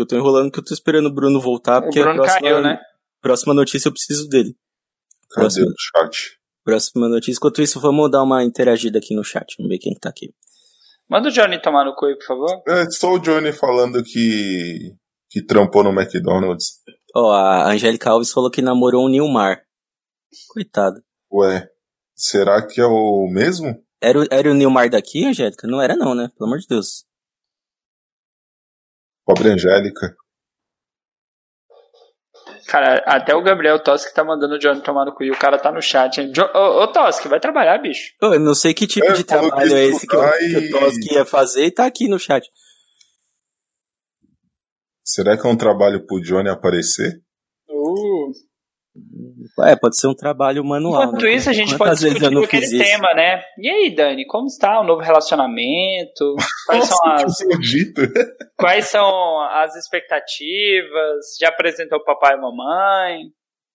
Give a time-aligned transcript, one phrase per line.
[0.00, 2.40] Eu tô enrolando porque eu tô esperando o Bruno voltar, porque o Bruno a próxima,
[2.48, 2.78] caiu, né?
[3.20, 4.56] próxima notícia eu preciso dele.
[5.30, 5.66] Cadê Próximo.
[5.66, 6.38] o chat?
[6.64, 7.38] Próxima notícia.
[7.38, 9.54] Enquanto isso, vamos dar uma interagida aqui no chat.
[9.58, 10.32] Vamos ver quem tá aqui.
[11.08, 12.62] Manda o Johnny tomar no cu aí, por favor.
[12.68, 14.92] É só o Johnny falando que,
[15.30, 16.74] que trampou no McDonald's.
[17.16, 19.62] Ó, a Angélica Alves falou que namorou um Nilmar.
[20.50, 21.00] Coitado.
[21.32, 21.66] Ué,
[22.14, 23.74] será que é o mesmo?
[24.00, 25.66] Era, o- era o Nilmar daqui, Angélica?
[25.66, 26.28] Não era não, né?
[26.36, 27.04] Pelo amor de Deus.
[29.28, 30.16] Pobre Angélica.
[32.66, 35.58] Cara, até o Gabriel Toski tá mandando o Johnny tomar no cu e o cara
[35.58, 36.18] tá no chat.
[36.18, 36.32] hein?
[36.34, 38.14] Jo- Ô, ô Toski, vai trabalhar, bicho.
[38.22, 41.26] Eu não sei que tipo É, de trabalho é esse que, que o Toski ia
[41.26, 42.48] fazer e tá aqui no chat.
[45.04, 47.20] Será que é um trabalho pro Johnny aparecer?
[47.68, 48.32] Uh.
[49.66, 51.04] É, pode ser um trabalho manual.
[51.04, 51.32] Enquanto né?
[51.32, 53.42] isso, a gente Quantas pode discutir aquele tema, né?
[53.58, 56.34] E aí, Dani, como está o novo relacionamento?
[56.66, 58.00] Quais são Nossa, as, que maldito.
[58.58, 61.36] quais são as expectativas?
[61.40, 63.22] Já apresentou o papai e mamãe?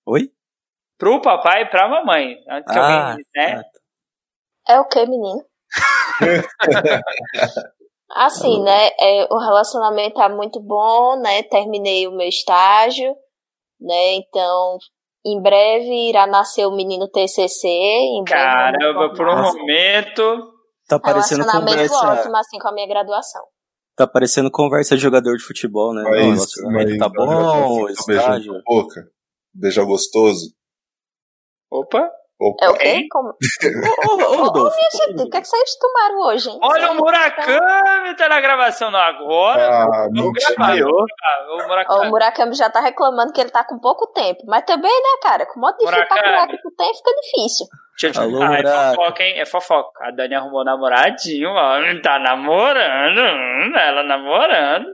[0.05, 0.29] Oi?
[0.97, 2.37] Pro papai e pra mamãe.
[2.49, 3.61] Antes que Ah, alguém, né?
[4.67, 4.73] ah.
[4.73, 5.45] É o que, menino?
[8.15, 8.89] Assim, né?
[8.99, 11.41] é, o relacionamento tá muito bom, né?
[11.43, 13.15] Terminei o meu estágio,
[13.81, 14.13] né?
[14.13, 14.77] Então,
[15.25, 17.67] em breve irá nascer o menino TCC.
[17.67, 19.53] Em breve Caramba, vamos por um formar.
[19.53, 20.53] momento.
[20.87, 22.19] Tá parecendo Relacionamento conversa.
[22.21, 23.41] ótimo, assim, com a minha graduação.
[23.95, 26.03] Tá parecendo conversa de jogador de futebol, né?
[26.03, 28.53] Mas, Não, o relacionamento tá bom, o fica beijando estágio.
[28.53, 29.01] na boca.
[29.53, 30.53] Beija gostoso.
[31.71, 32.09] Opa!
[32.49, 32.65] Opa.
[32.65, 33.07] É o quê?
[33.11, 33.29] Como...
[34.09, 36.59] Ô, ô, ô, Ô, minha gente, o que, é que vocês tomaram hoje, hein?
[36.61, 39.65] Olha o Murakami tá na gravação não, agora.
[39.65, 40.75] Ah, gravar, vamos gravar.
[40.85, 42.09] O o Murakami.
[42.09, 44.41] Murakami já tá reclamando que ele tá com pouco tempo.
[44.47, 45.45] Mas também, né, cara?
[45.45, 46.59] Com o modo de ficar com Murakami.
[46.61, 47.67] pouco tempo, fica difícil.
[48.01, 49.39] Deixa eu te- Alô, ah, é fofoca, hein?
[49.39, 50.07] É fofoca.
[50.07, 51.79] A Dani arrumou namoradinho, ó.
[52.01, 53.19] Tá namorando.
[53.19, 54.87] hum, Ela namorando.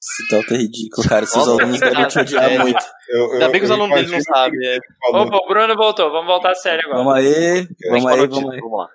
[0.00, 1.26] Esse Dalton é ridículo, cara.
[1.26, 2.58] Seus Nossa, alunos devem te odiar é.
[2.58, 2.84] muito.
[3.08, 4.60] Eu, Ainda bem que os alunos dele não sabem.
[4.64, 4.78] É.
[5.12, 6.10] Opa, o Bruno voltou.
[6.10, 6.98] Vamos voltar a sério agora.
[6.98, 8.60] Vamos aí, vamos aí, vamos aí.
[8.60, 8.88] Vamos lá.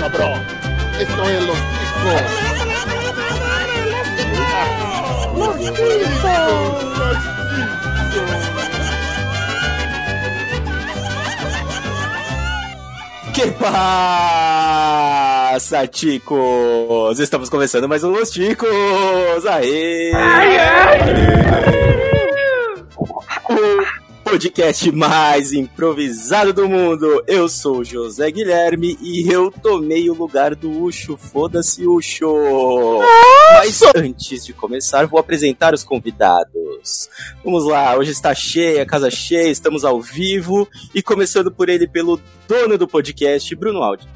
[0.00, 0.40] cabrón.
[0.98, 2.50] Esto es los ticos.
[13.40, 15.16] Que passa,
[15.86, 17.18] ticos?
[17.18, 18.68] Estamos começando mais um Los Ticos!
[19.46, 20.12] Aê!
[23.48, 23.99] O
[24.30, 27.24] podcast mais improvisado do mundo.
[27.26, 31.16] Eu sou o José Guilherme e eu tomei o lugar do Ucho.
[31.16, 33.00] Foda-se, Ucho!
[33.54, 37.08] Mas antes de começar, vou apresentar os convidados.
[37.44, 42.20] Vamos lá, hoje está cheia, casa cheia, estamos ao vivo e começando por ele, pelo
[42.46, 44.06] dono do podcast, Bruno Aldi.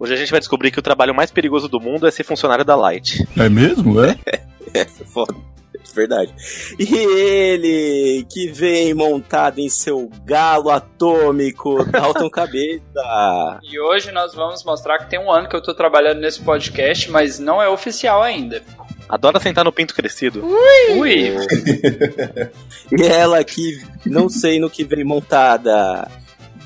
[0.00, 2.64] Hoje a gente vai descobrir que o trabalho mais perigoso do mundo é ser funcionário
[2.64, 3.24] da Light.
[3.36, 4.18] É mesmo, é?
[4.72, 5.34] É, foda.
[5.94, 6.32] Verdade.
[6.78, 13.60] E ele, que vem montado em seu galo atômico, Dalton Cabeça.
[13.62, 17.10] E hoje nós vamos mostrar que tem um ano que eu tô trabalhando nesse podcast,
[17.10, 18.62] mas não é oficial ainda.
[19.08, 20.44] Adora sentar no pinto crescido.
[20.44, 21.34] Ui!
[22.92, 26.10] E ela que não sei no que vem montada,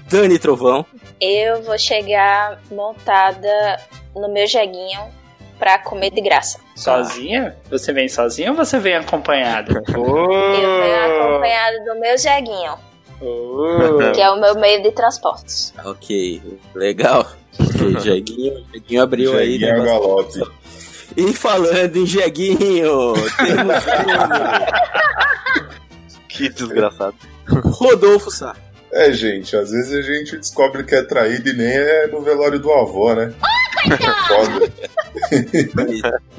[0.08, 0.86] Dani Trovão.
[1.20, 3.78] Eu vou chegar montada
[4.14, 5.00] no meu jeguinho
[5.58, 6.58] pra comer de graça.
[6.74, 7.56] Sozinha?
[7.70, 9.72] Você vem sozinha ou você vem acompanhada?
[9.88, 12.74] Eu venho acompanhada do meu jeguinho,
[14.14, 15.72] que é o meu meio de transportes.
[15.84, 16.42] Ok,
[16.74, 17.26] legal.
[17.58, 19.58] Ok, Jeguinho, Jeguinho abriu aí.
[19.58, 20.42] Jeguinho né, galope.
[21.16, 23.84] E falando em Jeguinho, temos
[26.28, 27.14] Que desgraçado.
[27.46, 28.56] Rodolfo Sá.
[28.94, 32.60] É, gente, às vezes a gente descobre que é traído e nem é no velório
[32.60, 33.34] do avô, né?
[34.28, 34.72] Foda.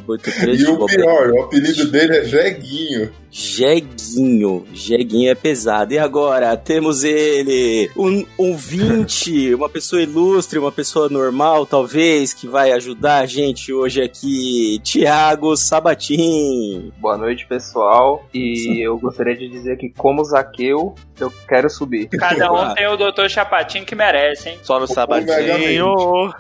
[0.07, 3.11] Muito E o pior, o apelido dele é Jeguinho.
[3.37, 4.65] Jeguinho.
[4.71, 5.93] Jeguinho é pesado.
[5.93, 12.71] E agora temos ele, um ouvinte, uma pessoa ilustre, uma pessoa normal, talvez, que vai
[12.71, 16.93] ajudar a gente hoje aqui, Tiago Sabatim.
[16.97, 18.25] Boa noite, pessoal.
[18.33, 22.07] E eu gostaria de dizer que, como Zaqueu, eu quero subir.
[22.07, 23.27] Cada um tem o Dr.
[23.27, 24.59] Chapatinho que merece, hein?
[24.63, 26.33] Só no sabadinho.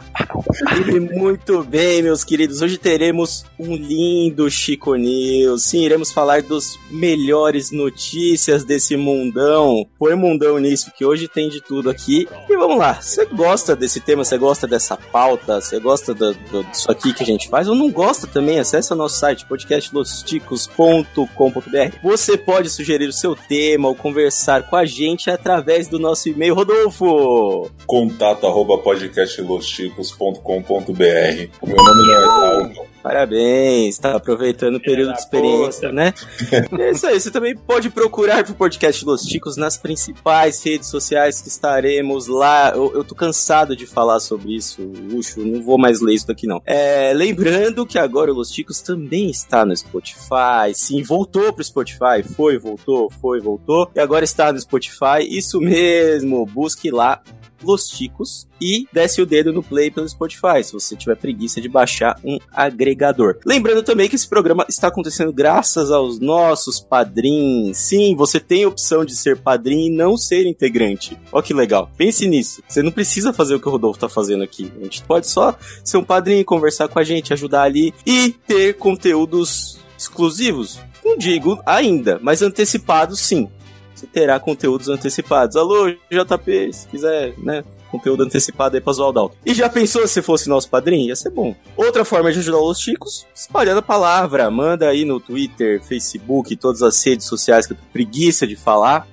[0.87, 2.61] E muito bem, meus queridos.
[2.61, 5.63] Hoje teremos um lindo Chico News.
[5.63, 9.85] Sim, iremos falar dos melhores notícias desse mundão.
[9.97, 12.27] Põe mundão nisso, que hoje tem de tudo aqui.
[12.49, 16.63] E vamos lá, você gosta desse tema, você gosta dessa pauta, você gosta do, do,
[16.65, 21.97] disso aqui que a gente faz, ou não gosta também, acesse o nosso site, podcastlosticos.com.br.
[22.03, 26.55] Você pode sugerir o seu tema ou conversar com a gente através do nosso e-mail,
[26.55, 27.69] Rodolfo.
[27.85, 31.49] Contato arroba podcastlosticos.com.br.
[31.63, 32.85] Meu nome não é.
[33.05, 36.11] Parabéns, tá aproveitando o período de experiência, né?
[36.79, 41.41] É isso aí, você também pode procurar pro podcast Los Ticos nas principais redes sociais
[41.41, 42.71] que estaremos lá.
[42.75, 46.47] Eu, eu tô cansado de falar sobre isso, Luxo, não vou mais ler isso daqui
[46.47, 46.61] não.
[46.65, 50.73] É, lembrando que agora o Los Ticos também está no Spotify.
[50.73, 53.89] Sim, voltou pro Spotify, foi, voltou, foi, voltou.
[53.95, 57.21] E agora está no Spotify, isso mesmo, busque lá
[57.65, 61.67] Los Ticos e desce o dedo no play pelo Spotify, se você tiver preguiça de
[61.67, 63.37] baixar um agregador.
[63.45, 67.77] Lembrando também que esse programa está acontecendo graças aos nossos padrinhos.
[67.77, 71.17] Sim, você tem a opção de ser padrinho e não ser integrante.
[71.31, 71.89] Ó que legal.
[71.97, 72.61] Pense nisso.
[72.67, 74.71] Você não precisa fazer o que o Rodolfo está fazendo aqui.
[74.79, 78.77] A gente pode só ser um padrinho, conversar com a gente, ajudar ali e ter
[78.77, 80.79] conteúdos exclusivos.
[81.03, 83.49] Não digo ainda, mas antecipados sim
[83.95, 85.55] você terá conteúdos antecipados.
[85.55, 87.63] Alô, JP, se quiser, né?
[87.89, 89.35] Conteúdo antecipado aí pra zoar o Dalton.
[89.45, 91.07] E já pensou se fosse nosso padrinho?
[91.07, 91.55] Ia ser bom.
[91.77, 94.51] Outra forma de ajudar os chicos, espalhando a palavra.
[94.51, 99.07] Manda aí no Twitter, Facebook, todas as redes sociais que eu tô preguiça de falar.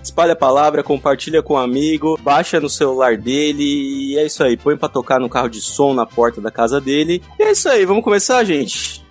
[0.00, 4.56] Espalha a palavra, compartilha com um amigo, baixa no celular dele e é isso aí.
[4.56, 7.22] Põe pra tocar no carro de som na porta da casa dele.
[7.40, 9.02] E é isso aí, vamos começar, gente?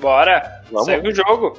[0.00, 0.62] Bora!
[0.70, 0.86] Vamos.
[0.86, 1.56] Segue o jogo.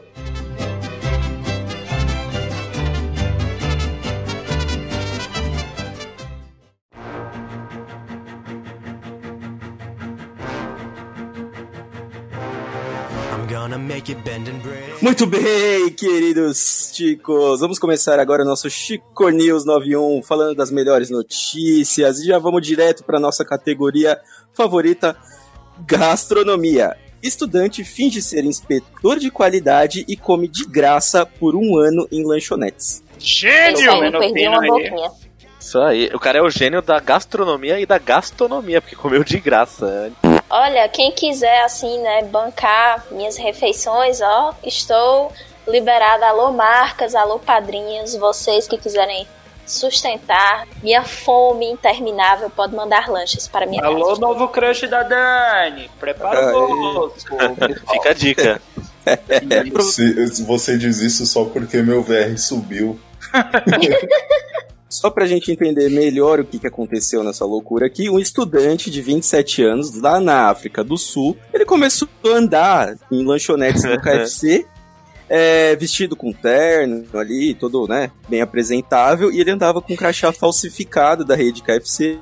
[15.01, 17.59] Muito bem, queridos chicos.
[17.59, 22.19] Vamos começar agora o nosso Chico News 91, falando das melhores notícias.
[22.19, 24.19] E já vamos direto para nossa categoria
[24.53, 25.17] favorita,
[25.85, 26.95] gastronomia.
[27.21, 33.03] Estudante finge ser inspetor de qualidade e come de graça por um ano em lanchonetes.
[33.17, 33.91] Gênio!
[34.49, 35.11] uma boquinha.
[35.59, 36.09] Isso aí.
[36.13, 40.11] O cara é o gênio da gastronomia e da gastronomia, porque comeu de graça.
[40.55, 45.31] Olha, quem quiser, assim, né, bancar minhas refeições, ó, estou
[45.67, 46.27] liberada.
[46.27, 49.27] Alô, marcas, alô, padrinhos, vocês que quiserem
[49.65, 54.21] sustentar minha fome interminável, pode mandar lanches para minha Alô, casa.
[54.21, 55.89] novo crush da Dani.
[55.99, 57.25] Prepara o bolso.
[57.91, 58.61] Fica a dica.
[59.81, 62.99] Se- você diz isso só porque meu VR subiu.
[64.93, 69.01] Só pra gente entender melhor o que, que aconteceu nessa loucura aqui, um estudante de
[69.01, 74.65] 27 anos, lá na África do Sul, ele começou a andar em lanchonetes do KFC,
[75.27, 80.31] é, vestido com terno ali, todo, né, bem apresentável, e ele andava com um crachá
[80.31, 82.19] falsificado da rede KFC.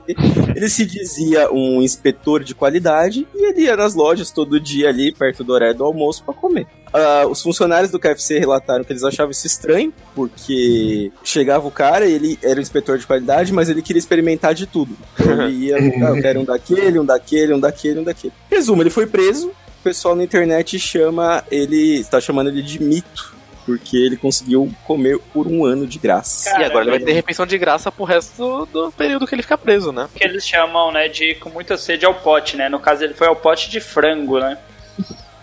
[0.56, 5.13] Ele se dizia um inspetor de qualidade e ele ia nas lojas todo dia ali,
[5.13, 6.67] perto do horário do almoço, pra comer.
[6.93, 12.05] Ah, os funcionários do KFC relataram que eles achavam isso estranho, porque chegava o cara,
[12.05, 14.97] ele era o inspetor de qualidade, mas ele queria experimentar de tudo.
[15.13, 18.33] Então ele ia, ah, eu quero um daquele, um daquele, um daquele, um daquele.
[18.49, 23.33] Resumo, ele foi preso, o pessoal na internet chama ele, está chamando ele de mito,
[23.65, 26.49] porque ele conseguiu comer por um ano de graça.
[26.59, 29.41] E agora ele vai ter refeição de graça pro resto do, do período que ele
[29.41, 30.09] fica preso, né?
[30.13, 32.67] que eles chamam, né, de com muita sede ao pote, né?
[32.69, 34.57] No caso, ele foi ao pote de frango, né?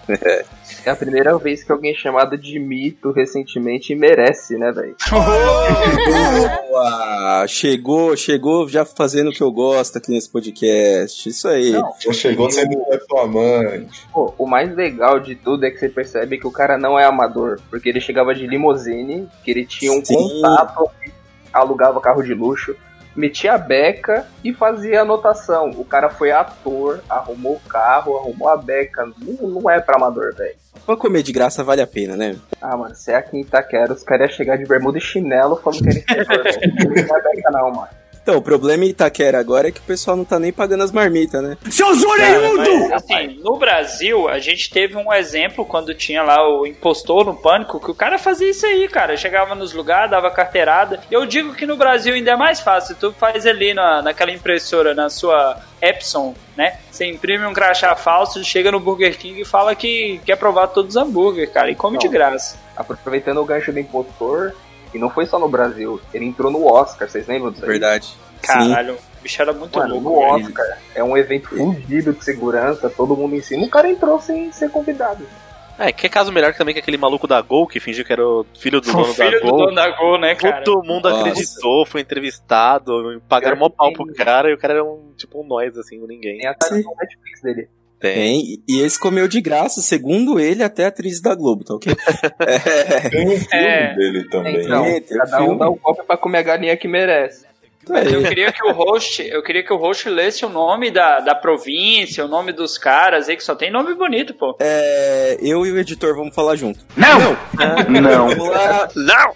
[0.84, 4.96] É a primeira vez que alguém é chamado de mito recentemente merece, né, velho?
[6.70, 7.46] Boa!
[7.46, 11.28] Chegou, chegou já fazendo o que eu gosto aqui nesse podcast.
[11.28, 11.72] Isso aí.
[11.72, 14.06] Já chegou sendo reclamante.
[14.12, 17.04] Pô, o mais legal de tudo é que você percebe que o cara não é
[17.04, 20.14] amador, porque ele chegava de limousine, que ele tinha um Sim.
[20.14, 20.88] contato,
[21.52, 22.74] alugava carro de luxo,
[23.18, 25.70] metia a beca e fazia anotação.
[25.70, 29.10] O cara foi ator, arrumou o carro, arrumou a beca.
[29.18, 30.54] Não, não é pra amador, velho.
[30.86, 32.36] Pra comer de graça vale a pena, né?
[32.62, 35.56] Ah, mano, você é aqui em Itaquera, os caras iam chegar de bermuda e chinelo
[35.56, 36.24] falando que velho.
[37.08, 37.88] Não é beca não, mano.
[38.28, 40.92] Então, o problema em Itaquera agora é que o pessoal não tá nem pagando as
[40.92, 41.56] marmitas, né?
[42.18, 47.24] Cara, mas, assim, no Brasil, a gente teve um exemplo quando tinha lá o impostor
[47.24, 49.16] no pânico, que o cara fazia isso aí, cara.
[49.16, 51.00] Chegava nos lugares, dava carteirada.
[51.10, 52.94] Eu digo que no Brasil ainda é mais fácil.
[52.96, 56.76] Tu faz ali na, naquela impressora, na sua Epson, né?
[56.90, 60.96] Você imprime um crachá falso, chega no Burger King e fala que quer provar todos
[60.96, 62.12] os hambúrguer, cara, e come de Não.
[62.12, 62.58] graça.
[62.76, 64.54] Aproveitando o gancho do impostor,
[64.94, 67.70] e não foi só no Brasil, ele entrou no Oscar, vocês lembram disso aí?
[67.70, 68.06] Verdade.
[68.06, 68.16] Sim.
[68.42, 70.10] Caralho, o bicho era muito Mano, louco.
[70.10, 70.46] no.
[70.46, 73.64] Oscar é um evento fugido de segurança, todo mundo em cima.
[73.66, 75.26] O cara entrou sem ser convidado.
[75.80, 78.44] É, que caso melhor também que aquele maluco da Gol, que fingiu que era o
[78.58, 79.58] filho do O dono filho da do Gol.
[79.58, 80.62] dono da Gol, né, cara?
[80.64, 81.20] Todo mundo Nossa.
[81.28, 85.46] acreditou, foi entrevistado, pagaram mó pau pro cara e o cara era um tipo um
[85.46, 86.38] nós, assim, um ninguém.
[86.38, 87.68] Tem a do Netflix dele.
[88.00, 88.14] Tem.
[88.14, 91.92] Tem, e esse comeu de graça, segundo ele, até a atriz da Globo, tá ok?
[92.40, 93.94] É, Tem um filme É.
[93.94, 94.64] dele também.
[94.64, 97.46] Então, tem cada um dá um golpe pra comer a galinha que merece.
[97.88, 101.20] Mas eu queria que o host, eu queria que o host lesse o nome da,
[101.20, 104.54] da província, o nome dos caras aí, que só tem nome bonito, pô.
[104.60, 106.80] É, eu e o editor vamos falar junto.
[106.94, 107.18] Não!
[107.88, 108.28] Não.
[108.36, 108.88] Vamos lá.
[108.94, 109.34] Não!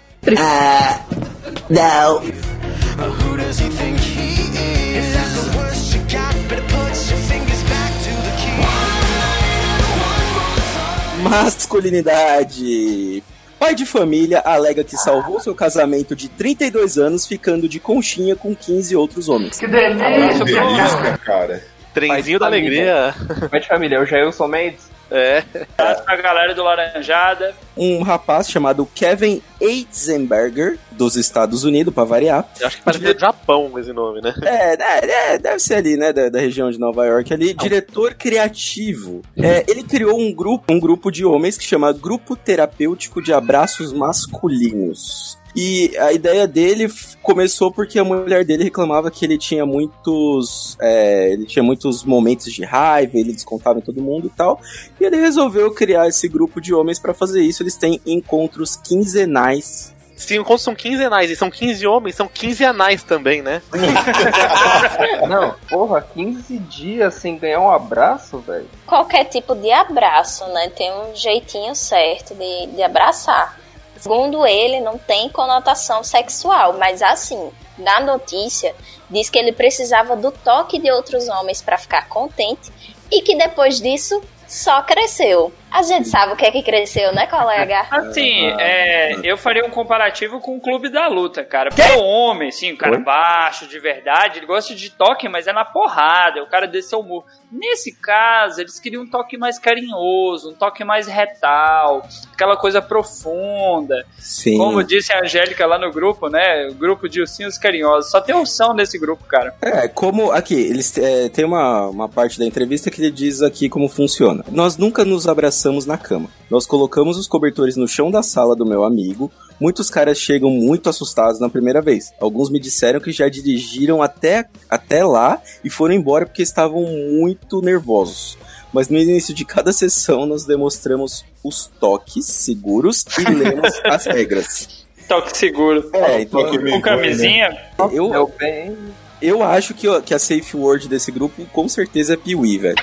[11.33, 13.23] Masculinidade.
[13.57, 18.55] Pai de família alega que salvou seu casamento de 32 anos ficando de conchinha com
[18.55, 19.57] 15 outros homens.
[19.57, 21.63] Que delícia, cara.
[21.91, 23.15] Trenzinho da alegria.
[23.49, 24.91] Pai de família, é o Jailson Mendes.
[25.13, 25.43] É.
[25.77, 27.53] Abraço pra galera do Laranjada.
[27.77, 32.49] Um rapaz chamado Kevin Eitzenberger, dos Estados Unidos, pra variar.
[32.59, 34.33] Eu acho que parece do Japão esse nome, né?
[34.43, 37.53] É, é, é, deve ser ali, né, da, da região de Nova York ali.
[37.53, 39.21] Diretor criativo.
[39.37, 43.93] É, ele criou um grupo, um grupo de homens que chama Grupo Terapêutico de Abraços
[43.93, 45.37] Masculinos.
[45.55, 46.91] E a ideia dele
[47.21, 50.77] começou porque a mulher dele reclamava que ele tinha muitos.
[50.81, 54.59] é, ele tinha muitos momentos de raiva, ele descontava em todo mundo e tal.
[54.99, 57.61] E ele resolveu criar esse grupo de homens pra fazer isso.
[57.61, 59.93] Eles têm encontros quinzenais.
[60.15, 63.61] Se enquanto são 15 anais e são 15 homens, são 15 anais também, né?
[65.27, 68.67] Não, porra, 15 dias sem ganhar um abraço, velho.
[68.85, 70.69] Qualquer tipo de abraço, né?
[70.69, 73.62] Tem um jeitinho certo de, de abraçar.
[73.97, 78.75] Segundo ele, não tem conotação sexual, mas assim, na notícia,
[79.09, 82.71] diz que ele precisava do toque de outros homens pra ficar contente
[83.11, 85.51] e que depois disso só cresceu.
[85.71, 87.87] A gente sabe o que é que cresceu, né, colega?
[87.89, 91.69] Assim, é, eu faria um comparativo com o Clube da Luta, cara.
[91.69, 95.53] Porque o homem, assim, o cara baixo, de verdade, ele gosta de toque, mas é
[95.53, 97.25] na porrada, o cara desceu o murro.
[97.53, 104.03] Nesse caso, eles queriam um toque mais carinhoso, um toque mais retal, aquela coisa profunda.
[104.17, 104.57] Sim.
[104.57, 106.67] Como disse a Angélica lá no grupo, né?
[106.69, 108.09] O grupo de ursinhos carinhosos.
[108.09, 109.53] Só tem ursão nesse grupo, cara.
[109.61, 113.69] É, como aqui, eles é, tem uma, uma parte da entrevista que ele diz aqui
[113.69, 114.43] como funciona.
[114.51, 116.29] Nós nunca nos abraçamos na cama.
[116.49, 119.31] Nós colocamos os cobertores no chão da sala do meu amigo.
[119.63, 122.11] Muitos caras chegam muito assustados na primeira vez.
[122.19, 127.61] Alguns me disseram que já dirigiram até, até lá e foram embora porque estavam muito
[127.61, 128.37] nervosos.
[128.73, 134.85] Mas no início de cada sessão nós demonstramos os toques seguros e lemos as regras.
[135.07, 135.89] Toque seguro.
[135.93, 137.57] É, então Com camisinha.
[137.93, 138.77] eu, Deu bem.
[139.21, 142.75] Eu acho que, que a safe word desse grupo com certeza é piuí, velho.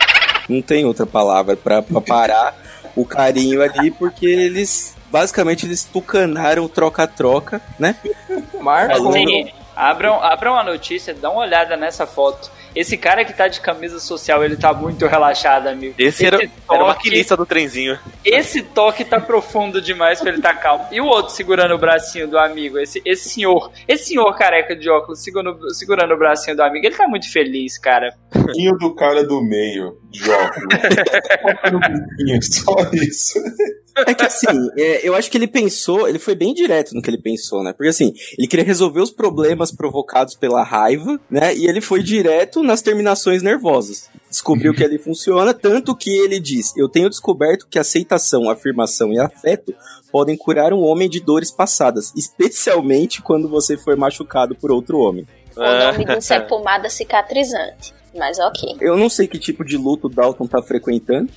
[0.49, 2.59] Não tem outra palavra pra parar
[2.97, 7.97] o carinho ali, porque eles basicamente eles tucanaram o troca-troca, né?
[8.61, 9.09] Marco.
[9.09, 12.51] Assim, abram, abram a notícia, dá uma olhada nessa foto.
[12.73, 15.97] Esse cara que tá de camisa social, ele tá muito relaxado, amigo.
[15.99, 17.99] Esse era, era o toque- maquinista do trenzinho.
[18.25, 20.87] Esse toque tá profundo demais pra ele tá calmo.
[20.93, 24.89] E o outro segurando o bracinho do amigo, esse, esse senhor, esse senhor careca de
[24.89, 28.15] óculos segurando, segurando o bracinho do amigo, ele tá muito feliz, cara.
[28.33, 30.69] pouquinho do cara do meio, de óculos.
[32.55, 33.35] Só isso.
[34.07, 37.11] É que assim, é, eu acho que ele pensou, ele foi bem direto no que
[37.11, 37.73] ele pensou, né?
[37.73, 41.55] Porque assim, ele queria resolver os problemas provocados pela raiva, né?
[41.55, 44.09] E ele foi direto nas terminações nervosas.
[44.29, 49.19] Descobriu que ali funciona, tanto que ele diz: Eu tenho descoberto que aceitação, afirmação e
[49.19, 49.75] afeto
[50.11, 55.27] podem curar um homem de dores passadas, especialmente quando você for machucado por outro homem.
[55.57, 57.95] O nome disso é pomada cicatrizante.
[58.17, 58.77] Mas ok.
[58.81, 61.31] Eu não sei que tipo de luto o Dalton tá frequentando.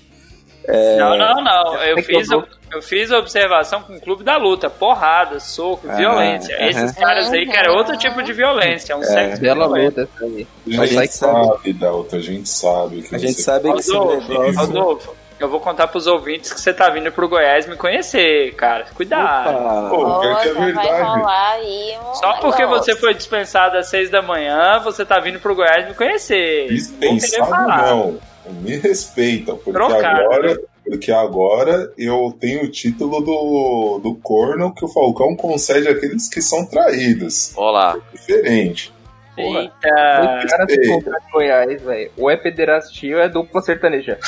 [0.67, 1.75] Não, não, não.
[1.83, 4.67] Eu fiz, eu eu fiz a observação com o clube da luta.
[4.67, 6.55] Porrada, soco, Ah, violência.
[6.67, 8.97] Esses caras aí que era outro tipo de violência.
[8.97, 10.47] Um sexo Bela luta essa aí.
[10.79, 11.73] A gente sabe.
[11.73, 13.01] Dalton, a gente sabe.
[13.03, 14.53] Que A gente você- sabe que Rodolfo.
[14.59, 18.85] Rodolfo, eu vou contar pros ouvintes que você tá vindo pro Goiás me conhecer, cara.
[18.95, 19.49] Cuidado.
[19.55, 19.89] Opa.
[19.89, 21.01] Pô, que é verdade.
[21.03, 22.85] rolar aí um Só porque negócio.
[22.85, 26.69] você foi dispensado às seis da manhã, você tá vindo pro Goiás me conhecer.
[26.69, 27.85] Dispensado falar.
[27.91, 28.17] não.
[28.51, 30.59] Me respeitam, porque Trocado, agora, né?
[30.85, 36.41] porque agora eu tenho o título do, do corno que o Falcão concede àqueles que
[36.41, 37.53] são traídos.
[37.55, 37.97] Olá.
[38.11, 38.93] Diferente.
[39.35, 39.61] Porra.
[39.61, 40.43] Eita.
[40.45, 42.11] Os caras se em Goiás, velho.
[42.17, 44.19] Ou é pederastia ou é dupla sertaneja.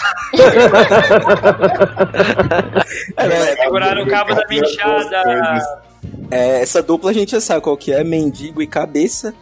[3.17, 5.81] É, Seguraram o cabo da minchada.
[6.31, 9.34] é, essa dupla a gente já sabe qual que é, mendigo e cabeça.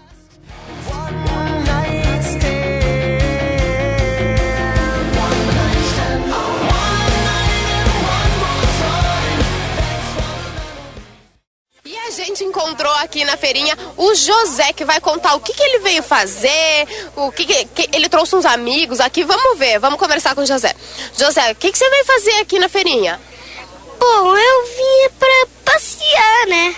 [13.02, 17.32] Aqui na feirinha o José, que vai contar o que, que ele veio fazer, o
[17.32, 19.24] que, que, que- ele trouxe uns amigos aqui.
[19.24, 20.74] Vamos ver, vamos conversar com o José.
[21.18, 23.20] José, o que, que você veio fazer aqui na feirinha?
[24.00, 26.76] Bom, eu vim pra passear, né?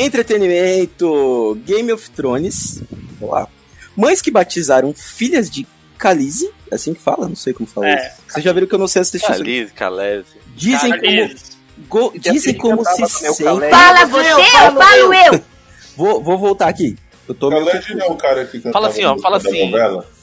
[0.00, 2.82] Entretenimento, Game of Thrones.
[3.20, 3.48] Vamos lá.
[3.96, 5.66] Mães que batizaram filhas de
[5.98, 7.28] Khaleesi, é assim que fala?
[7.28, 7.94] Não sei como fala É.
[8.06, 8.16] isso.
[8.28, 9.38] Vocês já viram que eu não sei assistir isso.
[9.38, 10.24] Calise, Calese.
[10.56, 11.34] Dizem como,
[11.88, 13.70] go- dizem como se sentem.
[13.70, 14.42] Fala você ou
[14.82, 15.44] falo eu?
[15.96, 16.96] Vou, vou voltar aqui.
[17.30, 19.72] Eu tô meio é o cara que cantava Fala assim, ó, no- fala da assim.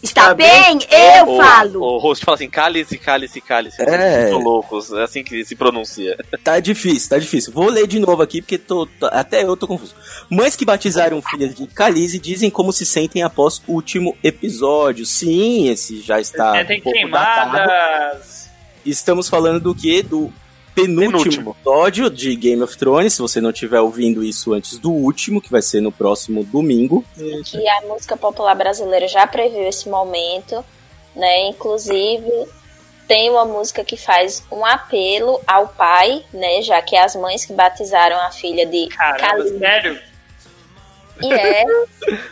[0.03, 0.79] Está bem?
[0.91, 1.81] Eu O- falo.
[1.81, 3.81] O host fala assim, cálice, cálice, cálice.
[3.81, 4.29] É.
[4.31, 6.17] Muito loucos, é assim que se pronuncia.
[6.43, 7.51] Tá difícil, tá difícil.
[7.53, 9.95] Vou ler de novo aqui porque tô, tô- até eu tô confuso.
[10.29, 15.05] Mães que batizaram filhas de Khaleesi dizem como se sentem após o último episódio.
[15.05, 17.51] Sim, esse já está É, tem um pouco datado.
[17.51, 18.49] queimadas.
[18.85, 20.01] Estamos falando do que?
[20.03, 20.31] Do
[20.77, 21.55] penúltimo, Penúltimo.
[21.59, 23.13] episódio de Game of Thrones.
[23.13, 27.03] Se você não estiver ouvindo isso antes do último, que vai ser no próximo domingo.
[27.17, 30.63] E a música popular brasileira já previu esse momento,
[31.15, 31.47] né?
[31.47, 32.31] Inclusive,
[33.07, 36.61] tem uma música que faz um apelo ao pai, né?
[36.61, 39.99] Já que as mães que batizaram a filha de Caramba, sério?
[41.19, 41.65] E é,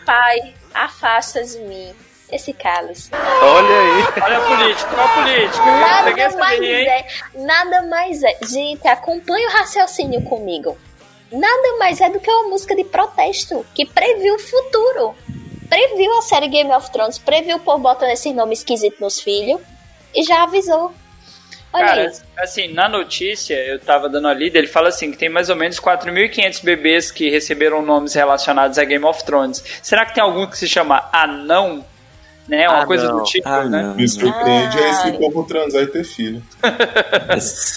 [0.05, 3.09] pai, afasta de mim esse cálice.
[3.13, 4.23] Olha aí.
[4.23, 5.63] Olha a política, olha a política.
[5.63, 6.87] Peguei Nada essa mais hein?
[6.87, 8.37] é, nada mais é.
[8.47, 10.77] Gente, acompanhe o raciocínio comigo.
[11.31, 15.15] Nada mais é do que uma música de protesto que previu o futuro.
[15.67, 19.59] Previu a série Game of Thrones, previu por botando esse nome esquisito nos filhos
[20.13, 20.93] e já avisou.
[21.73, 22.23] Olha Cara, isso.
[22.37, 25.57] assim, na notícia, eu tava dando a lida, ele fala assim, que tem mais ou
[25.57, 29.61] menos 4.500 bebês que receberam nomes relacionados a Game of Thrones.
[29.83, 31.85] Será que tem algum que se chama Anão?
[32.47, 33.17] Né, uma Ah, coisa não.
[33.17, 33.81] do tipo, Ah, né?
[33.81, 33.95] não.
[33.95, 36.43] Me surpreende é esse povo transar e ter filho.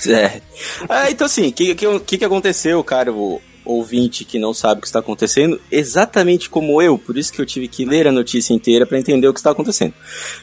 [0.08, 0.40] É.
[0.88, 3.12] Ah, então assim, o que, que, que que aconteceu, cara?
[3.12, 7.40] O ouvinte que não sabe o que está acontecendo, exatamente como eu, por isso que
[7.40, 9.94] eu tive que ler a notícia inteira para entender o que está acontecendo.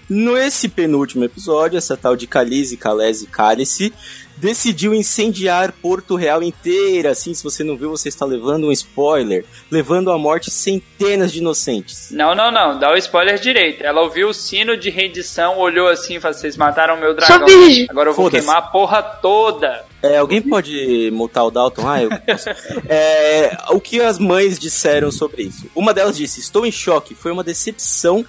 [0.09, 3.91] Nesse penúltimo episódio, essa tal de Khaleesi, Khaleesi, Cálice
[4.37, 7.11] decidiu incendiar Porto Real inteira.
[7.11, 11.39] Assim, se você não viu, você está levando um spoiler, levando à morte centenas de
[11.39, 12.11] inocentes.
[12.11, 13.83] Não, não, não, dá o spoiler direito.
[13.83, 17.47] Ela ouviu o sino de rendição, olhou assim e falou: vocês mataram meu dragão.
[17.89, 19.85] Agora eu vou queimar a porra toda.
[20.05, 21.87] É, alguém pode mutar o Dalton?
[21.87, 22.49] Ah, eu posso.
[22.87, 25.65] É, o que as mães disseram sobre isso?
[25.75, 28.25] Uma delas disse: Estou em choque, foi uma decepção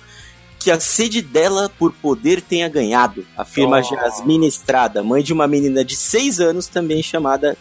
[0.58, 3.82] que a sede dela por poder tenha ganhado, afirma Oh.
[3.82, 7.56] Jasmine Estrada, mãe de uma menina de 6 anos, também chamada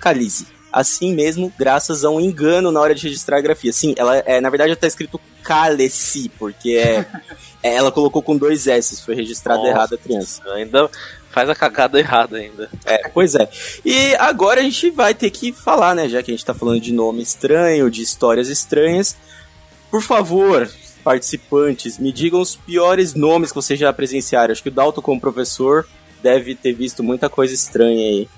[0.00, 0.48] Khaleesi.
[0.72, 3.72] Assim mesmo, graças a um engano na hora de registrar a grafia.
[3.72, 7.06] Sim, ela é, na verdade está escrito Khaleesi, porque é,
[7.62, 9.70] ela colocou com dois S, foi registrado Nossa.
[9.70, 10.42] errado a criança.
[10.54, 10.90] Ainda
[11.30, 12.68] faz a cagada errada ainda.
[12.84, 13.48] É, pois é.
[13.84, 16.08] E agora a gente vai ter que falar, né?
[16.08, 19.16] Já que a gente tá falando de nome estranho, de histórias estranhas.
[19.90, 20.70] Por favor,
[21.02, 24.52] participantes, me digam os piores nomes que vocês já presenciaram.
[24.52, 25.86] Acho que o Dalton, como professor,
[26.22, 28.28] deve ter visto muita coisa estranha aí.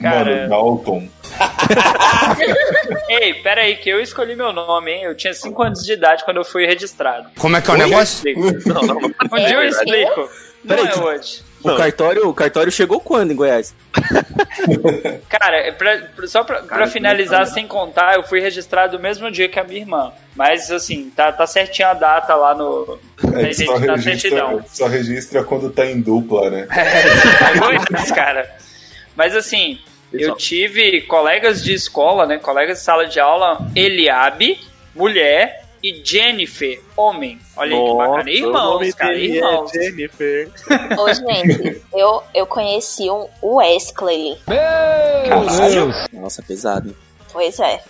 [0.00, 0.36] Cara.
[0.36, 1.08] Mano, Dalton.
[3.08, 5.02] Ei, pera aí, que eu escolhi meu nome, hein?
[5.04, 7.28] Eu tinha 5 anos de idade quando eu fui registrado.
[7.38, 8.16] Como é que é o Um negócio?
[8.16, 8.68] explico.
[8.68, 9.08] Não, não, não.
[9.32, 10.30] Um dia eu explico.
[10.64, 11.42] Não é hoje.
[11.62, 13.74] O cartório, o cartório chegou quando em Goiás?
[15.28, 19.48] Cara, é pra- só pra, pra finalizar, sem contar, eu fui registrado no mesmo dia
[19.48, 20.12] que a minha irmã.
[20.34, 24.64] Mas, assim, tá, tá certinho a data lá no, na, É, só, na registra, certidão.
[24.68, 26.68] só registra quando tá em dupla, né?
[27.54, 28.48] É Goiás, cara.
[29.16, 29.80] Mas, assim,
[30.12, 34.60] eu tive colegas de escola, né, colegas de sala de aula, Eliabe,
[34.94, 37.38] mulher, e Jennifer, homem.
[37.56, 38.24] Olha aí que bacana.
[38.24, 39.74] o Irmãos, nome cara, dele irmãos.
[39.74, 40.50] É Jennifer.
[40.98, 44.36] Ô, gente, eu, eu conheci um Wesley.
[46.12, 46.94] Nossa, pesado.
[47.32, 47.82] Pois é.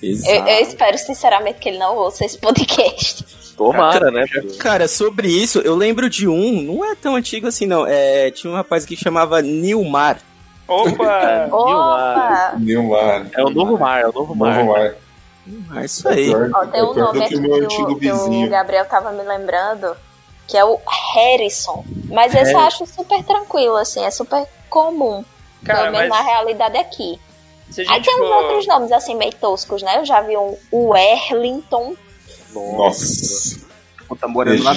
[0.00, 0.36] Pesado.
[0.36, 3.24] Eu, eu espero sinceramente que ele não ouça esse podcast.
[3.56, 4.24] Tomara, né?
[4.60, 7.84] Cara, sobre isso, eu lembro de um, não é tão antigo assim não.
[7.84, 10.20] É, tinha um rapaz que chamava Nilmar.
[10.68, 11.48] Opa!
[11.50, 12.54] Opa!
[12.58, 13.26] Nilmar.
[13.34, 14.58] É o novo mar, é o novo mar.
[14.58, 14.94] Novo mar.
[15.70, 16.30] Ah, isso aí.
[16.34, 18.48] Ó, tem é um nome aqui que que o o, que o.
[18.50, 19.96] Gabriel tava me lembrando,
[20.46, 20.80] que é o
[21.14, 21.84] Harrison.
[22.06, 25.24] Mas esse eu acho super tranquilo, assim, é super comum.
[25.64, 27.20] Cara, pelo menos mas- na realidade aqui.
[27.88, 29.98] Aí tem uns outros nomes, assim, meio toscos, né?
[29.98, 31.94] Eu já vi um Werlington.
[32.54, 33.60] Nossa.
[34.08, 34.72] Puta, morando na.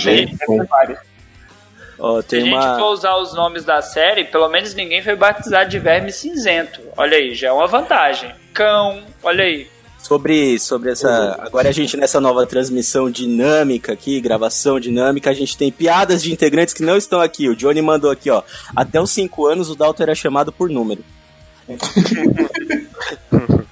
[1.97, 2.77] Ó, Se a gente uma.
[2.77, 6.81] for usar os nomes da série, pelo menos ninguém foi batizado de verme cinzento.
[6.97, 8.33] Olha aí, já é uma vantagem.
[8.53, 9.69] Cão, olha aí.
[10.01, 11.37] Sobre, sobre essa.
[11.39, 16.31] Agora a gente nessa nova transmissão dinâmica aqui, gravação dinâmica, a gente tem piadas de
[16.33, 17.47] integrantes que não estão aqui.
[17.47, 18.41] O Johnny mandou aqui, ó.
[18.75, 21.03] Até os 5 anos o Dalton era chamado por número.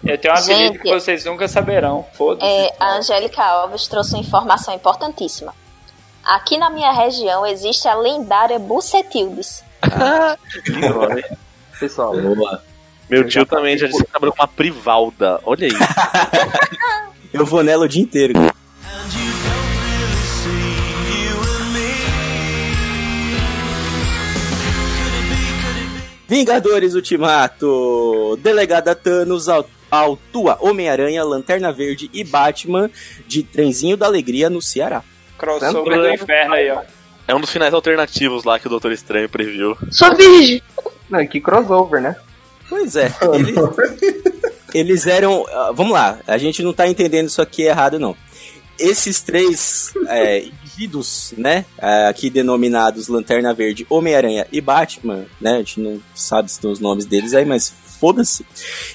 [0.06, 0.80] Eu tenho um apelido Gente.
[0.80, 2.06] que vocês nunca saberão.
[2.14, 2.46] Foda-se.
[2.46, 5.54] É, a Angélica Alves trouxe uma informação importantíssima.
[6.24, 9.64] Aqui na minha região existe a lendária Bucetildes.
[11.80, 12.14] Pessoal,
[13.10, 15.40] Meu tio também já disse que trabalhou com uma privalda.
[15.44, 15.74] Olha aí.
[17.34, 18.34] Eu vou nela o dia inteiro.
[26.28, 29.48] Vingadores Ultimato, Delegada Thanos
[29.90, 32.92] autua Homem-Aranha, Lanterna Verde e Batman
[33.28, 35.02] de Trenzinho da Alegria no Ceará.
[35.40, 36.84] Crossover do inferno aí, ó.
[37.28, 39.76] É um dos finais alternativos lá que o Doutor Estranho previu.
[39.90, 40.62] Sou virgem.
[41.10, 42.16] não, que crossover, né?
[42.70, 43.56] Pois é, eles,
[44.74, 45.46] eles eram.
[45.50, 48.16] ah, Vamos lá, a gente não tá entendendo isso aqui errado, não.
[48.78, 55.58] Esses três é, indivíduos, né, ah, aqui denominados Lanterna Verde, Homem-Aranha e Batman, né, a
[55.58, 58.46] gente não sabe se tem os nomes deles aí, mas foda-se.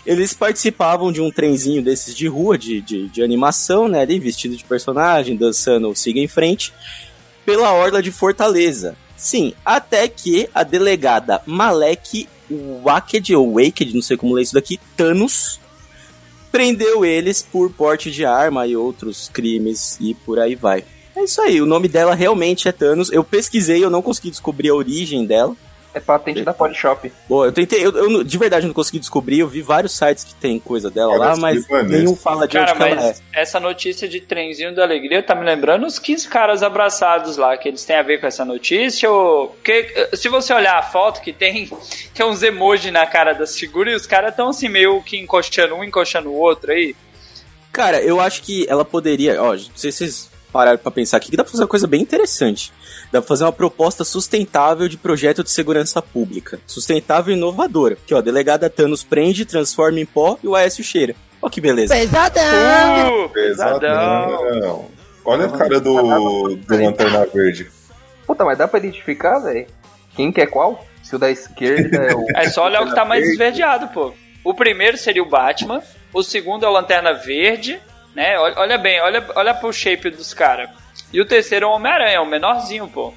[0.06, 4.56] Eles participavam de um trenzinho desses de rua, de, de, de animação, né, ali vestido
[4.56, 6.72] de personagem, dançando Siga em Frente,
[7.44, 8.96] pela Orla de Fortaleza.
[9.24, 12.28] Sim, até que a delegada Malek
[12.82, 15.58] Waked, ou Waked, não sei como ler isso daqui, Thanos,
[16.52, 20.84] prendeu eles por porte de arma e outros crimes e por aí vai.
[21.16, 23.10] É isso aí, o nome dela realmente é Thanos.
[23.10, 25.56] Eu pesquisei, eu não consegui descobrir a origem dela.
[25.94, 27.10] É patente da Polishop.
[27.28, 30.34] Bom, eu tentei, eu, eu de verdade não consegui descobrir, eu vi vários sites que
[30.34, 33.06] tem coisa dela lá, Parece mas nenhum fala de Cara, onde que ela é.
[33.06, 37.56] mas essa notícia de trenzinho da alegria tá me lembrando os 15 caras abraçados lá,
[37.56, 39.48] que eles têm a ver com essa notícia, ou...
[39.48, 41.70] Porque se você olhar a foto que tem,
[42.12, 45.76] tem uns emojis na cara das figuras e os caras estão assim meio que encoxando
[45.76, 46.96] um, encoxando o outro aí.
[47.70, 49.40] Cara, eu acho que ela poderia.
[49.40, 51.88] Ó, não sei se vocês pararam pra pensar aqui, que dá pra fazer uma coisa
[51.88, 52.72] bem interessante.
[53.10, 56.60] Dá pra fazer uma proposta sustentável de projeto de segurança pública.
[56.64, 57.98] Sustentável e inovadora.
[58.06, 61.16] Que, ó, a delegada Thanos prende, transforma em pó e o Aécio cheira.
[61.42, 61.92] Ó, que beleza.
[61.92, 63.24] Pesadão.
[63.24, 63.80] Uh, pesadão.
[63.80, 64.90] Pesadão.
[65.24, 67.68] Olha a cara do, do Lanterna Verde.
[68.24, 69.66] Puta, mas dá pra identificar, velho?
[70.14, 70.86] Quem que é qual?
[71.02, 72.24] Se o da esquerda é o.
[72.36, 74.14] É só olhar o que tá mais esverdeado, pô.
[74.44, 77.80] O primeiro seria o Batman, o segundo é o Lanterna Verde,
[78.14, 78.38] né?
[78.38, 80.70] Olha, olha bem, olha, olha pro shape dos caras.
[81.12, 83.12] E o terceiro é o Homem-Aranha, o menorzinho, pô.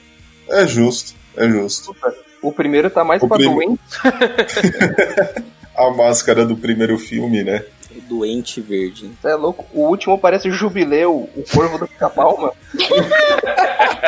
[0.50, 1.96] É justo, é justo.
[2.42, 3.82] O primeiro tá mais O pra prim- doente.
[5.76, 7.64] A máscara do primeiro filme, né?
[7.96, 9.12] O doente verde.
[9.22, 9.66] Você é louco.
[9.74, 12.52] O último parece o Jubileu, o corvo do pica-palma.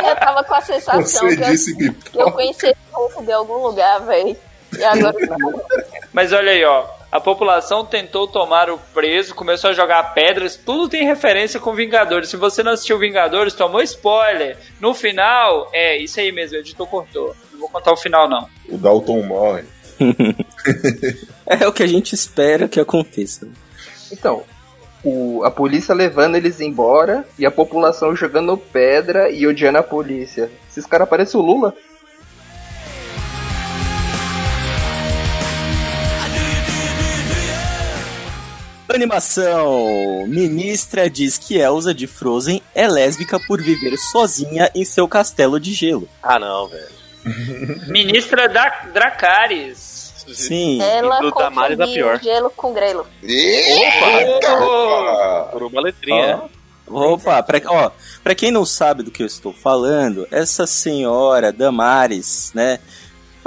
[0.04, 3.32] Eu tava com a sensação Você que eu, disse que eu conheci esse corpo de
[3.32, 4.36] algum lugar, velho.
[4.78, 5.62] E agora não.
[6.14, 6.88] Mas olha aí, ó.
[7.12, 12.30] A população tentou tomar o preso, começou a jogar pedras, tudo tem referência com Vingadores.
[12.30, 14.58] Se você não assistiu Vingadores, tomou spoiler.
[14.80, 17.36] No final, é isso aí mesmo, o editor cortou.
[17.52, 18.48] Não vou contar o final, não.
[18.68, 19.64] O Dalton morre.
[21.46, 23.48] É o que a gente espera que aconteça.
[24.12, 24.44] Então,
[25.04, 30.50] o- a polícia levando eles embora e a população jogando pedra e odiando a polícia.
[30.70, 31.74] Esses caras parecem o Lula.
[38.90, 40.26] Animação.
[40.28, 45.74] Ministra diz que Elsa de Frozen é lésbica por viver sozinha em seu castelo de
[45.74, 46.08] gelo.
[46.22, 47.00] Ah, não, velho.
[47.88, 50.14] Ministra da Dracarys.
[50.34, 50.82] Sim.
[50.82, 52.20] Ela do Damares é confundiu pior.
[52.22, 53.06] gelo com grelo.
[54.46, 56.42] Ah, Por uma letrinha.
[56.88, 57.92] Opa, pra, ó,
[58.24, 62.80] pra quem não sabe do que eu estou falando, essa senhora Damares, né?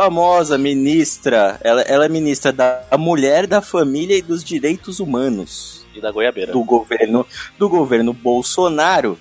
[0.02, 6.00] Famosa ministra, ela, ela é ministra da mulher, da família e dos direitos humanos E
[6.00, 6.50] da goiabeira.
[6.50, 7.24] do governo
[7.56, 9.16] do governo Bolsonaro.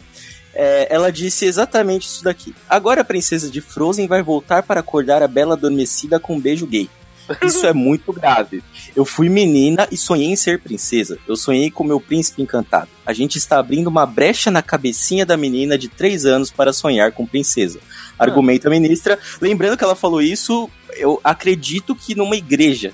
[0.56, 2.56] É, ela disse exatamente isso daqui.
[2.68, 6.66] Agora a princesa de Frozen vai voltar para acordar a bela adormecida com um beijo
[6.66, 6.90] gay.
[7.46, 8.64] Isso é muito grave.
[8.96, 11.20] Eu fui menina e sonhei em ser princesa.
[11.28, 12.90] Eu sonhei com meu príncipe encantado.
[13.06, 17.12] A gente está abrindo uma brecha na cabecinha da menina de 3 anos para sonhar
[17.12, 17.80] com princesa.
[18.24, 19.18] Argumenta a ministra.
[19.42, 22.94] Lembrando que ela falou isso, eu acredito que numa igreja.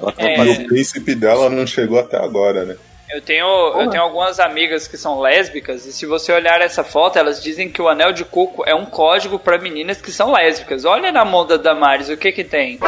[0.00, 0.36] Ela tava É.
[0.36, 2.76] Fazendo- o príncipe dela não chegou até agora, né?
[3.10, 3.44] Eu tenho,
[3.78, 7.68] eu tenho algumas amigas que são lésbicas e se você olhar essa foto, elas dizem
[7.68, 10.86] que o anel de coco é um código para meninas que são lésbicas.
[10.86, 12.78] Olha na mão da Damares, o que que tem?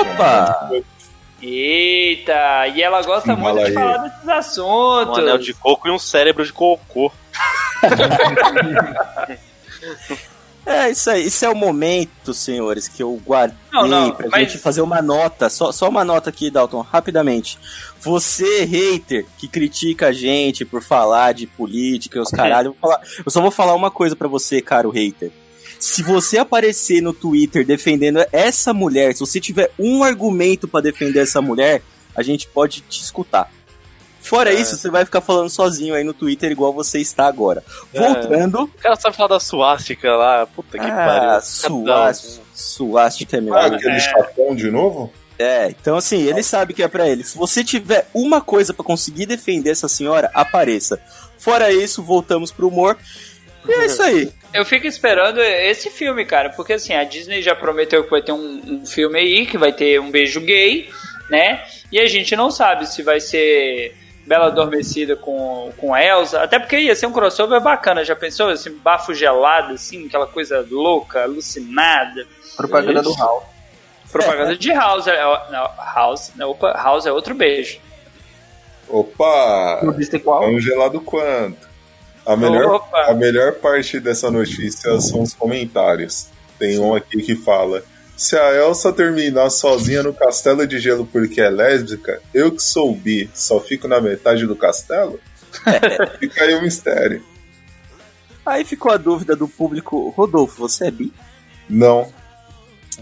[0.00, 0.70] Opa!
[1.42, 3.72] Eita, e ela gosta muito de aí.
[3.72, 5.18] falar desses Um assuntos.
[5.18, 7.10] anel de coco e um cérebro de cocô.
[10.64, 11.26] É, isso aí.
[11.26, 15.02] Isso é o momento, senhores, que eu guardei Não, não, pra mas- gente fazer uma
[15.02, 15.48] nota.
[15.50, 17.58] Só, só uma nota aqui, Dalton, rapidamente.
[18.00, 22.80] Você, hater, que critica a gente por falar de política e os caralho, eu, vou
[22.80, 25.30] falar- eu só vou falar uma coisa pra você, caro hater.
[25.78, 31.20] Se você aparecer no Twitter defendendo essa mulher, se você tiver um argumento pra defender
[31.20, 31.82] essa mulher,
[32.14, 33.50] a gente pode te escutar.
[34.22, 34.54] Fora É.
[34.54, 37.62] isso, você vai ficar falando sozinho aí no Twitter igual você está agora.
[37.92, 37.98] É.
[37.98, 40.46] Voltando, O cara sabe falar da suástica lá.
[40.46, 41.40] Puta que ah, pariu.
[41.42, 43.54] suástica, suástica é meu.
[43.54, 45.12] Ah, aquele chapão de novo?
[45.38, 47.24] É, então assim, ele sabe que é pra ele.
[47.24, 51.00] Se você tiver uma coisa pra conseguir defender essa senhora, apareça.
[51.36, 52.96] Fora isso, voltamos pro humor.
[53.66, 54.32] E é isso aí.
[54.54, 58.32] Eu fico esperando esse filme, cara, porque assim, a Disney já prometeu que vai ter
[58.32, 60.88] um, um filme aí, que vai ter um beijo gay,
[61.30, 61.64] né?
[61.90, 66.78] E a gente não sabe se vai ser Bela Adormecida com, com Elsa, até porque
[66.78, 68.48] ia ser um crossover bacana, já pensou?
[68.48, 72.26] Assim, bafo gelado, assim, aquela coisa louca, alucinada.
[72.56, 73.14] Propaganda Isso.
[73.14, 73.52] do Hal.
[74.10, 77.80] Propaganda de House, é, não, House, não, opa, House é outro beijo.
[78.88, 79.80] Opa!
[79.82, 80.42] Não disse qual?
[80.42, 81.72] Tão gelado quanto?
[82.24, 83.10] A melhor, Opa.
[83.10, 86.28] a melhor parte dessa notícia são os comentários.
[86.58, 87.82] Tem um aqui que fala:
[88.22, 92.94] Se a Elsa terminar sozinha no castelo de gelo porque é lésbica, eu que sou
[92.94, 95.18] bi, só fico na metade do castelo?
[96.20, 97.20] Fica aí o mistério.
[98.46, 100.10] Aí ficou a dúvida do público.
[100.10, 101.12] Rodolfo, você é bi?
[101.68, 102.12] Não.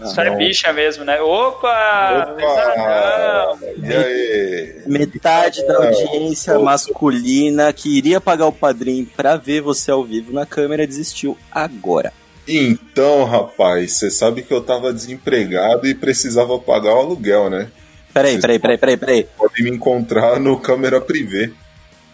[0.03, 0.37] Só é não.
[0.37, 1.21] bicha mesmo, né?
[1.21, 2.35] Opa!
[2.39, 3.59] Opa!
[3.77, 4.81] E?
[4.87, 6.65] Metade da Ah, audiência opa.
[6.65, 12.11] masculina que iria pagar o padrinho pra ver você ao vivo na câmera desistiu agora.
[12.53, 17.69] Então, rapaz, você sabe que eu tava desempregado e precisava pagar o aluguel, né?
[18.13, 19.23] Peraí, peraí, peraí, peraí, peraí.
[19.37, 21.53] Pode me encontrar no câmera privê.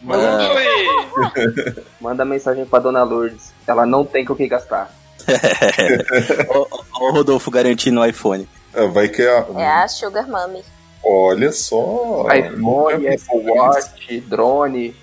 [0.04, 1.84] Ui!
[2.00, 3.52] Manda mensagem pra Dona Lourdes.
[3.66, 4.96] Ela não tem com o que gastar.
[6.50, 6.68] Ó,
[7.02, 8.48] o Rodolfo garantindo o iPhone.
[8.76, 9.46] É, Vai que a...
[9.58, 10.64] É a Sugar Mummy.
[11.04, 12.28] Olha só.
[12.32, 14.96] iPhone, Apple Watch, drone.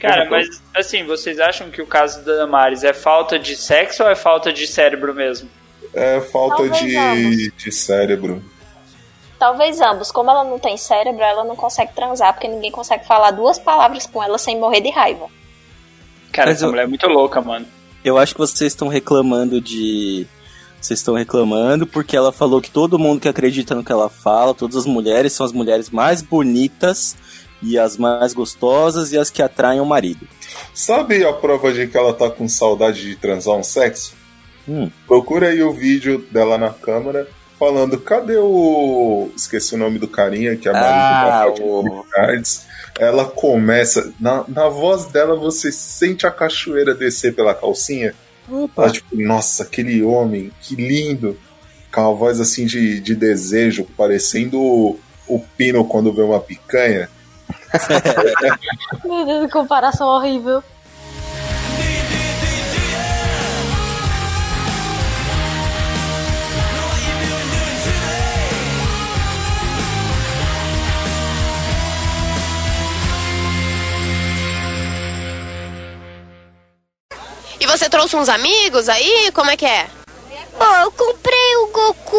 [0.00, 4.08] Cara, mas assim, vocês acham que o caso da Damares é falta de sexo ou
[4.10, 5.48] é falta de cérebro mesmo?
[5.94, 8.42] É falta de, de cérebro.
[9.38, 10.10] Talvez ambos.
[10.12, 14.06] Como ela não tem cérebro, ela não consegue transar, porque ninguém consegue falar duas palavras
[14.06, 15.26] com ela sem morrer de raiva.
[16.32, 17.66] Cara, Mas essa eu- mulher é muito louca, mano.
[18.04, 20.26] Eu acho que vocês estão reclamando de.
[20.80, 24.52] Vocês estão reclamando porque ela falou que todo mundo que acredita no que ela fala,
[24.54, 27.16] todas as mulheres são as mulheres mais bonitas
[27.62, 30.26] e as mais gostosas e as que atraem o marido.
[30.74, 34.14] Sabe a prova de que ela tá com saudade de transar um sexo?
[34.68, 34.90] Hum.
[35.06, 37.26] Procura aí o vídeo dela na câmera
[37.62, 39.30] falando, cadê o.
[39.36, 42.04] Esqueci o nome do carinha que é marido Ah, Fátima o-.
[42.98, 44.12] Ela começa.
[44.18, 48.14] Na, na voz dela você sente a cachoeira descer pela calcinha.
[48.76, 51.38] Ela, tipo, nossa, aquele homem, que lindo.
[51.94, 54.98] Com uma voz assim de, de desejo, parecendo o,
[55.28, 57.08] o Pino quando vê uma picanha.
[59.04, 60.62] Meu Deus, que comparação horrível.
[77.58, 79.30] E você trouxe uns amigos aí?
[79.32, 79.88] Como é que é?
[80.58, 82.16] Pô, eu comprei o Goku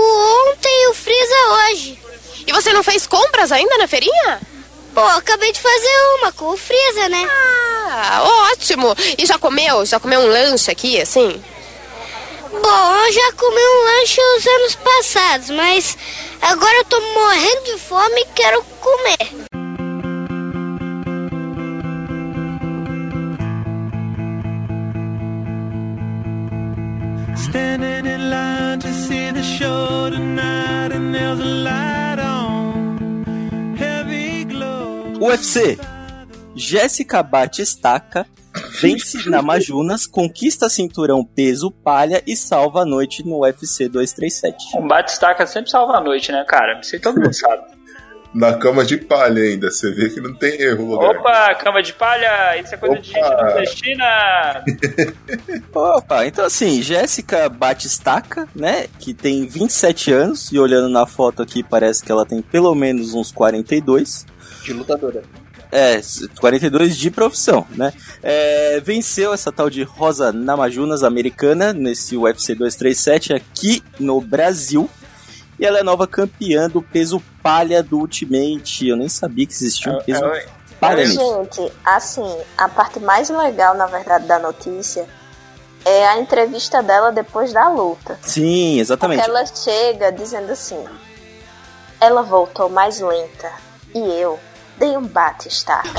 [0.49, 1.99] ontem e o Freeza hoje.
[2.47, 4.52] E você não fez compras ainda na feirinha?
[4.93, 7.27] Pô, acabei de fazer uma com o Freeza, né?
[7.27, 8.95] Ah, ótimo!
[9.17, 9.83] E já comeu?
[9.85, 11.43] Já comeu um lanche aqui, assim?
[12.51, 15.97] Bom, eu já comi um lanche os anos passados, mas
[16.41, 19.17] agora eu tô morrendo de fome e quero comer.
[27.35, 32.52] Standing in line to see the show tonight, and there's a light on.
[35.19, 35.77] UFC.
[36.55, 38.25] Jéssica Batistaca
[38.81, 44.77] vence na Majunas, conquista cinturão peso palha e salva a noite no UFC 237.
[44.77, 46.79] Um bate-estaca sempre salva a noite, né, cara?
[46.79, 47.63] Isso aí todo mundo sabe.
[48.33, 51.17] Na cama de palha ainda, você vê que não tem erro o lugar.
[51.17, 53.43] Opa, cama de palha, isso é coisa de gente Opa.
[53.43, 54.63] nordestina.
[55.71, 61.61] Opa, então assim, Jéssica Batistaca, né, que tem 27 anos e olhando na foto aqui
[61.61, 64.25] parece que ela tem pelo menos uns 42.
[64.63, 65.23] De lutadora.
[65.71, 65.99] É,
[66.39, 67.91] 42 de profissão, né?
[68.21, 74.87] É, venceu essa tal de Rosa Namajunas americana nesse UFC 237 aqui no Brasil.
[75.59, 78.87] E ela é nova campeã do peso palha do Ultimate.
[78.87, 80.45] Eu nem sabia que existia um peso É,
[80.79, 81.47] palha Mas, nisso.
[81.53, 85.07] gente, assim, a parte mais legal, na verdade, da notícia
[85.85, 88.17] é a entrevista dela depois da luta.
[88.21, 89.23] Sim, exatamente.
[89.23, 90.83] Porque ela chega dizendo assim:
[91.99, 93.51] ela voltou mais lenta
[93.93, 94.39] e eu
[94.83, 95.89] dei um bate estaca.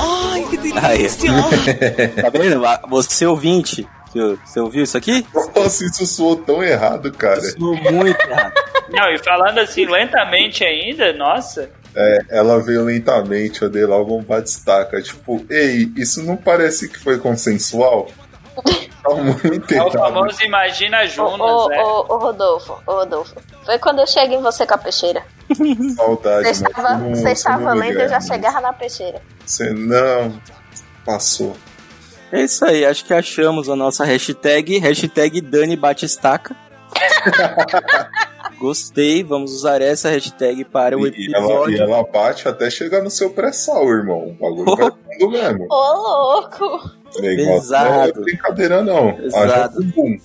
[0.83, 1.07] Aí.
[2.21, 2.61] tá vendo?
[2.89, 5.25] Você ouvinte, que você ouviu isso aqui?
[5.55, 7.41] Nossa, isso soou tão errado, cara.
[7.41, 8.53] Soou muito errado.
[8.89, 11.69] Não, e falando assim lentamente ainda, nossa.
[11.95, 15.01] É, ela veio lentamente, eu dei logo um bate-estaca.
[15.01, 18.07] Tipo, ei, isso não parece que foi consensual?
[19.03, 19.91] Tá muito É o errado.
[19.99, 21.83] famoso Imagina Ô, Junas, ô, né?
[21.83, 23.35] ô, ô, Rodolfo, ô, Rodolfo.
[23.65, 25.23] Foi quando eu cheguei em você com a peixeira.
[25.95, 29.21] Saudade, Você estava, não- você estava não lento, eu já chegava na peixeira.
[29.45, 30.39] Você não.
[31.05, 31.55] Passou.
[32.31, 36.55] É isso aí, acho que achamos a nossa hashtag, hashtag Dani Batistaca.
[38.59, 41.81] Gostei, vamos usar essa hashtag para o E ela, e episódio.
[41.83, 44.29] ela bate até chegar no seu pré-sal, irmão.
[44.29, 45.67] O bagulho vai fundo mesmo.
[45.69, 45.93] Ô,
[46.41, 46.65] louco!
[47.17, 48.21] O negócio não é Pesado.
[48.21, 49.13] brincadeira, não.
[49.15, 49.83] Pesado.
[49.83, 50.17] Bumbum.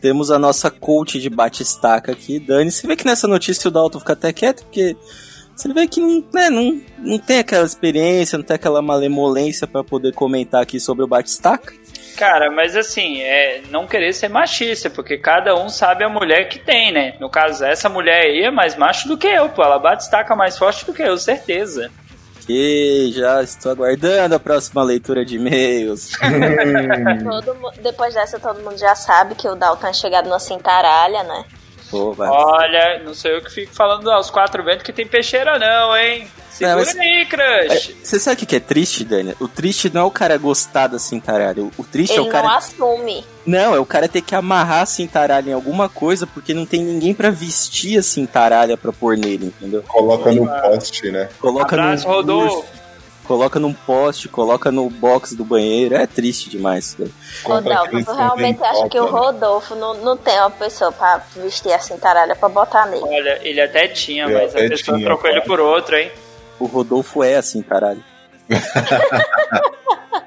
[0.00, 2.70] Temos a nossa coach de batistaca aqui, Dani.
[2.70, 4.96] Você vê que nessa notícia o Dalton fica até quieto, porque
[5.54, 9.84] você vê que não, né, não, não tem aquela experiência, não tem aquela malemolência para
[9.84, 11.74] poder comentar aqui sobre o batistaca.
[12.16, 16.58] Cara, mas assim, é não querer ser machista, porque cada um sabe a mulher que
[16.58, 17.14] tem, né?
[17.20, 19.62] No caso, essa mulher aí é mais macho do que eu, pô.
[19.62, 21.90] Ela bate estaca mais forte do que eu, certeza.
[22.52, 26.10] E já estou aguardando a próxima leitura de e-mails.
[27.22, 31.44] Todo depois dessa, todo mundo já sabe que o Dalton é chegado na cintaralha, né?
[31.90, 32.14] Pô.
[32.18, 36.28] Olha, não sou eu que fico falando aos quatro ventos que tem peixeira, não, hein?
[36.50, 37.96] Segura Não, mas- aí, crush.
[38.02, 39.34] Você sabe o que é triste, Dani?
[39.40, 41.62] O triste não é o cara gostar da cintaralha.
[41.78, 42.46] O- triste é Ele o cara.
[42.48, 43.24] não assume.
[43.46, 46.82] Não, é o cara ter que amarrar a cintaralha em alguma coisa porque não tem
[46.82, 49.82] ninguém pra vestir a cintaralha pra pôr nele, entendeu?
[49.88, 51.28] Coloca no poste, né?
[51.40, 52.64] Coloca Abraço, num Rodolfo.
[53.30, 55.94] Coloca num poste, coloca no box do banheiro.
[55.94, 57.12] É triste demais isso daí.
[57.76, 59.10] Aqueles tu realmente acha que o né?
[59.10, 63.04] Rodolfo não, não tem uma pessoa pra vestir a cintaralha pra botar nele?
[63.04, 65.48] Olha, ele até tinha, Ele mas a até pessoa tinha, trocou ele cara.
[65.48, 66.10] por outro, hein?
[66.58, 68.04] O Rodolfo é a cintaralha.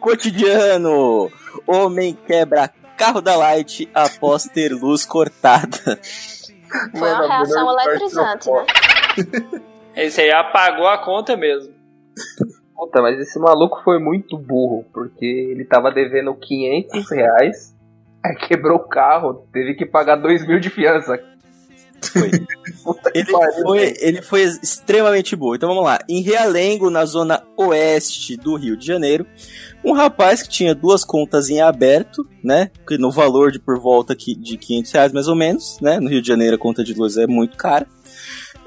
[0.00, 1.32] Cotidiano!
[1.66, 5.98] Homem quebra carro da Light após ter luz cortada.
[6.92, 8.66] Foi Mano, uma a reação eletrizante, né?
[9.98, 11.72] Esse aí apagou a conta mesmo.
[12.74, 17.74] Puta, mas esse maluco foi muito burro, porque ele tava devendo 500 reais,
[18.24, 21.20] aí quebrou o carro, teve que pagar 2 mil de fiança.
[22.12, 22.30] Foi.
[22.84, 23.96] Puta que Ele pariu, foi, velho.
[24.00, 25.54] ele foi extremamente bom.
[25.54, 25.98] Então vamos lá.
[26.08, 29.26] Em Realengo, na zona oeste do Rio de Janeiro,
[29.84, 32.70] um rapaz que tinha duas contas em aberto, né?
[32.86, 35.98] Que no valor de por volta de 500 reais mais ou menos, né?
[35.98, 37.86] No Rio de Janeiro a conta de luz é muito cara.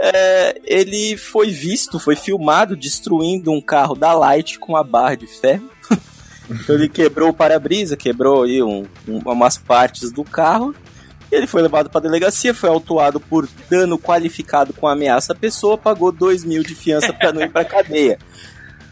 [0.04, 5.28] É, ele foi visto, foi filmado destruindo um carro da Light com a barra de
[5.28, 5.70] ferro.
[6.50, 10.74] então ele quebrou o para-brisa, quebrou aí um- um- umas partes do carro.
[11.32, 16.12] Ele foi levado para delegacia, foi autuado por dano qualificado com ameaça à pessoa, pagou
[16.12, 18.18] 2 mil de fiança para não ir para cadeia.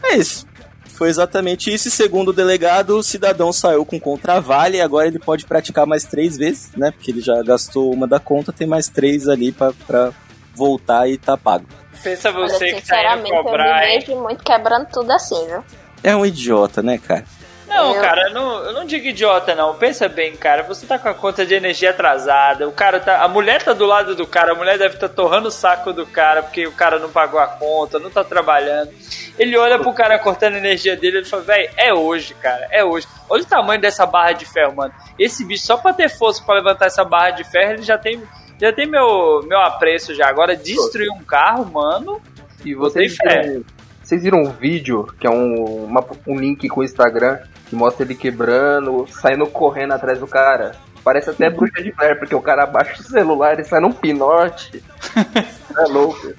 [0.02, 0.46] É isso.
[0.94, 1.88] Foi exatamente isso.
[1.88, 6.04] E segundo o delegado, o cidadão saiu com contravale e agora ele pode praticar mais
[6.04, 6.90] três vezes, né?
[6.90, 10.12] Porque ele já gastou uma da conta, tem mais três ali para
[10.54, 11.66] voltar e tá pago.
[12.02, 15.46] Pensa Olha, você que tá indo sinceramente, eu me cobrar, vejo muito quebrando tudo assim,
[15.46, 15.64] viu?
[16.02, 17.24] É um idiota, né, cara?
[17.68, 19.74] Não, Eu- cara, eu não, eu não digo idiota, não.
[19.76, 20.64] Pensa bem, cara.
[20.64, 22.66] Você tá com a conta de energia atrasada.
[22.66, 23.22] O cara tá.
[23.22, 24.52] A mulher tá do lado do cara.
[24.52, 27.46] A mulher deve estar torrando o saco do cara porque o cara não pagou a
[27.46, 28.90] conta, não tá trabalhando.
[29.38, 32.66] Ele olha pro cara cortando a energia dele e fala, velho, é hoje, cara.
[32.72, 33.06] É hoje.
[33.28, 34.92] Olha o tamanho dessa barra de ferro, mano.
[35.16, 38.20] Esse bicho, só pra ter força pra levantar essa barra de ferro, ele já tem.
[38.60, 40.28] Já tem meu, meu apreço já.
[40.28, 42.20] Agora, destruir um carro, mano.
[42.64, 43.40] E vocês Tem fé.
[43.48, 43.64] viram,
[44.02, 48.04] vocês viram um vídeo, que é um, uma- um link com o Instagram, que mostra
[48.04, 50.72] ele quebrando, saindo correndo atrás do cara.
[51.02, 54.84] Parece até bruxa de Blair, porque o cara abaixa o celular e sai num pinote.
[55.78, 56.34] é louco.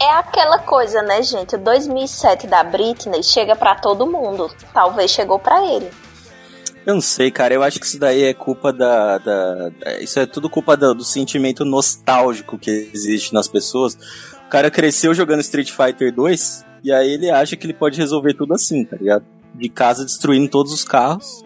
[0.00, 1.56] É aquela coisa, né, gente?
[1.56, 4.48] O 2007 da Britney chega pra todo mundo.
[4.72, 5.90] Talvez chegou pra ele.
[6.86, 7.54] Eu não sei, cara.
[7.54, 9.18] Eu acho que isso daí é culpa da.
[9.18, 9.70] da-
[10.00, 13.94] isso é tudo culpa do, do sentimento nostálgico que existe nas pessoas.
[14.46, 18.34] O cara cresceu jogando Street Fighter 2 e aí ele acha que ele pode resolver
[18.34, 19.24] tudo assim, tá ligado?
[19.54, 21.42] De casa destruindo todos os carros.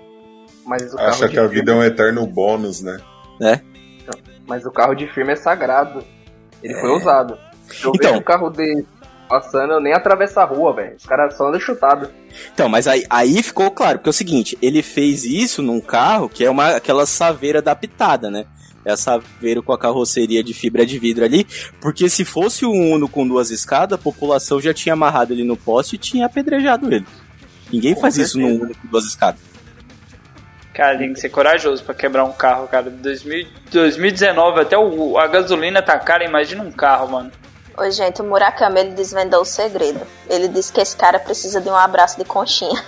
[0.66, 2.98] Mas o carro Acha de que a vida é um eterno bônus, né?
[3.40, 3.62] né?
[4.46, 6.02] Mas o carro de firma é sagrado.
[6.62, 7.38] Ele foi usado.
[7.68, 8.10] Se eu Então.
[8.10, 8.86] vejo um carro dele
[9.28, 10.96] passando, eu nem atravesso a rua, velho.
[10.96, 12.10] Os caras só andam chutado.
[12.52, 16.28] Então, mas aí, aí ficou claro, porque é o seguinte, ele fez isso num carro
[16.28, 18.46] que é uma aquela saveira adaptada, né?
[18.84, 21.46] É a saveira com a carroceria de fibra de vidro ali,
[21.80, 25.56] porque se fosse um Uno com duas escadas, a população já tinha amarrado ele no
[25.56, 27.06] poste e tinha apedrejado ele.
[27.70, 28.64] Ninguém Com faz isso num certeza.
[28.64, 29.40] Uno com duas escadas.
[30.72, 32.88] Cara, tem que ser corajoso pra quebrar um carro, cara.
[32.88, 37.32] 2000, 2019 até o, a gasolina tá cara, imagina um carro, mano.
[37.78, 40.00] Oi, gente, o Murakami ele desvendou o segredo.
[40.28, 42.84] Ele disse que esse cara precisa de um abraço de conchinha.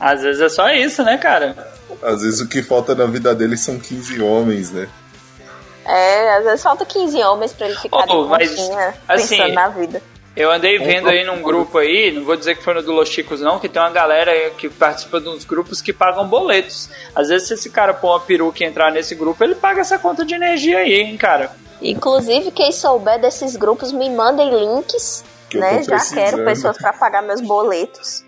[0.00, 1.54] Às vezes é só isso, né, cara?
[2.02, 4.88] Às vezes o que falta na vida dele são 15 homens, né?
[5.84, 9.54] É, às vezes falta 15 homens pra ele ficar Oh, de mas, conchinha, assim, pensando
[9.54, 10.02] na vida.
[10.34, 13.08] Eu andei vendo aí num grupo aí, não vou dizer que foi no do Los
[13.08, 16.90] Chicos não, que tem uma galera que participa de uns grupos que pagam boletos.
[17.14, 19.98] Às vezes se esse cara pôr uma peruca e entrar nesse grupo, ele paga essa
[19.98, 21.52] conta de energia aí, hein, cara.
[21.82, 25.82] Inclusive, quem souber desses grupos, me mandem links, Que eu né?
[25.82, 26.18] Já precisando.
[26.18, 28.24] quero pessoas pra pagar meus boletos.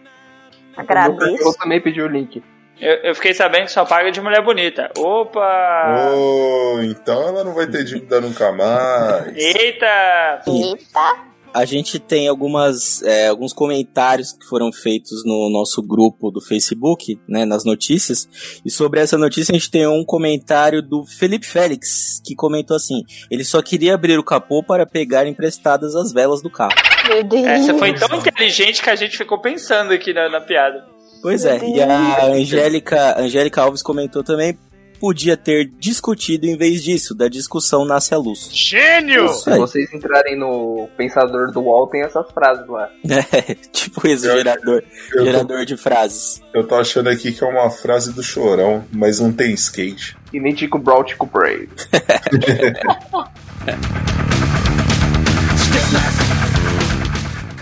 [0.77, 1.55] Eu Agradeço.
[1.59, 2.43] também pedi o link.
[2.81, 4.89] Eu, eu fiquei sabendo que só paga de mulher bonita.
[4.97, 6.13] Opa!
[6.15, 9.37] Oh, então ela não vai ter dívida nunca mais.
[9.37, 10.43] Eita!
[10.47, 11.17] Eita!
[11.53, 17.19] A gente tem algumas, é, alguns comentários que foram feitos no nosso grupo do Facebook,
[17.29, 18.29] né, nas notícias.
[18.65, 23.03] E sobre essa notícia a gente tem um comentário do Felipe Félix, que comentou assim:
[23.31, 26.75] ele só queria abrir o capô para pegar emprestadas as velas do carro.
[27.09, 27.47] Meu Deus.
[27.47, 30.85] Essa foi tão inteligente que a gente ficou pensando aqui na, na piada.
[31.21, 34.57] Pois é, e a Angélica, Angélica Alves comentou também.
[35.01, 38.49] Podia ter discutido em vez disso, da discussão nasce a luz.
[38.53, 39.27] Gênio!
[39.27, 42.89] Isso Se vocês entrarem no pensador do UOL, tem essas frases lá.
[43.33, 44.83] É, tipo esse Eu- gerador,
[45.13, 46.41] eu tô- gerador de frases.
[46.53, 50.17] Eu tô achando aqui que é uma frase do chorão, mas não tem skate.
[50.33, 51.69] E nem Tico Brawl, Tico Brave.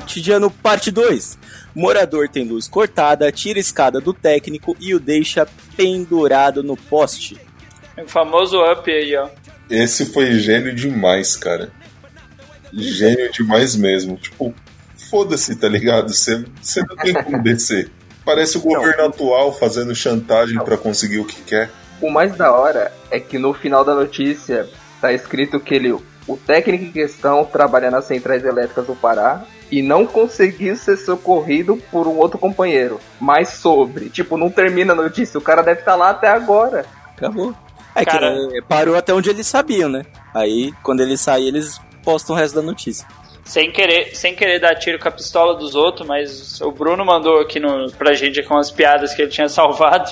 [0.00, 1.38] Cotidiano parte 2.
[1.76, 5.46] Morador tem luz cortada, tira a escada do técnico e o deixa
[5.76, 7.38] pendurado no poste.
[8.02, 9.28] O famoso up aí, ó.
[9.68, 11.70] Esse foi gênio demais, cara.
[12.72, 14.16] Gênio demais mesmo.
[14.16, 14.54] Tipo,
[15.10, 16.14] foda-se, tá ligado?
[16.14, 17.90] Você você não tem como descer.
[18.24, 21.70] Parece o governo atual fazendo chantagem pra conseguir o que quer.
[22.00, 24.66] O mais da hora é que no final da notícia
[24.98, 25.94] tá escrito que ele,
[26.26, 31.76] o técnico em questão trabalha nas centrais elétricas do Pará e não conseguiu ser socorrido
[31.90, 33.00] por um outro companheiro.
[33.20, 36.84] Mas sobre, tipo, não termina a notícia, o cara deve estar lá até agora.
[37.16, 37.54] Acabou.
[37.94, 40.04] É Cara- que parou até onde eles sabiam, né?
[40.34, 43.06] Aí, quando ele sair, eles postam o resto da notícia.
[43.46, 47.38] Sem querer, sem querer dar tiro com a pistola dos outros, mas o Bruno mandou
[47.40, 50.10] aqui no, pra gente com as piadas que ele tinha salvado.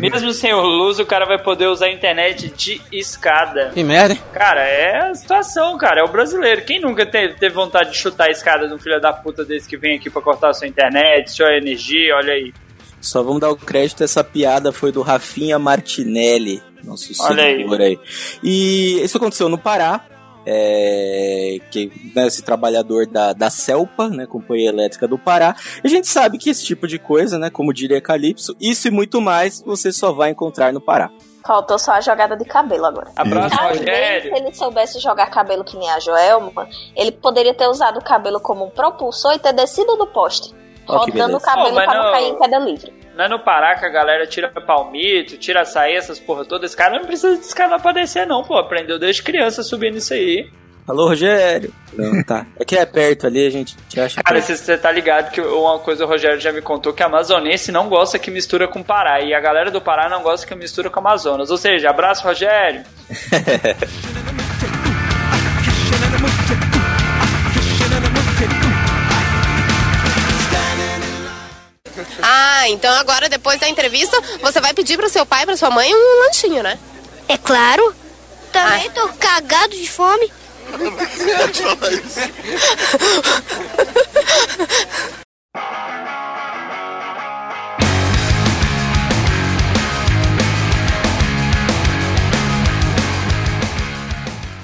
[0.00, 3.70] Mesmo sem o luz, o cara vai poder usar a internet de escada.
[3.72, 4.16] Que merda?
[4.32, 6.00] Cara, é a situação, cara.
[6.00, 6.64] É o brasileiro.
[6.64, 9.68] Quem nunca teve, teve vontade de chutar a escada de um filho da puta desse
[9.68, 12.16] que vem aqui pra cortar a sua internet, sua energia?
[12.16, 12.52] Olha aí.
[13.00, 17.64] Só vamos dar o crédito, essa piada foi do Rafinha Martinelli, nosso Olha aí.
[17.80, 17.98] aí.
[18.42, 20.00] E isso aconteceu no Pará,
[20.46, 25.54] é, que né, esse trabalhador da, da CELPA, né, Companhia Elétrica do Pará.
[25.82, 28.90] E a gente sabe que esse tipo de coisa, né, como diria Calypso, isso e
[28.90, 31.10] muito mais você só vai encontrar no Pará.
[31.44, 33.10] Faltou só a jogada de cabelo agora.
[33.16, 34.30] Abraço, Talvez Rogério.
[34.36, 38.38] se ele soubesse jogar cabelo que nem a Joelma, ele poderia ter usado o cabelo
[38.38, 40.50] como um propulsor e ter descido do poste.
[40.86, 43.01] Que rodando o cabelo pra não não- cair em queda livre.
[43.16, 46.70] Não é no Pará que a galera tira palmito, tira açaí, essas porra todas.
[46.70, 48.56] Esse cara não precisa de escada pra descer, não, pô.
[48.56, 50.50] Aprendeu desde criança subindo isso aí.
[50.86, 51.72] Alô, Rogério?
[51.92, 52.44] Não, tá.
[52.58, 54.46] É que é perto ali, a gente te acha Cara, perto.
[54.46, 57.70] você você tá ligado que uma coisa o Rogério já me contou que a amazonense
[57.70, 59.20] não gosta que mistura com Pará.
[59.20, 61.50] E a galera do Pará não gosta que mistura com Amazonas.
[61.50, 62.82] Ou seja, abraço, Rogério.
[72.22, 75.70] Ah, então agora depois da entrevista você vai pedir pro seu pai e pra sua
[75.70, 76.78] mãe um lanchinho, né?
[77.28, 77.94] É claro.
[78.52, 80.30] Também tô cagado de fome.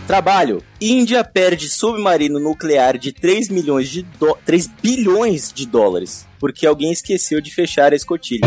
[0.08, 0.62] Trabalho.
[0.80, 6.92] Índia perde submarino nuclear de 3 milhões de dó- 3 bilhões de dólares porque alguém
[6.92, 8.46] esqueceu de fechar a escotilha.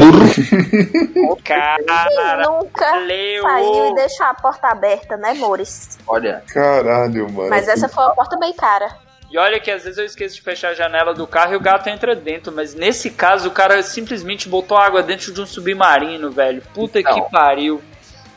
[1.43, 3.41] Cara, Nunca valeu.
[3.43, 5.97] saiu e deixou a porta aberta, né, Mores?
[6.07, 7.49] Olha, Caralho, mano.
[7.49, 8.95] Mas essa foi uma porta bem cara.
[9.30, 11.59] E olha que às vezes eu esqueço de fechar a janela do carro e o
[11.62, 16.32] gato entra dentro, mas nesse caso o cara simplesmente botou água dentro de um submarino,
[16.32, 16.62] velho.
[16.74, 17.14] Puta Então.
[17.14, 17.82] que pariu.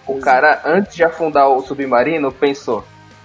[0.06, 2.84] o cara, antes de afundar o submarino, pensou: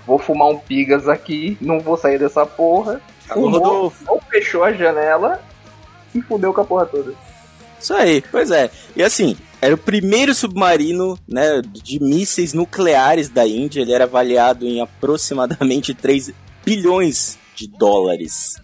[0.10, 2.99] vou fumar um pigas aqui, não vou sair dessa porra.
[3.28, 5.39] Fumou, não fechou a janela
[6.16, 7.14] e fudeu com a porra toda.
[7.80, 8.72] Isso aí, pois é.
[8.95, 13.82] E assim, era o primeiro submarino né, de mísseis nucleares da Índia.
[13.82, 16.34] Ele era avaliado em aproximadamente 3
[16.66, 18.55] bilhões de dólares.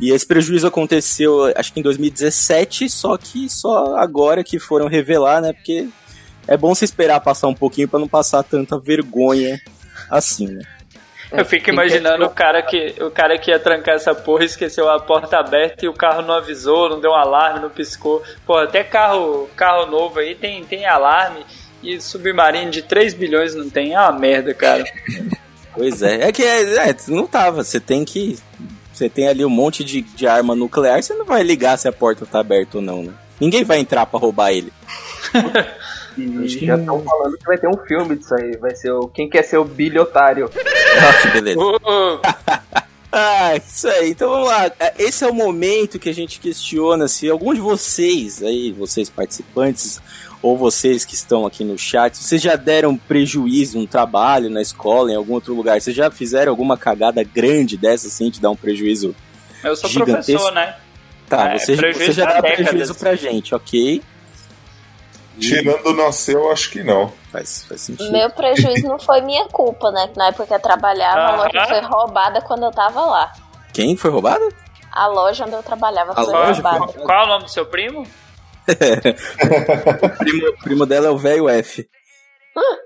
[0.00, 5.40] E esse prejuízo aconteceu, acho que em 2017, só que só agora que foram revelar,
[5.40, 5.52] né?
[5.52, 5.88] Porque
[6.46, 9.60] é bom se esperar passar um pouquinho pra não passar tanta vergonha
[10.08, 10.75] assim, né?
[11.32, 15.00] Eu fico imaginando o cara que o cara que ia trancar essa porra esqueceu a
[15.00, 18.22] porta aberta e o carro não avisou, não deu um alarme, não piscou.
[18.46, 21.44] Pô, até carro, carro novo aí tem, tem alarme
[21.82, 23.94] e submarino de 3 bilhões não tem.
[23.94, 24.84] É uma merda, cara.
[25.76, 28.38] Pois é, é que é, é, não tava, você tem que.
[28.90, 31.92] Você tem ali um monte de, de arma nuclear, você não vai ligar se a
[31.92, 33.12] porta tá aberta ou não, né?
[33.38, 34.72] Ninguém vai entrar pra roubar ele.
[36.16, 38.56] E já estão falando que vai ter um filme disso aí.
[38.56, 40.50] Vai ser o Quem Quer Ser o Biliotário.
[40.98, 41.60] Ah, que beleza.
[43.18, 44.10] Ah, isso aí.
[44.10, 44.70] Então vamos lá.
[44.98, 50.02] Esse é o momento que a gente questiona se algum de vocês aí, vocês participantes,
[50.42, 55.10] ou vocês que estão aqui no chat, vocês já deram prejuízo no trabalho, na escola,
[55.12, 55.80] em algum outro lugar?
[55.80, 59.14] Vocês já fizeram alguma cagada grande dessa, assim, de dar um prejuízo
[59.64, 60.32] Eu sou gigantesco?
[60.32, 60.76] professor, né?
[61.28, 62.68] Tá, É, você, você já dá décadas.
[62.68, 64.02] prejuízo pra gente, ok?
[65.40, 67.12] Tirando o nasceu, acho que não.
[67.30, 68.10] Faz, faz sentido.
[68.12, 70.10] Meu prejuízo não foi minha culpa, né?
[70.16, 71.36] Na época que eu trabalhava, a Aham.
[71.44, 73.32] loja foi roubada quando eu tava lá.
[73.72, 74.48] Quem foi roubado?
[74.90, 76.92] A loja onde eu trabalhava A foi loja foi roubada.
[77.00, 78.06] Qual é o nome do seu primo?
[78.68, 81.86] o, primo, o primo dela é o velho F.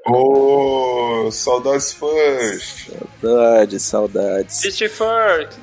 [0.09, 2.89] Ô, saudades fãs.
[3.21, 4.57] Saudades, saudades.
[4.57, 5.59] Sister First.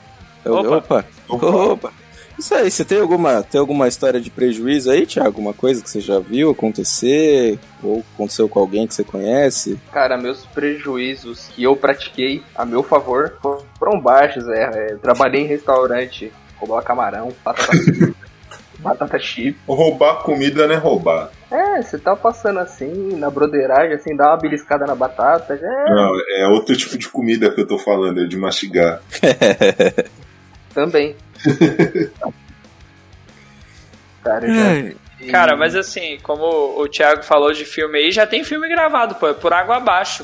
[0.46, 1.06] Opa.
[1.28, 1.48] Opa.
[1.48, 1.94] Opa.
[2.38, 5.28] Isso aí, você tem alguma, tem alguma história de prejuízo aí, Thiago?
[5.28, 7.60] Alguma coisa que você já viu acontecer?
[7.82, 9.80] Ou aconteceu com alguém que você conhece?
[9.92, 13.38] Cara, meus prejuízos que eu pratiquei a meu favor
[13.80, 14.92] foram baixos, é.
[14.92, 17.72] Eu trabalhei em restaurante, roubar camarão, batata
[18.80, 19.58] batata chip.
[19.68, 21.32] Roubar comida não é roubar.
[21.50, 25.90] É, você tá passando assim, na broderagem, assim, dá uma beliscada na batata, já é.
[25.90, 29.02] Não, é outro tipo de comida que eu tô falando, é de mastigar.
[30.78, 31.16] Também.
[34.24, 34.94] Cara, já.
[35.32, 39.28] Cara, mas assim, como o Thiago falou de filme aí, já tem filme gravado, pô,
[39.28, 40.24] é por água abaixo.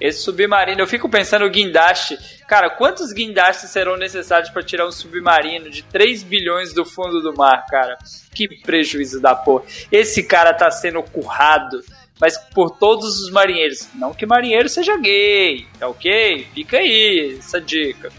[0.00, 2.16] Esse submarino, eu fico pensando o guindaste.
[2.48, 7.34] Cara, quantos guindastes serão necessários para tirar um submarino de 3 bilhões do fundo do
[7.34, 7.98] mar, cara?
[8.34, 9.64] Que prejuízo da porra.
[9.92, 11.84] Esse cara tá sendo currado,
[12.18, 13.86] mas por todos os marinheiros.
[13.94, 16.48] Não que marinheiro seja gay, tá ok?
[16.54, 18.10] Fica aí essa dica.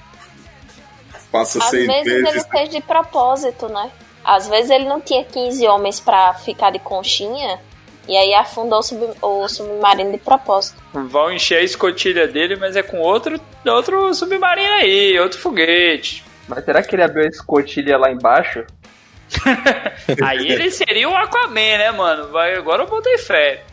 [1.31, 2.45] Passa Às seis vezes ele meses.
[2.51, 3.89] fez de propósito, né?
[4.23, 7.59] Às vezes ele não tinha 15 homens pra ficar de conchinha
[8.07, 10.81] e aí afundou o, sub- o submarino de propósito.
[10.93, 16.23] Vão encher a escotilha dele, mas é com outro, outro submarino aí, outro foguete.
[16.47, 18.65] Mas será que ele abriu a escotilha lá embaixo?
[20.25, 22.29] Aí ele seria o Aquaman, né, mano?
[22.33, 23.63] Vai, agora eu botei fé.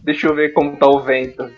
[0.00, 1.50] Deixa eu ver como tá o vento.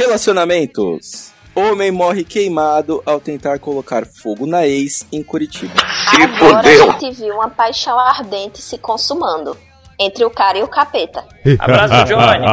[0.00, 1.30] Relacionamentos.
[1.54, 5.74] Homem morre queimado ao tentar colocar fogo na ex em Curitiba.
[6.22, 9.54] Agora a gente viu uma paixão ardente se consumando
[9.98, 11.22] entre o cara e o capeta.
[11.58, 12.46] Abraço, Johnny.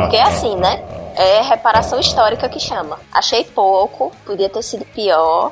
[0.00, 0.80] Porque assim, né?
[1.16, 3.00] É reparação histórica que chama.
[3.12, 5.50] Achei pouco, podia ter sido pior,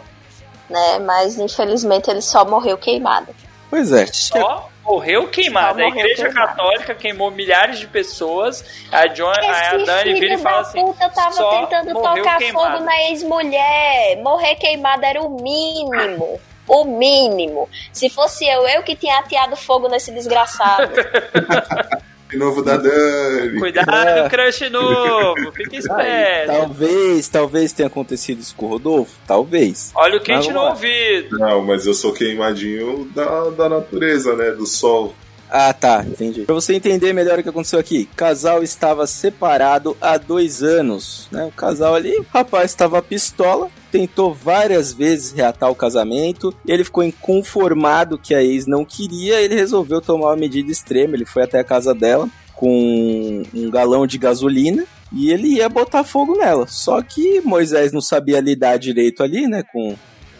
[0.70, 1.01] né?
[1.01, 3.35] Mas infelizmente ele só morreu queimado.
[3.68, 4.07] Pois é.
[4.07, 5.78] Só morreu queimado.
[5.78, 6.47] Só A igreja queimado.
[6.47, 8.64] católica queimou milhares de pessoas.
[8.93, 12.72] A, John, a Dani vira e fala assim: puta tava só tentando tocar queimado.
[12.72, 14.22] fogo na ex-mulher.
[14.22, 16.41] Morrer queimado era o mínimo.
[16.66, 17.68] O mínimo.
[17.93, 20.93] Se fosse eu, eu que tinha ateado fogo nesse desgraçado.
[22.31, 23.59] De novo da Dani.
[23.59, 25.53] Cuidado, crush novo.
[25.53, 26.47] Fica esperto.
[26.53, 29.12] talvez, talvez tenha acontecido isso com o Rodolfo.
[29.27, 29.93] Talvez.
[29.95, 31.39] Olha o quente no ouvido.
[31.39, 34.51] Não, mas eu sou queimadinho da, da natureza, né?
[34.51, 35.14] Do sol.
[35.57, 36.41] Ah, tá, entendi.
[36.43, 41.45] Pra você entender melhor o que aconteceu aqui, casal estava separado há dois anos, né?
[41.45, 47.05] O casal ali, o rapaz estava pistola, tentou várias vezes reatar o casamento, ele ficou
[47.05, 51.61] inconformado que a ex não queria, ele resolveu tomar uma medida extrema, ele foi até
[51.61, 56.67] a casa dela com um galão de gasolina e ele ia botar fogo nela.
[56.67, 59.95] Só que Moisés não sabia lidar direito ali, né, com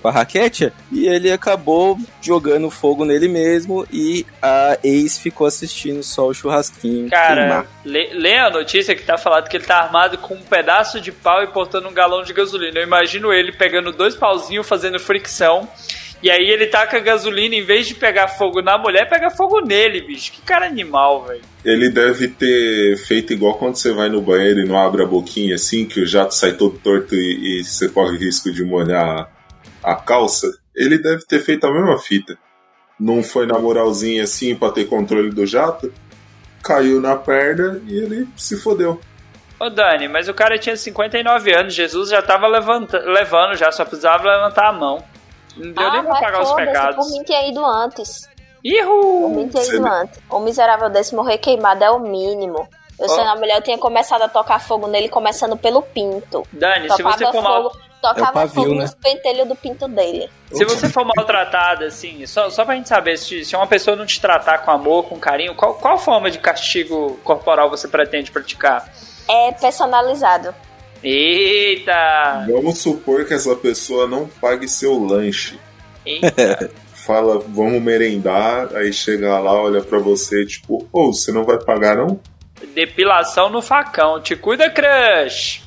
[0.05, 6.03] com a raquete, e ele acabou jogando fogo nele mesmo e a ex ficou assistindo
[6.03, 10.19] só o churrasquinho Cara, lê, lê a notícia que tá falando que ele tá armado
[10.19, 12.81] com um pedaço de pau e portando um galão de gasolina.
[12.81, 15.67] Eu imagino ele pegando dois pauzinhos, fazendo fricção.
[16.23, 19.61] E aí ele taca a gasolina, em vez de pegar fogo na mulher, pega fogo
[19.61, 20.33] nele, bicho.
[20.33, 21.43] Que cara animal, velho.
[21.65, 25.55] Ele deve ter feito igual quando você vai no banheiro e não abre a boquinha
[25.55, 29.34] assim, que o jato sai todo torto e, e você corre o risco de molhar
[29.85, 30.51] a calça.
[30.75, 32.37] Ele deve ter feito a mesma fita.
[32.99, 35.93] Não foi na moralzinha assim pra ter controle do jato.
[36.63, 39.01] Caiu na perna e ele se fodeu.
[39.61, 43.85] Ô Dani, mas o cara tinha 59 anos, Jesus já tava levanta, levando, já só
[43.85, 45.03] precisava levantar a mão.
[45.57, 47.07] Não deu nem pra pagar os pecados.
[47.07, 48.27] Por mim tinha ido antes.
[48.27, 48.33] Por
[48.65, 49.29] Ihu!
[49.31, 50.21] mim tinha ido antes.
[50.29, 52.69] O miserável desse morrer queimado é o mínimo.
[52.99, 56.47] Eu sendo a mulher, eu tinha começado a tocar fogo nele, começando pelo pinto.
[56.53, 58.83] Dani, se você for mal, fogo, tocava É pavio, fogo né?
[58.83, 60.29] nos pentelhos do pinto dele.
[60.53, 64.05] se você for maltratada, assim, só, só pra gente saber, se, se uma pessoa não
[64.05, 68.93] te tratar com amor, com carinho, qual, qual forma de castigo corporal você pretende praticar?
[69.29, 70.55] É personalizado.
[71.03, 72.47] Eita!
[72.51, 75.59] Vamos supor que essa pessoa não pague seu lanche.
[76.05, 76.71] Eita!
[76.95, 81.95] Fala, vamos merendar, aí chega lá, olha pra você, tipo, ô, você não vai pagar
[81.97, 82.19] não?
[82.75, 84.23] Depilação no facão.
[84.23, 85.64] Te cuida, crush!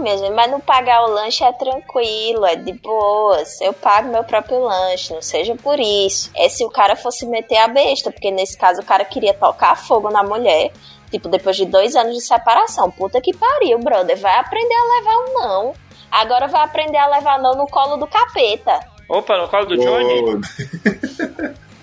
[0.00, 3.60] Minha gente, mas não pagar o lanche é tranquilo, é de boas.
[3.60, 6.30] Eu pago meu próprio lanche, não seja por isso.
[6.36, 9.76] É se o cara fosse meter a besta, porque nesse caso o cara queria tocar
[9.76, 10.72] fogo na mulher.
[11.10, 12.90] Tipo, depois de dois anos de separação.
[12.90, 14.16] Puta que pariu, brother.
[14.18, 15.74] Vai aprender a levar um não.
[16.10, 18.80] Agora vai aprender a levar não no colo do capeta.
[19.08, 20.22] Opa, no colo do Johnny?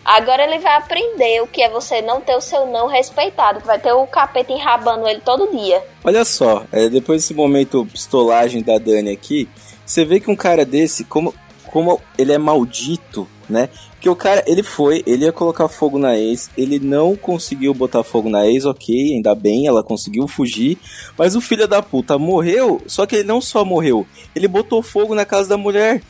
[0.06, 3.60] Agora ele vai aprender o que é você não ter o seu não respeitado.
[3.60, 5.84] que Vai ter o capeta enrabando ele todo dia.
[6.04, 9.50] Olha só, é, depois desse momento pistolagem da Dani aqui,
[9.84, 11.34] você vê que um cara desse, como,
[11.66, 13.68] como ele é maldito, né?
[14.00, 18.04] Que o cara, ele foi, ele ia colocar fogo na ex, ele não conseguiu botar
[18.04, 20.78] fogo na ex, ok, ainda bem, ela conseguiu fugir,
[21.18, 25.16] mas o filho da puta morreu, só que ele não só morreu, ele botou fogo
[25.16, 26.02] na casa da mulher.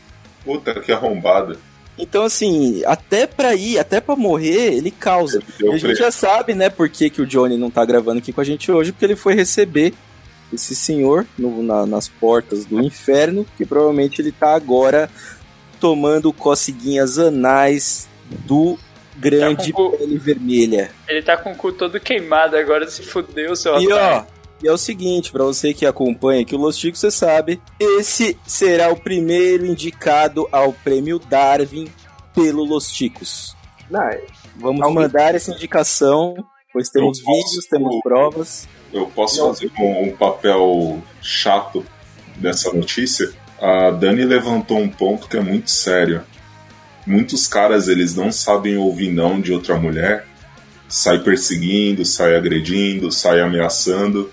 [0.44, 1.58] Puta que arrombada.
[1.98, 5.42] Então, assim, até pra ir, até pra morrer, ele causa.
[5.60, 8.32] E a gente já sabe, né, por que, que o Johnny não tá gravando aqui
[8.32, 9.94] com a gente hoje, porque ele foi receber
[10.52, 15.08] esse senhor no- na- nas portas do inferno, que provavelmente ele tá agora
[15.80, 18.08] tomando coceguinhas anais
[18.46, 18.78] do
[19.16, 20.90] grande Tá o- pele vermelha.
[21.08, 24.24] Ele tá com o cu todo queimado agora, se fudeu, seu E ó.
[24.62, 28.36] E é o seguinte, pra você que acompanha aqui o Los Chicos, você sabe, esse
[28.46, 31.88] será o primeiro indicado ao prêmio Darwin
[32.34, 33.54] pelo Los Chicos.
[33.90, 34.22] Não, é-
[34.58, 36.34] Vamos Alguém- mandar essa indicação,
[36.72, 38.66] pois temos vídeos, temos provas.
[38.90, 41.84] Eu posso fazer um, um papel chato
[42.36, 43.30] dessa notícia?
[43.60, 46.22] A Dani levantou um ponto que é muito sério.
[47.06, 50.26] Muitos caras, eles não sabem ouvir não de outra mulher.
[50.88, 54.32] Sai perseguindo, sai agredindo, sai ameaçando.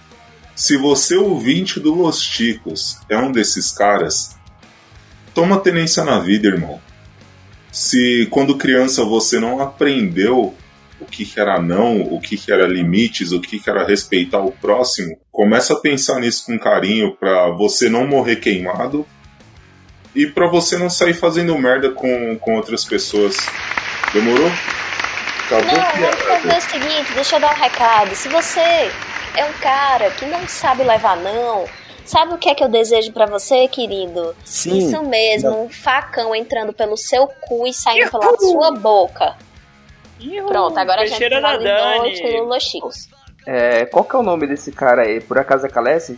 [0.55, 4.35] Se você, ouvinte do Los Ticos, é um desses caras,
[5.33, 6.79] toma tenência na vida, irmão.
[7.71, 10.53] Se quando criança você não aprendeu
[10.99, 14.39] o que que era não, o que que era limites, o que que era respeitar
[14.39, 19.07] o próximo, começa a pensar nisso com carinho pra você não morrer queimado
[20.15, 23.35] e pra você não sair fazendo merda com, com outras pessoas.
[24.13, 24.51] Demorou?
[25.45, 28.15] Acabou Não, vamos fazer o seguinte, deixa eu dar um recado.
[28.15, 28.91] Se você
[29.37, 31.65] é um cara que não sabe levar não,
[32.05, 34.35] sabe o que é que eu desejo pra você, querido?
[34.43, 34.77] Sim.
[34.77, 39.35] Isso mesmo, um facão entrando pelo seu cu e saindo pela sua boca.
[40.47, 42.39] Pronto, agora a gente Peixeira da validou Dani.
[42.41, 43.09] o Los Chicos.
[43.45, 45.19] é, qual que é o nome desse cara aí?
[45.19, 46.17] Por acaso é Calesse?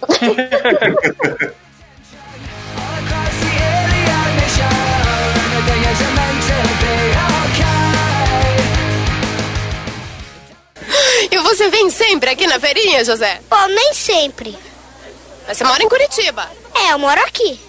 [11.30, 13.40] E você vem sempre aqui na feirinha, José?
[13.48, 14.56] Pô, nem sempre.
[15.46, 16.48] Mas você mora em Curitiba.
[16.74, 17.60] É, eu moro aqui.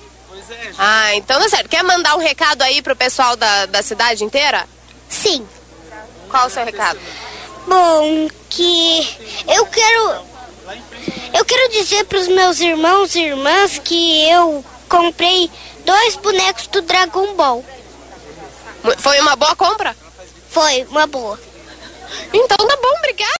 [0.78, 1.70] Ah, então tá certo.
[1.70, 4.68] Quer mandar um recado aí pro pessoal da, da cidade inteira?
[5.08, 5.47] Sim.
[6.30, 7.00] Qual o seu recado?
[7.68, 10.30] Bom, que eu quero.
[11.34, 15.50] Eu quero dizer pros meus irmãos e irmãs que eu comprei
[15.86, 17.64] dois bonecos do Dragon Ball.
[18.97, 19.95] Foi uma boa compra?
[20.50, 21.39] Foi uma boa.
[22.34, 23.39] Então tá bom, obrigada.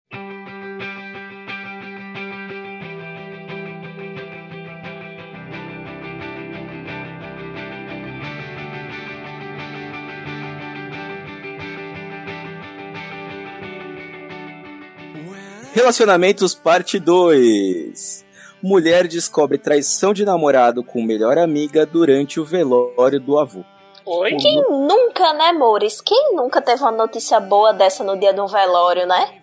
[15.74, 18.26] Relacionamentos parte 2.
[18.62, 23.64] Mulher descobre traição de namorado com melhor amiga durante o velório do avô.
[24.12, 24.36] Oi?
[24.38, 26.02] Quem nunca, né, Mores?
[26.02, 29.36] Quem nunca teve uma notícia boa dessa no dia de um velório, né?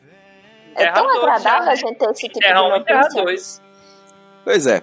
[0.75, 3.23] É tão agradável a gente ter esse tipo Terra de 1 Terra notícia.
[3.25, 3.63] 2.
[4.45, 4.83] Pois é.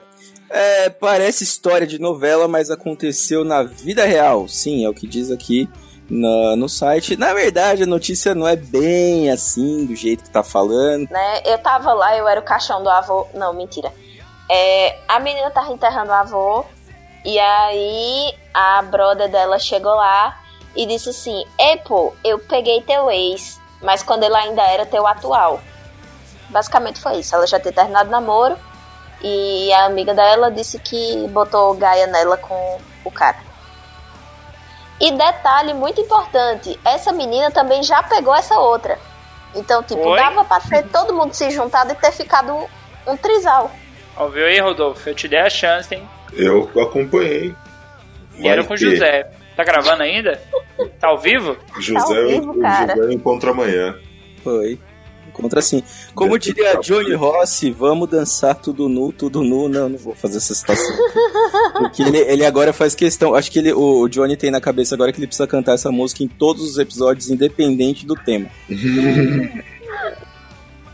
[0.49, 4.47] É, parece história de novela, mas aconteceu na vida real.
[4.47, 5.67] Sim, é o que diz aqui
[6.09, 7.17] na- no site.
[7.17, 11.09] Na verdade, a notícia não é bem assim, do jeito que tá falando.
[11.09, 11.41] né?
[11.45, 13.27] Eu tava lá, eu era o caixão do avô.
[13.33, 13.91] Não, mentira.
[14.49, 16.65] É, a menina tava enterrando o avô.
[17.23, 20.37] E aí a brother dela chegou lá
[20.75, 25.07] e disse assim: Ei, pô, eu peguei teu ex, mas quando ele ainda era teu
[25.07, 25.61] atual.
[26.49, 27.33] Basicamente foi isso.
[27.33, 28.57] Ela já tinha terminado o namoro
[29.21, 33.37] e a amiga dela disse que botou Gaia nela com o cara.
[34.99, 38.99] E detalhe muito importante, essa menina também já pegou essa outra.
[39.55, 40.17] Então, tipo, Oi?
[40.17, 42.69] dava pra ter todo mundo se juntado e ter ficado
[43.05, 43.71] um trisal.
[44.17, 45.09] Ouviu aí, Rodolfo?
[45.09, 46.07] Eu te dei a chance, hein?
[46.35, 47.53] Eu acompanhei.
[48.39, 48.77] E era Vai com o.
[48.77, 49.29] José.
[49.55, 50.41] Tá gravando ainda?
[50.99, 51.55] Tá ao vivo?
[51.79, 52.95] José, Tá ao vivo, o cara.
[52.95, 53.95] José encontra amanhã.
[54.43, 54.79] Foi.
[55.27, 55.83] Encontra assim.
[56.13, 59.67] Como diria Johnny Rossi, vamos dançar tudo nu, tudo nu.
[59.67, 60.95] Não, não vou fazer essa citação.
[61.77, 63.33] Porque ele, ele agora faz questão.
[63.33, 66.23] Acho que ele, o Johnny tem na cabeça agora que ele precisa cantar essa música
[66.23, 68.47] em todos os episódios, independente do tema.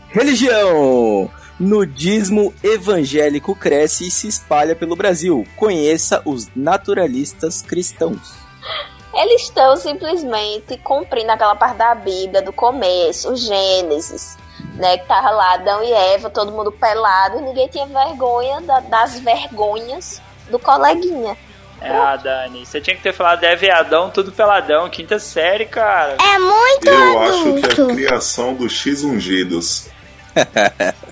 [0.08, 1.30] Religião!
[1.60, 5.46] Nudismo evangélico cresce e se espalha pelo Brasil.
[5.56, 8.32] Conheça os naturalistas cristãos.
[9.12, 14.38] Eles estão simplesmente cumprindo aquela parte da Bíblia do começo, o Gênesis,
[14.76, 14.96] né?
[14.96, 19.20] Que tava lá Adão e Eva, todo mundo pelado, e ninguém tinha vergonha da- das
[19.20, 21.36] vergonhas do coleguinha.
[21.82, 26.16] É, ah, Dani, você tinha que ter falado é viadão, tudo peladão, quinta série, cara.
[26.22, 27.94] É muito Eu acho que é a adulto.
[27.94, 29.88] criação dos X-Ungidos.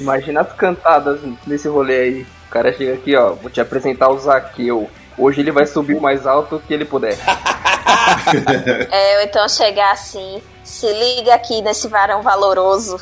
[0.00, 2.26] Imagina as cantadas nesse rolê aí.
[2.48, 4.90] O cara chega aqui, ó, vou te apresentar o Zaqueu.
[5.16, 7.16] Hoje ele vai subir o mais alto que ele puder.
[8.90, 12.96] É, ou então chegar assim, se liga aqui nesse varão valoroso.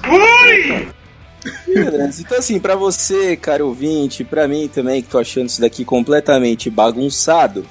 [1.68, 6.68] Então, assim, pra você, caro ouvinte, pra mim também, que tô achando isso daqui completamente
[6.68, 7.64] bagunçado,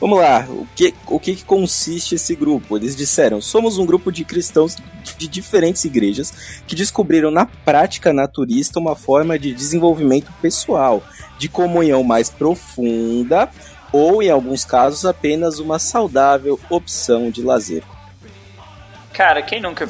[0.00, 0.46] vamos lá.
[0.48, 2.76] O que, o que, que consiste esse grupo?
[2.76, 4.76] Eles disseram: somos um grupo de cristãos
[5.18, 11.02] de diferentes igrejas que descobriram na prática naturista uma forma de desenvolvimento pessoal,
[11.38, 13.50] de comunhão mais profunda
[13.92, 17.82] ou, em alguns casos, apenas uma saudável opção de lazer.
[19.12, 19.88] Cara, quem nunca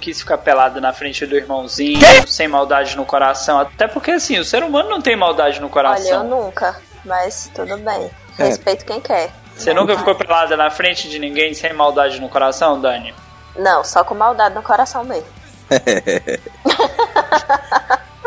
[0.00, 3.58] quis ficar pelado na frente do irmãozinho, sem maldade no coração?
[3.58, 6.28] Até porque, assim, o ser humano não tem maldade no Olha, eu coração.
[6.28, 8.10] nunca, mas tudo bem.
[8.38, 8.44] É.
[8.44, 9.30] Respeito quem quer.
[9.60, 13.14] Você nunca ficou pelada na frente de ninguém sem maldade no coração, Dani?
[13.58, 15.28] Não, só com maldade no coração mesmo.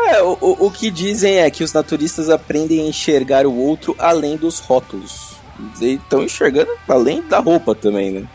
[0.06, 4.36] É, o, o, que dizem é que os naturistas aprendem a enxergar o outro além
[4.36, 5.36] dos rótulos.
[5.80, 8.28] Eles estão enxergando além da roupa também, né?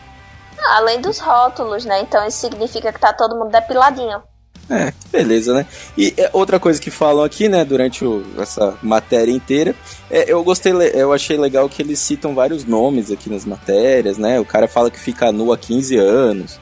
[0.58, 2.00] Ah, Além dos rótulos, né?
[2.00, 4.20] Então isso significa que tá todo mundo depiladinho.
[4.70, 5.66] É, beleza, né?
[5.98, 9.74] E é, outra coisa que falam aqui, né, durante o- essa matéria inteira,
[10.08, 14.38] é, eu gostei, eu achei legal que eles citam vários nomes aqui nas matérias, né?
[14.38, 16.60] O cara fala que fica nu há 15 anos,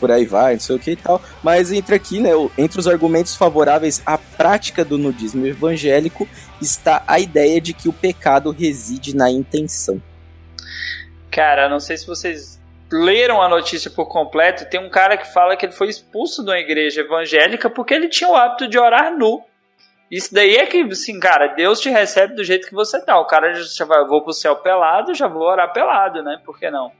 [0.00, 1.20] por aí vai, não sei o que e tal.
[1.42, 6.26] Mas entre aqui, né, entre os argumentos favoráveis à prática do nudismo evangélico
[6.60, 10.00] está a ideia de que o pecado reside na intenção.
[11.30, 12.55] Cara, não sei se vocês
[12.90, 14.68] leram a notícia por completo.
[14.68, 18.08] Tem um cara que fala que ele foi expulso de uma igreja evangélica porque ele
[18.08, 19.42] tinha o hábito de orar nu.
[20.10, 23.18] Isso daí é que, assim, cara, Deus te recebe do jeito que você tá.
[23.18, 26.40] O cara já vai, vou pro céu pelado, já vou orar pelado, né?
[26.44, 26.92] Por que não?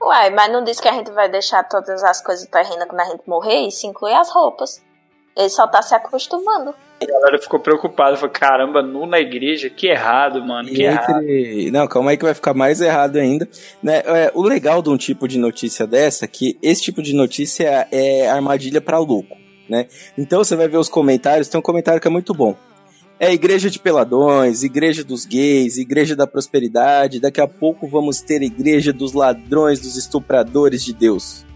[0.00, 3.04] Uai, mas não diz que a gente vai deixar todas as coisas terrenas quando a
[3.04, 3.66] gente morrer?
[3.66, 4.82] Isso inclui as roupas.
[5.36, 6.74] Ele só tá se acostumando.
[7.02, 11.22] A galera ficou preocupada, falou, caramba, nu na igreja, que errado, mano, que E errado.
[11.22, 11.70] entre...
[11.70, 13.48] Não, calma aí que vai ficar mais errado ainda.
[13.82, 14.02] Né?
[14.04, 17.86] É, o legal de um tipo de notícia dessa é que esse tipo de notícia
[17.90, 19.36] é armadilha pra louco,
[19.68, 19.86] né?
[20.16, 22.56] Então você vai ver os comentários, tem um comentário que é muito bom.
[23.20, 28.42] É igreja de peladões, igreja dos gays, igreja da prosperidade, daqui a pouco vamos ter
[28.42, 31.46] igreja dos ladrões, dos estupradores de Deus.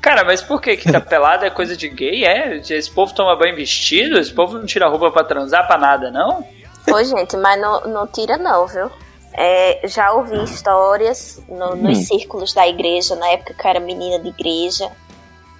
[0.00, 2.24] Cara, mas por que que tá pelado é coisa de gay?
[2.24, 2.56] É?
[2.56, 4.18] Esse povo toma banho vestido?
[4.18, 6.46] Esse povo não tira roupa pra transar pra nada, não?
[6.90, 8.90] Ô, gente, mas não, não tira não, viu?
[9.32, 12.02] É, já ouvi histórias no- nos Hum.
[12.04, 14.90] círculos da igreja, na época que eu era menina de igreja,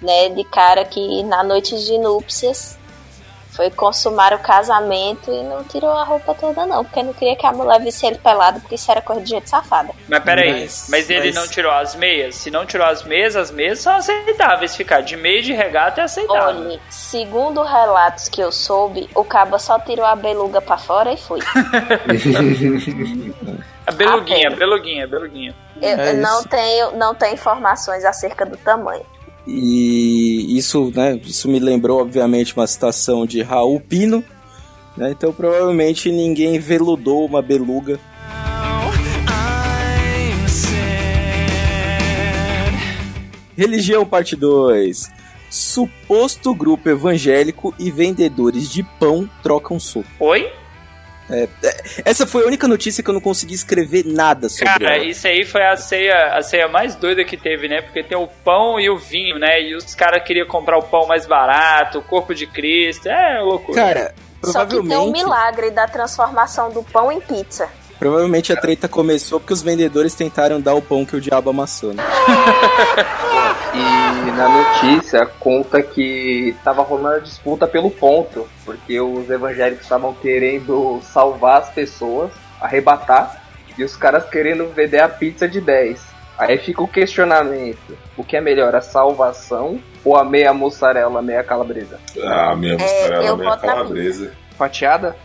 [0.01, 0.29] né?
[0.29, 2.77] De cara que na noite de núpcias
[3.55, 7.45] foi consumar o casamento e não tirou a roupa toda não, porque não queria que
[7.45, 9.93] a mulher visse ele pelado, porque isso era coisa de gente safada.
[10.09, 12.35] Mas peraí, Mas- mas, ele mas- não tirou as meias?
[12.35, 14.75] Se não tirou as meias, as meias são aceitáveis.
[14.75, 16.61] Ficar de meia e de regata é aceitável.
[16.67, 21.17] Olha, segundo relatos que eu soube, o caba só tirou a beluga pra fora e
[21.17, 21.39] foi.
[23.87, 25.55] A beluguinha, Ah, beluguinha, beluguinha.
[25.81, 29.05] Eu É não tenho, não tenho informações acerca do tamanho.
[29.47, 34.23] E isso, né, isso me lembrou, obviamente, uma citação de Raul Pino,
[34.97, 35.11] né?
[35.11, 37.99] Então provavelmente ninguém veludou uma beluga.
[43.57, 45.09] Religião parte 2.
[45.49, 50.09] Suposto grupo evangélico e vendedores de pão trocam soco.
[50.19, 50.51] Oi?
[51.29, 54.97] É, é, essa foi a única notícia que eu não consegui escrever nada sobre Cara,
[54.97, 55.05] ela.
[55.05, 57.81] isso aí foi a ceia, a ceia mais doida que teve, né?
[57.81, 59.61] Porque tem o pão e o vinho, né?
[59.61, 63.09] E os caras queriam comprar o pão mais barato, o corpo de Cristo.
[63.09, 63.81] É loucura.
[63.81, 67.69] Cara, Só que tem um provavelmente, milagre da transformação do pão em pizza.
[67.99, 71.93] Provavelmente a treta começou porque os vendedores tentaram dar o pão que o diabo amassou,
[71.93, 72.03] né?
[73.75, 80.13] E na notícia conta que tava rolando a disputa pelo ponto, porque os evangélicos estavam
[80.13, 82.31] querendo salvar as pessoas,
[82.61, 83.41] arrebatar,
[83.77, 86.01] e os caras querendo vender a pizza de 10.
[86.37, 91.43] Aí fica o questionamento: o que é melhor, a salvação ou a meia mussarela, meia
[91.43, 91.99] calabresa?
[92.23, 94.31] Ah, minha mussarela, eu minha boto na calabresa.
[94.57, 95.15] Fatiada?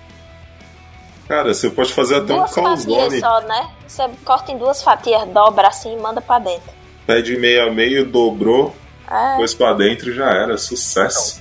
[1.31, 3.21] Cara, você pode fazer até um duas fatias calzone.
[3.21, 3.71] só, né?
[3.87, 6.73] Você corta em duas fatias, dobra assim e manda pra dentro.
[7.07, 8.75] Pede meio a meio, dobrou,
[9.09, 10.59] É, pôs pra dentro e já era.
[10.59, 11.41] Sucesso.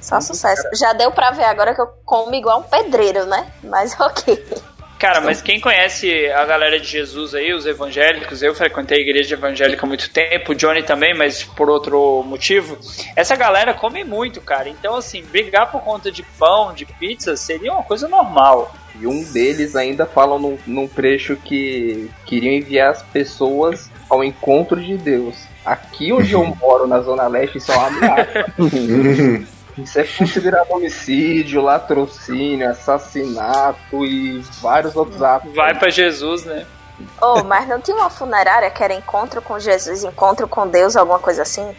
[0.00, 0.62] só sucesso.
[0.72, 3.46] Já deu pra ver agora que eu como igual um pedreiro, né?
[3.62, 4.42] Mas ok.
[4.98, 9.34] Cara, mas quem conhece a galera de Jesus aí, os evangélicos, eu frequentei a igreja
[9.34, 12.78] evangélica há muito tempo, o Johnny também, mas por outro motivo.
[13.14, 14.70] Essa galera come muito, cara.
[14.70, 18.74] Então, assim, brigar por conta de pão, de pizza, seria uma coisa normal.
[19.00, 24.80] E um deles ainda fala num, num trecho que queriam enviar as pessoas ao encontro
[24.80, 25.36] de Deus.
[25.64, 28.52] Aqui onde eu moro, na Zona Leste, isso é uma ameaça.
[29.76, 35.54] Isso é considerado homicídio, latrocínio, assassinato e vários outros atos.
[35.54, 36.64] Vai pra Jesus, né?
[37.20, 41.18] Oh, mas não tinha uma funerária que era encontro com Jesus, encontro com Deus, alguma
[41.18, 41.74] coisa assim?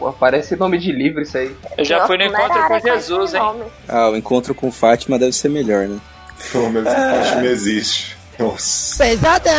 [0.00, 1.54] Pô, parece nome de livro isso aí.
[1.76, 3.40] Eu já Tinha fui no encontro com Jesus, hein?
[3.42, 3.64] nome.
[3.86, 6.00] Ah, o encontro com Fátima deve ser melhor, né?
[6.50, 8.16] Pelo menos a Fátima existe.
[8.38, 9.04] Nossa.
[9.04, 9.52] Pesadão!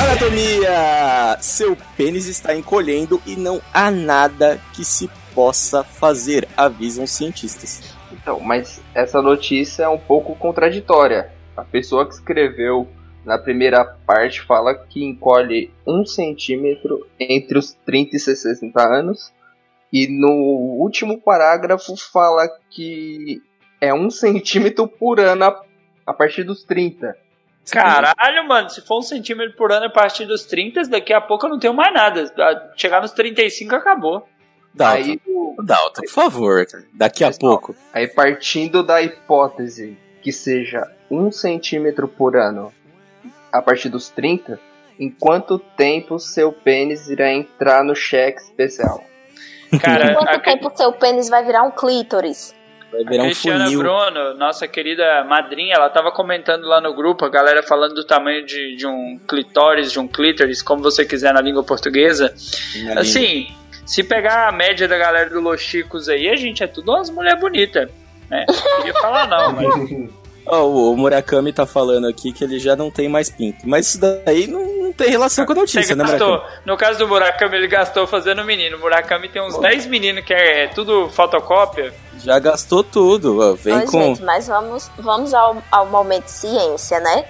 [0.00, 1.36] Anatomia!
[1.42, 7.82] Seu pênis está encolhendo e não há nada que se possa fazer, avisam cientistas.
[8.10, 11.30] Então, mas essa notícia é um pouco contraditória.
[11.54, 12.88] A pessoa que escreveu
[13.24, 19.32] na primeira parte fala que encolhe um centímetro entre os 30 e 60 anos.
[19.92, 20.30] E no
[20.80, 23.42] último parágrafo fala que
[23.80, 25.62] é um centímetro por ano a,
[26.06, 27.16] a partir dos 30.
[27.70, 31.46] Caralho, mano, se for um centímetro por ano a partir dos 30, daqui a pouco
[31.46, 32.32] eu não tenho mais nada.
[32.38, 34.26] Ah, Chegar nos 35 acabou.
[34.72, 35.20] Dalton, Aí,
[35.64, 37.74] Dalton, por favor, daqui a pouco.
[37.92, 42.72] aí partindo da hipótese que seja um centímetro por ano
[43.52, 44.58] a partir dos 30,
[44.98, 49.02] em quanto tempo seu pênis irá entrar no cheque especial?
[49.82, 52.54] Cara, Quanto a, tempo seu pênis vai virar um clítoris?
[52.90, 53.78] Vai a virar um Cristiana funil.
[53.80, 58.44] Bruno, nossa querida madrinha, ela tava comentando lá no grupo, a galera falando do tamanho
[58.44, 62.34] de, de um clitóris, de um clítoris, como você quiser na língua portuguesa.
[62.96, 63.48] Assim,
[63.86, 67.10] se pegar a média da galera do Los Chicos aí, a gente é tudo umas
[67.10, 67.90] mulher bonita,
[68.28, 68.44] né?
[68.48, 70.10] Não queria falar não, mas...
[70.46, 73.68] Ó, o Murakami tá falando aqui que ele já não tem mais pinto.
[73.68, 76.28] Mas isso daí não, não tem relação com a Você notícia, né, gastou.
[76.28, 76.60] Murakami?
[76.66, 78.76] No caso do Murakami, ele gastou fazendo menino.
[78.76, 81.92] O Murakami tem uns 10 meninos que é, é tudo fotocópia.
[82.18, 83.56] Já gastou tudo.
[83.56, 84.02] Vem Oi, com.
[84.02, 87.24] gente, mas vamos, vamos ao, ao momento ciência, né?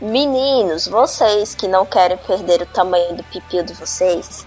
[0.00, 4.44] Meninos, vocês que não querem perder o tamanho do pipi de vocês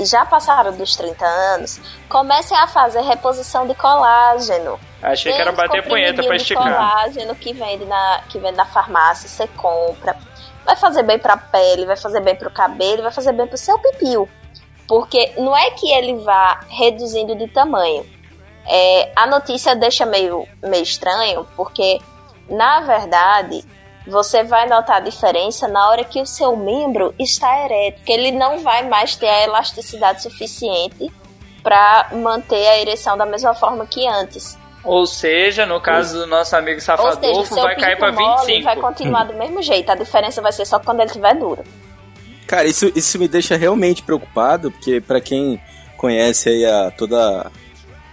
[0.00, 1.78] e já passaram dos 30 anos,
[2.08, 4.80] comecem a fazer reposição de colágeno.
[5.02, 6.64] Achei que era bater punheta pra esticar.
[6.64, 10.16] colágeno que vende na, que vende na farmácia, você compra.
[10.64, 13.78] Vai fazer bem pra pele, vai fazer bem pro cabelo, vai fazer bem pro seu
[13.78, 14.26] pipiu.
[14.88, 18.06] Porque não é que ele vá reduzindo de tamanho.
[18.66, 21.98] É, a notícia deixa meio, meio estranho, porque,
[22.48, 23.64] na verdade,
[24.06, 28.32] você vai notar a diferença na hora que o seu membro está ereto, que ele
[28.32, 31.10] não vai mais ter a elasticidade suficiente
[31.62, 34.58] para manter a ereção da mesma forma que antes.
[34.82, 38.64] Ou seja, no caso do nosso amigo Ou seja, Safadolfo, seu vai cair mole 25.
[38.64, 39.90] vai continuar do mesmo jeito.
[39.90, 41.62] A diferença vai ser só quando ele estiver duro.
[42.46, 45.60] Cara, isso, isso me deixa realmente preocupado, porque pra quem
[45.96, 47.50] conhece aí a, toda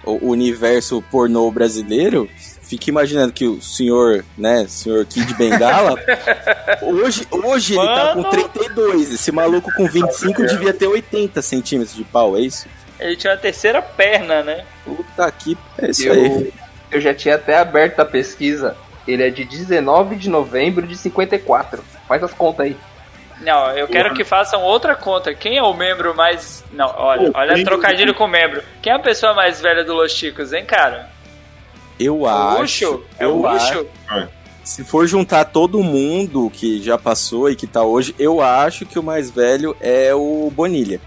[0.04, 2.30] o universo pornô brasileiro,
[2.68, 5.95] fica imaginando que o senhor, né, senhor Kid Bengala,
[6.82, 8.30] hoje, hoje ele tá com Mano.
[8.30, 12.68] 32, esse maluco com 25 devia ter 80 centímetros de pau, é isso?
[12.99, 14.65] Ele tinha uma terceira perna, né?
[14.84, 15.57] Puta que...
[15.78, 16.26] É isso aí.
[16.26, 16.53] Eu,
[16.91, 18.76] eu já tinha até aberto a pesquisa.
[19.07, 21.84] Ele é de 19 de novembro de 54.
[22.07, 22.78] Faz as contas aí.
[23.41, 25.34] Não, eu quero que façam outra conta.
[25.34, 26.65] Quem é o membro mais.
[26.72, 28.63] Não, olha, olha trocadilho com membro.
[28.82, 31.09] Quem é a pessoa mais velha do Los Chicos, hein, cara?
[32.00, 32.64] Eu o acho...
[32.64, 33.04] Ucho?
[33.20, 33.80] É eu o acho-
[34.12, 34.28] Ucho?
[34.64, 39.00] Se for juntar todo mundo que já passou e que tá hoje, eu acho que
[39.00, 41.00] o mais velho é o Bonilha.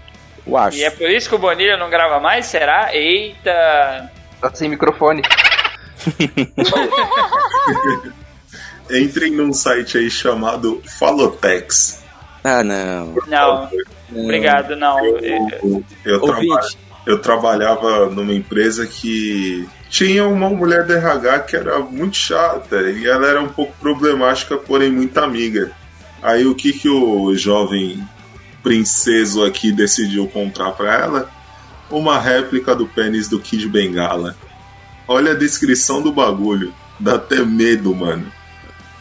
[0.47, 0.77] Eu acho.
[0.77, 2.47] E é por isso que o Bonilha não grava mais?
[2.47, 2.89] Será?
[2.95, 4.09] Eita!
[4.41, 5.21] Tá sem microfone.
[8.89, 12.01] Entrem num site aí chamado Falotex.
[12.43, 13.13] Ah, não.
[13.27, 13.69] Não,
[14.23, 15.05] obrigado, não.
[15.05, 16.67] Eu, eu, traba-
[17.05, 23.05] eu trabalhava numa empresa que tinha uma mulher da RH que era muito chata e
[23.05, 25.73] ela era um pouco problemática, porém muito amiga.
[26.23, 28.01] Aí o que que o jovem
[28.63, 31.29] princeso aqui decidiu comprar pra ela?
[31.89, 34.37] Uma réplica do pênis do Kid Bengala.
[35.05, 36.73] Olha a descrição do bagulho.
[36.97, 38.31] Dá até medo, mano.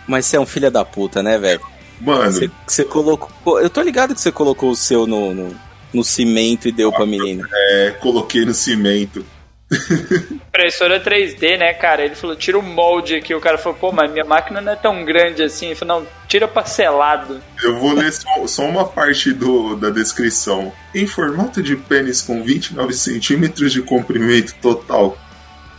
[0.09, 1.61] Mas você é um filho da puta, né, velho?
[2.01, 2.33] Mano.
[2.33, 3.61] Você, você colocou.
[3.61, 5.57] Eu tô ligado que você colocou o seu no, no,
[5.95, 7.47] no cimento e deu pra menina.
[7.53, 9.25] É, coloquei no cimento.
[10.49, 12.05] Impressora 3D, né, cara?
[12.05, 13.35] Ele falou, tira o molde aqui.
[13.35, 15.67] O cara falou, pô, mas minha máquina não é tão grande assim.
[15.67, 17.41] Ele falou, não, tira parcelado.
[17.63, 20.73] Eu vou ler só, só uma parte do, da descrição.
[20.95, 25.17] Em formato de pênis com 29 centímetros de comprimento total,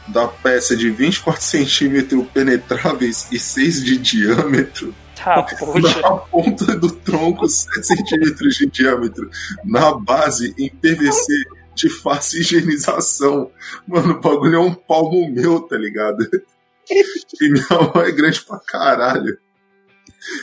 [0.07, 4.93] da peça de 24 centímetros penetráveis e 6 de diâmetro,
[5.59, 6.01] poxa.
[6.01, 9.29] na ponta do tronco 7 centímetros de diâmetro,
[9.63, 13.51] na base em PVC de fácil higienização.
[13.87, 16.27] Mano, o bagulho é um palmo meu, tá ligado?
[17.39, 19.37] E minha mão é grande pra caralho.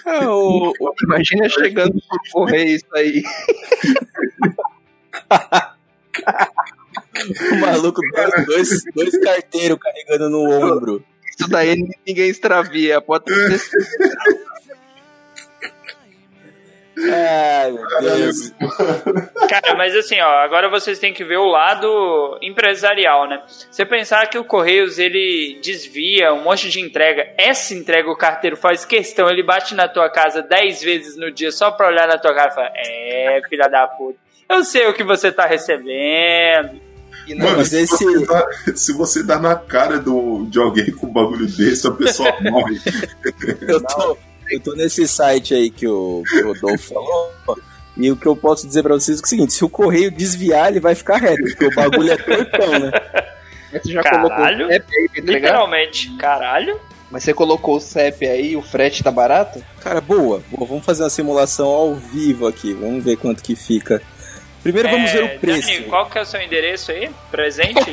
[0.07, 0.73] Ah, o,
[1.05, 3.23] Imagina chegando por correio isso aí.
[7.53, 11.05] o maluco, dois, dois, dois carteiros carregando no ombro.
[11.39, 11.77] Isso daí
[12.07, 13.01] ninguém extravia.
[13.01, 13.61] Pode ter
[17.11, 18.53] Ai, meu Deus.
[19.49, 23.43] Cara, mas assim, ó, agora vocês têm que ver o lado empresarial, né?
[23.71, 28.57] Você pensar que o Correios ele desvia um monte de entrega, essa entrega o carteiro
[28.57, 32.19] faz questão, ele bate na tua casa 10 vezes no dia só pra olhar na
[32.19, 36.89] tua cara e falar: É, filha da puta, eu sei o que você tá recebendo.
[37.37, 41.47] Mano, se, você dá, se você dá na cara do, de alguém com um bagulho
[41.47, 42.81] desse, a pessoa morre.
[43.61, 44.17] Eu tô,
[44.51, 47.33] eu tô nesse site aí que o, que o Rodolfo falou.
[47.97, 50.69] E o que eu posso dizer pra vocês é o seguinte: se o correio desviar,
[50.71, 52.91] ele vai ficar reto, porque o bagulho é tortão, né?
[53.73, 54.29] Mas você já Caralho.
[54.29, 55.09] colocou o CEP aí?
[55.25, 56.81] Literalmente, caralho.
[57.11, 59.63] Mas você colocou o CEP aí, o frete tá barato?
[59.81, 60.43] Cara, boa.
[60.51, 60.67] boa.
[60.67, 62.73] Vamos fazer uma simulação ao vivo aqui.
[62.73, 64.01] Vamos ver quanto que fica.
[64.63, 65.69] Primeiro vamos ver É, o preço.
[65.69, 67.11] Dani, qual que é o seu endereço aí?
[67.31, 67.93] Presente?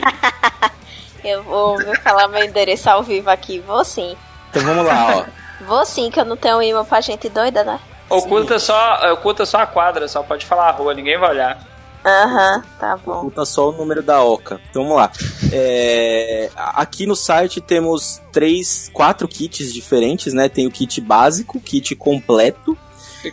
[1.24, 3.60] Eu vou vou falar meu endereço ao vivo aqui.
[3.60, 4.16] Vou sim.
[4.50, 5.26] Então vamos lá, ó.
[5.62, 7.80] Vou sim, que eu não tenho imã pra gente doida, né?
[8.10, 11.60] oculta, só, oculta só a quadra, só pode falar a rua, ninguém vai olhar.
[12.06, 13.18] Aham, tá bom.
[13.18, 14.62] Oculta só o número da OCA.
[14.70, 15.12] Então vamos lá.
[15.52, 20.48] É, aqui no site temos três, quatro kits diferentes, né?
[20.48, 22.78] Tem o kit básico, kit completo.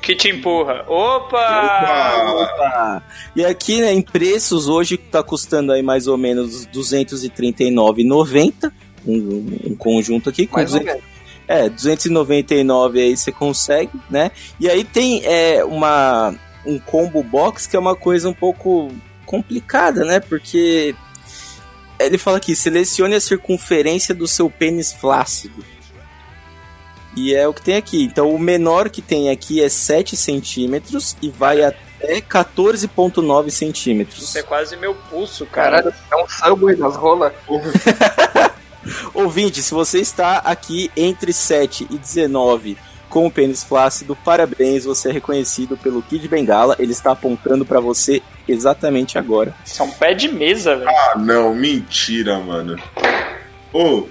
[0.00, 0.86] Que te empurra.
[0.88, 2.24] Opa!
[2.32, 3.02] Opa!
[3.36, 8.72] E aqui, né, em preços, hoje tá custando aí mais ou menos R$ 239,90.
[9.06, 11.11] Um, um conjunto aqui com Mais ou 200
[11.52, 14.30] É, 299 aí você consegue, né?
[14.58, 16.34] E aí tem é, uma,
[16.64, 18.90] um combo box que é uma coisa um pouco
[19.26, 20.18] complicada, né?
[20.18, 20.94] Porque
[21.98, 25.62] ele fala aqui, selecione a circunferência do seu pênis flácido.
[27.14, 28.02] E é o que tem aqui.
[28.02, 34.22] Então o menor que tem aqui é 7 centímetros e vai até 14,9 centímetros.
[34.22, 35.82] Isso é quase meu pulso, cara.
[35.82, 37.34] Caralho, é um subway das rolas.
[39.14, 42.76] Ouvinte, se você está aqui entre 7 e 19
[43.08, 46.76] com o pênis flácido, parabéns, você é reconhecido pelo Kid Bengala.
[46.78, 49.54] Ele está apontando para você exatamente agora.
[49.64, 50.88] Isso é um pé de mesa, velho.
[50.88, 52.76] Ah, não, mentira, mano.
[53.72, 54.06] Ô,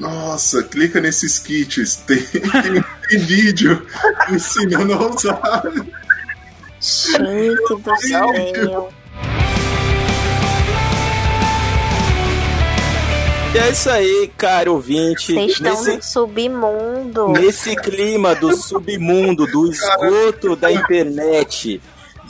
[0.00, 1.96] nossa, clica nesses kits.
[1.96, 3.86] Tem, tem, tem vídeo
[4.30, 5.62] ensinando a usar.
[6.80, 8.92] Gente do céu.
[13.52, 15.32] E é isso aí, cara ouvinte.
[15.34, 17.28] Vocês estão Nesse, no submundo.
[17.32, 21.80] nesse clima do submundo, do esgoto da internet,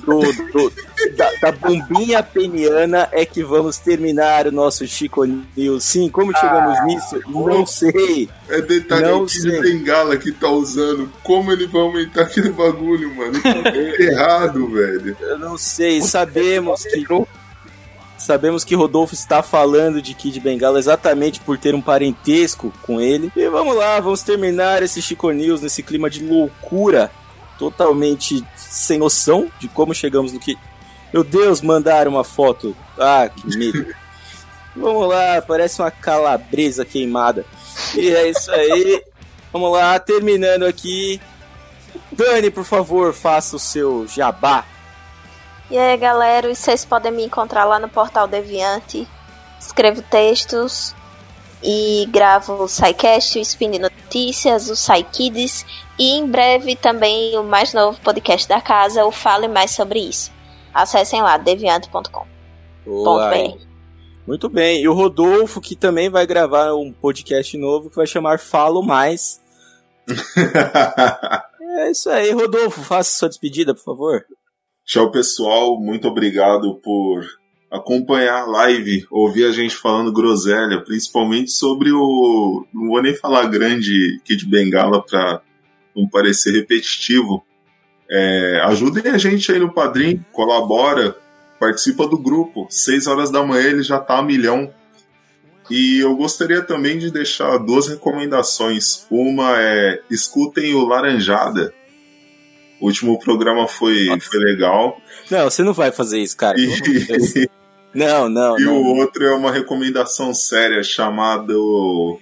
[0.03, 0.73] do, do-
[1.17, 5.85] da, da bombinha peniana, é que vamos terminar o nosso Chico News.
[5.85, 7.21] Sim, como chegamos Ah, nisso?
[7.29, 8.27] Não sei.
[8.49, 9.51] É detalhe Não o que sei.
[9.51, 11.11] de bengala que tá usando.
[11.23, 13.39] Como ele vai aumentar aquele bagulho, mano?
[13.43, 15.15] Tá errado, velho.
[15.21, 16.01] Eu não sei.
[16.01, 17.05] Sabemos que.
[18.21, 23.33] Sabemos que Rodolfo está falando de Kid Bengala exatamente por ter um parentesco com ele.
[23.35, 27.11] E vamos lá, vamos terminar esse Chico News nesse clima de loucura,
[27.59, 30.59] totalmente sem noção de como chegamos no que.
[31.15, 32.77] Meu Deus, mandaram uma foto.
[32.99, 33.87] Ah, que medo.
[34.77, 37.47] vamos lá, parece uma calabresa queimada.
[37.95, 39.03] E é isso aí.
[39.51, 41.19] Vamos lá, terminando aqui.
[42.13, 44.67] Dani, por favor, faça o seu jabá.
[45.71, 49.07] E aí, galera, vocês podem me encontrar lá no Portal Deviante.
[49.61, 50.97] Escrevo textos.
[51.63, 55.65] E gravo o SciCast, o Spin de Notícias, o SciKids
[55.99, 60.33] e em breve também o mais novo podcast da casa, o Fale Mais Sobre Isso.
[60.73, 62.27] Acessem lá, deviante.com.
[64.27, 64.81] Muito bem.
[64.81, 69.41] E o Rodolfo, que também vai gravar um podcast novo que vai chamar Falo Mais.
[71.79, 72.83] é isso aí, Rodolfo.
[72.83, 74.25] Faça sua despedida, por favor.
[74.91, 75.81] Tchau, pessoal.
[75.81, 77.25] Muito obrigado por
[77.71, 82.67] acompanhar a live, ouvir a gente falando groselha, principalmente sobre o.
[82.75, 85.43] Não vou nem falar grande Kid Bengala para
[85.95, 87.47] não parecer repetitivo.
[88.11, 91.17] É, ajudem a gente aí no Padrim, colabora,
[91.61, 92.67] participa do grupo.
[92.69, 94.75] Seis horas da manhã ele já tá a milhão.
[95.71, 99.07] E eu gostaria também de deixar duas recomendações.
[99.09, 101.73] Uma é escutem o Laranjada.
[102.81, 104.99] O último programa foi, foi legal.
[105.31, 106.59] Não, você não vai fazer isso, cara.
[106.59, 106.67] E,
[107.93, 108.57] Não, não.
[108.59, 108.77] e não.
[108.81, 112.21] o outro é uma recomendação séria chamado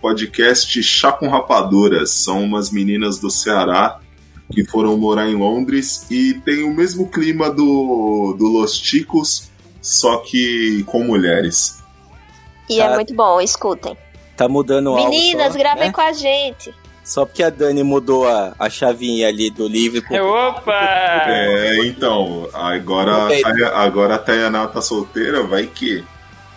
[0.00, 2.10] podcast Chá com Rapaduras.
[2.10, 3.98] São umas meninas do Ceará
[4.52, 9.50] que foram morar em Londres e tem o mesmo clima do, do Los Ticos,
[9.80, 11.78] só que com mulheres.
[12.68, 12.94] E é Tá.
[12.94, 13.96] muito bom, escutem.
[14.36, 15.92] Tá mudando Meninas, só, gravem né?
[15.92, 16.72] com a gente.
[17.06, 20.02] Só porque a Dani mudou a, a chavinha ali do livro.
[20.02, 20.72] pro- Opa!
[21.28, 26.04] É, então, agora, a- agora a Tayaná tá solteira, vai que.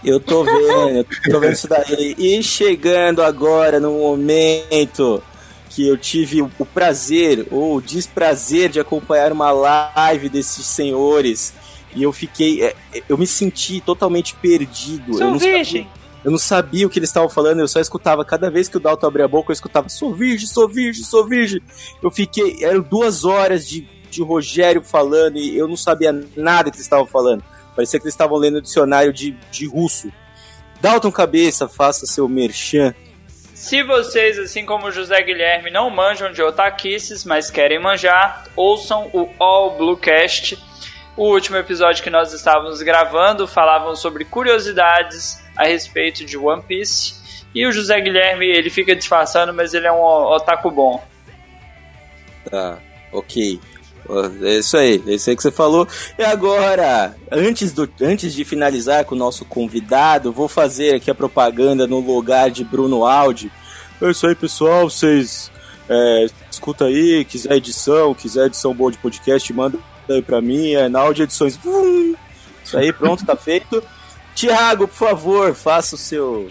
[0.03, 0.65] Eu tô vendo,
[0.97, 2.15] eu tô vendo isso daí.
[2.17, 5.21] E chegando agora no momento
[5.69, 11.53] que eu tive o prazer ou o desprazer de acompanhar uma live desses senhores.
[11.95, 12.63] E eu fiquei.
[12.63, 12.75] é,
[13.07, 15.11] Eu me senti totalmente perdido.
[15.11, 15.83] eu Sou não virgem.
[15.83, 18.25] Sabia, eu não sabia o que eles estavam falando, eu só escutava.
[18.25, 21.27] Cada vez que o Dalton abria a boca, eu escutava: sou virgem, sou virgem, sou
[21.27, 21.61] virgem.
[22.03, 22.63] Eu fiquei.
[22.63, 27.05] Eram duas horas de, de Rogério falando e eu não sabia nada que eles estavam
[27.05, 27.43] falando.
[27.75, 30.11] Parecia que eles estavam lendo dicionário de, de russo.
[30.81, 32.93] Dalton Cabeça, faça seu merchan.
[33.53, 39.29] Se vocês, assim como José Guilherme, não manjam de otaquices, mas querem manjar, ouçam o
[39.37, 40.57] All Bluecast.
[41.17, 47.19] O último episódio que nós estávamos gravando falavam sobre curiosidades a respeito de One Piece.
[47.53, 51.03] E o José Guilherme, ele fica disfarçando, mas ele é um otaku bom.
[52.49, 52.79] Tá,
[53.11, 53.59] ok.
[54.41, 55.87] É isso aí, é isso aí que você falou.
[56.17, 61.15] E agora, antes, do, antes de finalizar com o nosso convidado, vou fazer aqui a
[61.15, 63.51] propaganda no lugar de Bruno Aldi.
[64.01, 64.89] É isso aí, pessoal.
[64.89, 65.51] Vocês
[65.89, 69.77] é, escuta aí, quiser edição, quiser edição boa de podcast, manda
[70.09, 70.73] aí pra mim.
[70.73, 71.59] É na Audi Edições.
[72.63, 73.83] Isso aí, pronto, tá feito.
[74.39, 76.49] Tiago, por favor, faça o seu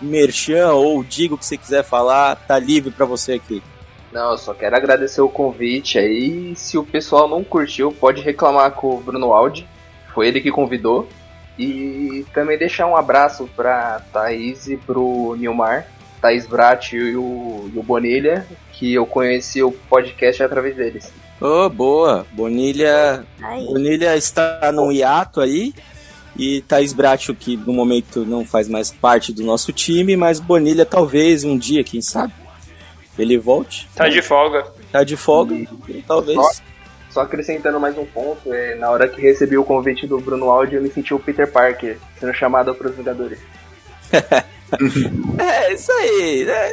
[0.00, 2.36] merchan ou diga o que você quiser falar.
[2.36, 3.60] Tá livre pra você aqui.
[4.12, 6.54] Não, eu só quero agradecer o convite aí.
[6.54, 9.66] Se o pessoal não curtiu, pode reclamar com o Bruno Aldi.
[10.14, 11.08] Foi ele que convidou.
[11.58, 15.88] E também deixar um abraço pra Thaís e pro Nilmar,
[16.20, 21.12] Thaís Brat e o, e o Bonilha, que eu conheci o podcast através deles.
[21.40, 22.24] Oh, boa.
[22.30, 23.24] Bonilha.
[23.66, 25.74] Bonilha está num hiato aí.
[26.36, 30.84] E Thaís Bracho, que no momento não faz mais parte do nosso time, mas Bonilha
[30.84, 32.32] talvez um dia, quem sabe,
[33.18, 33.88] ele volte.
[33.94, 34.66] Tá de folga.
[34.90, 35.54] Tá de folga,
[36.06, 36.36] talvez.
[36.36, 36.62] Só,
[37.10, 40.74] só acrescentando mais um ponto, é, na hora que recebi o convite do Bruno Aldi,
[40.76, 43.38] eu me senti o Peter Parker sendo chamado para os Vingadores.
[45.38, 46.70] É, isso aí, né?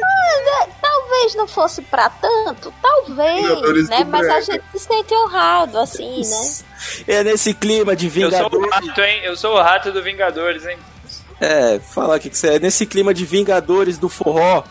[0.80, 4.04] Talvez não fosse pra tanto, talvez, Vingadores né?
[4.04, 6.64] Mas a gente se sente honrado, assim, né?
[7.06, 8.88] É nesse clima de Eu sou o Vingadores.
[8.88, 9.20] rato, hein?
[9.24, 10.78] Eu sou o rato do Vingadores, hein?
[11.40, 12.58] É, falar o que que você é.
[12.60, 14.62] Nesse clima de Vingadores do Forró,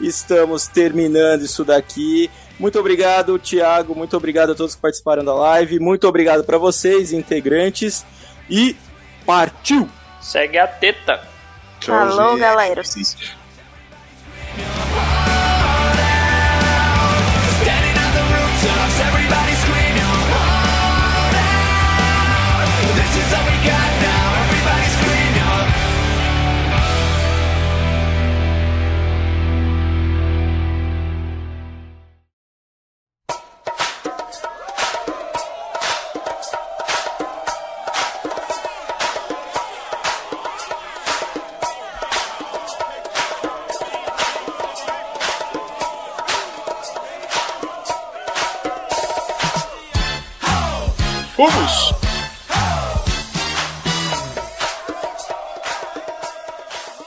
[0.00, 2.30] estamos terminando isso daqui.
[2.58, 3.94] Muito obrigado, Thiago.
[3.94, 5.78] Muito obrigado a todos que participaram da live.
[5.78, 8.04] Muito obrigado para vocês, integrantes.
[8.48, 8.74] E
[9.26, 9.88] partiu!
[10.20, 11.33] Segue a teta.
[11.84, 12.40] Tchau, Alô, gente.
[12.40, 12.82] galera.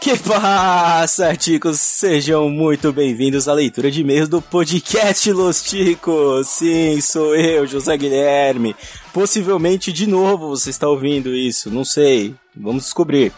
[0.08, 1.82] Que passa, ticos?
[1.82, 6.48] Sejam muito bem-vindos à leitura de e-mails do podcast Los Ticos.
[6.48, 8.74] Sim, sou eu, José Guilherme.
[9.12, 12.34] Possivelmente de novo você está ouvindo isso, não sei.
[12.56, 13.34] Vamos descobrir.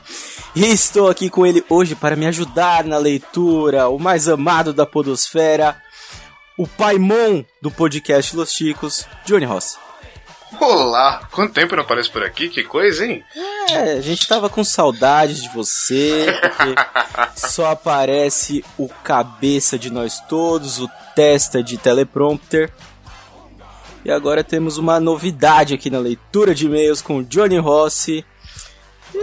[0.56, 4.86] E estou aqui com ele hoje para me ajudar na leitura, o mais amado da
[4.86, 5.76] podosfera,
[6.56, 9.89] o paimon do podcast Los Ticos, Johnny Rossi.
[10.60, 12.50] Olá, quanto tempo não apareço por aqui?
[12.50, 13.24] Que coisa, hein?
[13.70, 16.76] É, a gente tava com saudades de você, porque
[17.36, 22.72] só aparece o cabeça de nós todos, o testa de teleprompter.
[24.04, 28.26] E agora temos uma novidade aqui na leitura de e-mails com o Johnny Rossi.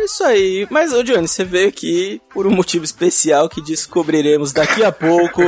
[0.05, 4.85] Isso aí, mas ô Johnny, você veio aqui por um motivo especial que descobriremos daqui
[4.85, 5.43] a pouco,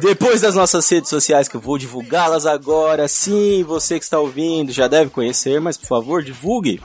[0.00, 3.06] depois das nossas redes sociais, que eu vou divulgá-las agora.
[3.06, 6.80] Sim, você que está ouvindo já deve conhecer, mas por favor, divulgue.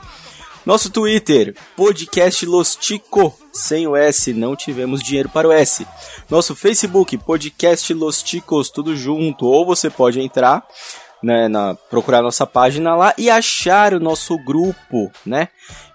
[0.64, 5.86] Nosso Twitter, podcast Lostico, sem o S, não tivemos dinheiro para o S.
[6.28, 10.62] Nosso Facebook, podcast Los Ticos, tudo junto, ou você pode entrar
[11.22, 15.48] né, na, procurar nossa página lá e achar o nosso grupo, né?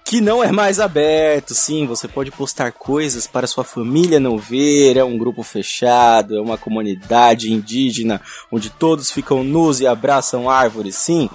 [0.06, 4.98] Que não é mais aberto, sim, você pode postar coisas para sua família não ver,
[4.98, 8.22] é um grupo fechado, é uma comunidade indígena
[8.52, 11.30] onde todos ficam nus e abraçam árvores, sim.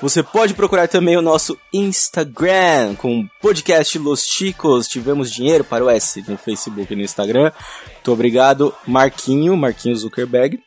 [0.00, 4.86] Você pode procurar também o nosso Instagram com podcast Los Chicos.
[4.86, 7.50] Tivemos dinheiro para o S no Facebook e no Instagram.
[7.94, 10.60] Muito obrigado, Marquinho, Marquinho Zuckerberg.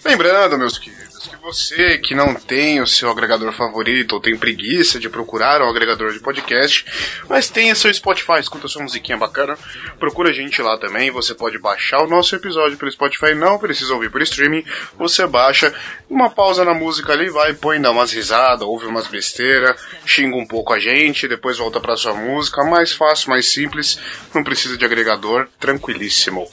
[0.04, 5.00] Lembrando, meus queridos, que você que não tem o seu agregador favorito ou tem preguiça
[5.00, 6.86] de procurar um agregador de podcast,
[7.30, 9.58] mas tem seu Spotify, escuta sua musiquinha bacana,
[10.00, 11.12] procura a gente lá também.
[11.12, 14.64] Você pode baixar o nosso episódio pelo Spotify, não precisa ouvir por streaming.
[14.98, 15.74] Você baixa,
[16.10, 20.46] uma pausa na música ali, vai, põe, dá umas risadas, ouve umas besteiras, xinga um
[20.46, 22.64] pouco a gente, depois volta pra sua música.
[22.64, 23.98] Mais fácil, mais simples,
[24.34, 26.50] não precisa de agregador, tranquilíssimo.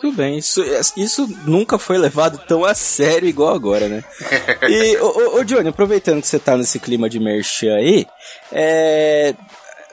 [0.00, 0.62] Tudo bem, isso,
[0.96, 4.02] isso nunca foi levado tão a sério igual agora, né?
[4.66, 8.06] E, ô, ô, Johnny, aproveitando que você tá nesse clima de merchan aí,
[8.50, 9.34] é,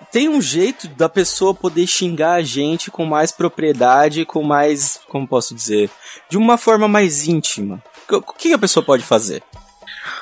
[0.09, 5.27] tem um jeito da pessoa poder xingar a gente com mais propriedade, com mais, como
[5.27, 5.89] posso dizer,
[6.29, 7.83] de uma forma mais íntima.
[8.09, 9.43] O que a pessoa pode fazer?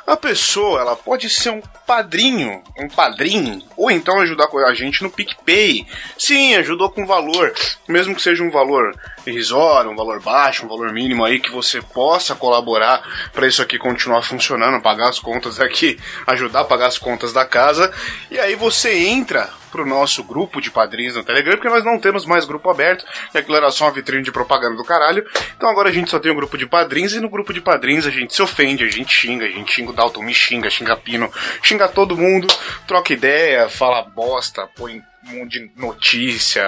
[0.08, 5.10] A pessoa, ela pode ser um padrinho, um padrinho, ou então ajudar a gente no
[5.10, 5.88] PicPay.
[6.16, 7.52] Sim, ajudou com valor,
[7.88, 8.96] mesmo que seja um valor
[9.26, 13.02] irrisório, um valor baixo, um valor mínimo aí que você possa colaborar
[13.34, 17.44] para isso aqui continuar funcionando, pagar as contas aqui, ajudar a pagar as contas da
[17.44, 17.92] casa.
[18.30, 22.26] E aí você entra pro nosso grupo de padrinhos no Telegram, porque nós não temos
[22.26, 25.26] mais grupo aberto, e aquilo era só uma vitrine de propaganda do caralho.
[25.58, 28.08] Então agora a gente só tem um grupo de padrinhos, e no grupo de padrinhos
[28.08, 30.96] a gente se ofende, a gente xinga, a gente xinga o Dalton, me xinga, xinga
[30.96, 31.30] Pino,
[31.62, 32.48] xinga todo mundo,
[32.88, 36.64] troca ideia, fala bosta, põe um monte de notícia,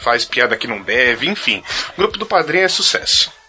[0.00, 1.62] faz piada que não deve, enfim.
[1.92, 3.39] O grupo do padrinho é sucesso.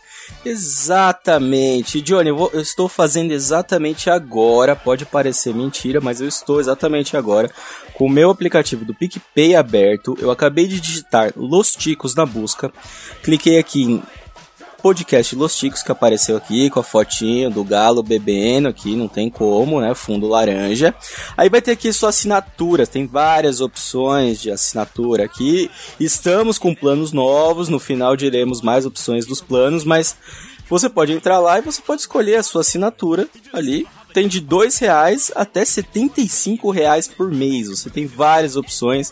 [0.46, 2.02] Exatamente.
[2.02, 4.76] Johnny, eu, vou- eu estou fazendo exatamente agora.
[4.76, 7.50] Pode parecer mentira, mas eu estou exatamente agora
[7.94, 10.18] com o meu aplicativo do PicPay aberto.
[10.20, 12.72] Eu acabei de digitar Los Ticos na busca.
[13.24, 14.04] Cliquei aqui em
[14.82, 19.30] podcast Los Ticos que apareceu aqui com a fotinho do galo bebendo aqui, não tem
[19.30, 19.94] como, né?
[19.94, 20.96] Fundo laranja.
[21.38, 25.70] Aí vai ter aqui sua assinatura, tem várias opções de assinatura aqui.
[26.00, 30.18] Estamos com planos novos, no final diremos mais opções dos planos, mas
[30.68, 33.86] você pode entrar lá e você pode escolher a sua assinatura ali.
[34.14, 37.70] Tem de dois reais até 75 reais por mês.
[37.70, 39.12] Você tem várias opções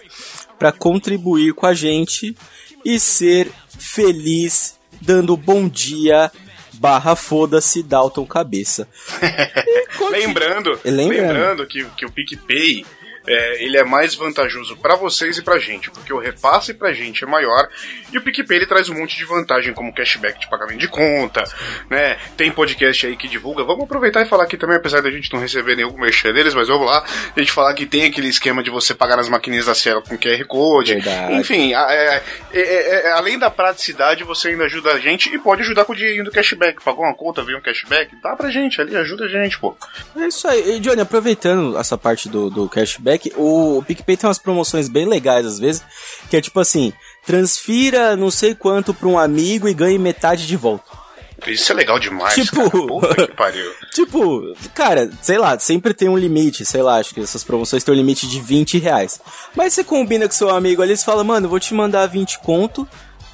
[0.58, 2.36] para contribuir com a gente
[2.84, 6.32] e ser feliz dando bom dia
[6.74, 8.88] barra foda-se Dalton Cabeça.
[10.12, 11.10] lembrando, Lembrando.
[11.10, 12.86] lembrando que, que o PicPay
[13.30, 17.24] é, ele é mais vantajoso pra vocês e pra gente, porque o repasse pra gente
[17.24, 17.68] é maior
[18.12, 21.44] e o PicPay ele traz um monte de vantagem, como cashback de pagamento de conta,
[21.90, 22.18] né?
[22.36, 23.64] Tem podcast aí que divulga.
[23.64, 26.68] Vamos aproveitar e falar aqui também, apesar da gente não receber nenhum merchan deles, mas
[26.68, 27.04] vamos lá,
[27.36, 30.18] a gente falar que tem aquele esquema de você pagar nas maquininhas da Cielo com
[30.18, 30.94] QR Code.
[30.96, 31.34] Verdade.
[31.36, 32.24] Enfim, a- é-
[32.54, 35.94] é- é- é- além da praticidade, você ainda ajuda a gente e pode ajudar com
[35.94, 36.84] o dinheirinho do cashback.
[36.84, 39.76] Pagou uma conta, veio um cashback, dá pra gente ali, ajuda a gente, pô.
[40.16, 40.78] É isso aí.
[40.78, 45.46] E, Johnny, aproveitando essa parte do, do cashback, o PicPay tem umas promoções bem legais
[45.46, 45.84] às vezes,
[46.30, 46.94] que é tipo assim,
[47.26, 51.00] transfira não sei quanto pra um amigo e ganhe metade de volta.
[51.48, 52.34] Isso é legal demais.
[52.36, 53.28] Tipo- cara.
[53.28, 53.72] Que pariu.
[53.94, 57.94] Tipo, cara, sei lá, sempre tem um limite, sei lá, acho que essas promoções têm
[57.94, 59.20] um limite de 20 reais.
[59.56, 62.40] Mas você combina com seu amigo ali, você fala, mano, eu vou te mandar 20
[62.40, 62.88] conto,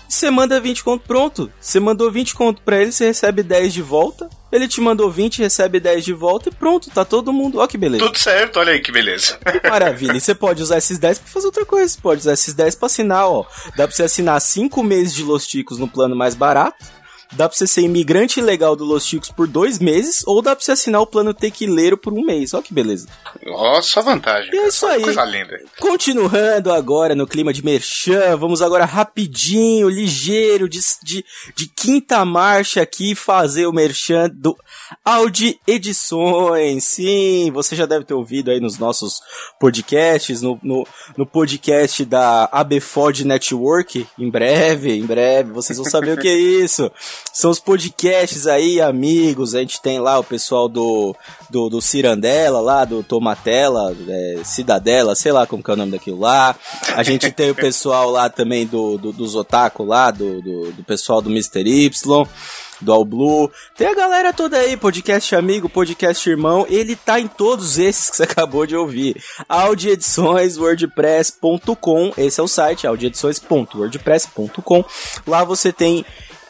[0.08, 1.52] você manda 20 conto, pronto.
[1.60, 4.30] Você mandou 20 conto pra ele, você recebe 10 de volta.
[4.52, 7.60] Ele te mandou 20, recebe 10 de volta e pronto, tá todo mundo.
[7.60, 8.06] Ó que beleza.
[8.06, 9.38] Tudo certo, olha aí que beleza.
[9.38, 10.16] Que maravilha.
[10.16, 11.90] E você pode usar esses 10 pra fazer outra coisa.
[11.90, 13.46] Você pode usar esses 10 pra assinar, ó.
[13.76, 16.86] Dá pra você assinar 5 meses de Los Ticos no plano mais barato.
[17.34, 20.24] Dá pra você ser imigrante legal do Los Ticos por dois meses.
[20.26, 22.54] Ou dá pra você assinar o plano tequileiro por um mês.
[22.54, 23.08] Ó que beleza.
[23.44, 24.58] Nossa, vantagem.
[24.58, 25.04] É isso aí.
[25.04, 25.60] Coisa linda.
[25.80, 31.26] Continuando agora no clima de merchan, vamos agora rapidinho, ligeiro, de, de,
[31.56, 34.56] de quinta marcha aqui, fazer o merchan do
[35.04, 36.84] Audi Edições.
[36.84, 39.22] Sim, você já deve ter ouvido aí nos nossos
[39.60, 40.88] podcasts, no, no,
[41.18, 46.38] no podcast da ABFOD Network, em breve, em breve, vocês vão saber o que é
[46.38, 46.92] isso.
[47.34, 51.14] São os podcasts aí, amigos, a gente tem lá o pessoal do,
[51.50, 55.92] do, do Cirandela, lá do Tomatela, é, Cidadela, sei lá como que é o nome
[55.92, 56.56] daquilo lá.
[56.96, 60.84] A gente tem o pessoal lá também do, do, dos Otaku lá, do, do, do
[60.84, 61.62] pessoal do Mr.
[61.62, 62.26] Y
[62.82, 63.50] do All Blue.
[63.76, 68.16] Tem a galera toda aí, podcast amigo, podcast irmão, ele tá em todos esses que
[68.18, 69.22] você acabou de ouvir.
[69.48, 74.86] audiediçõeswordpress.com, esse é o site, audiedições.wordpress.com.
[75.28, 76.06] Lá você tem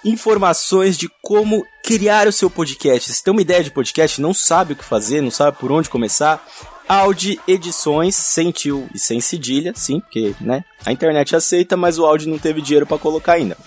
[0.05, 3.11] informações de como criar o seu podcast.
[3.11, 5.89] Se tem uma ideia de podcast, não sabe o que fazer, não sabe por onde
[5.89, 6.45] começar,
[6.87, 12.05] Audi Edições, sem tio e sem cedilha, sim, porque, né, a internet aceita, mas o
[12.05, 13.57] Audi não teve dinheiro para colocar ainda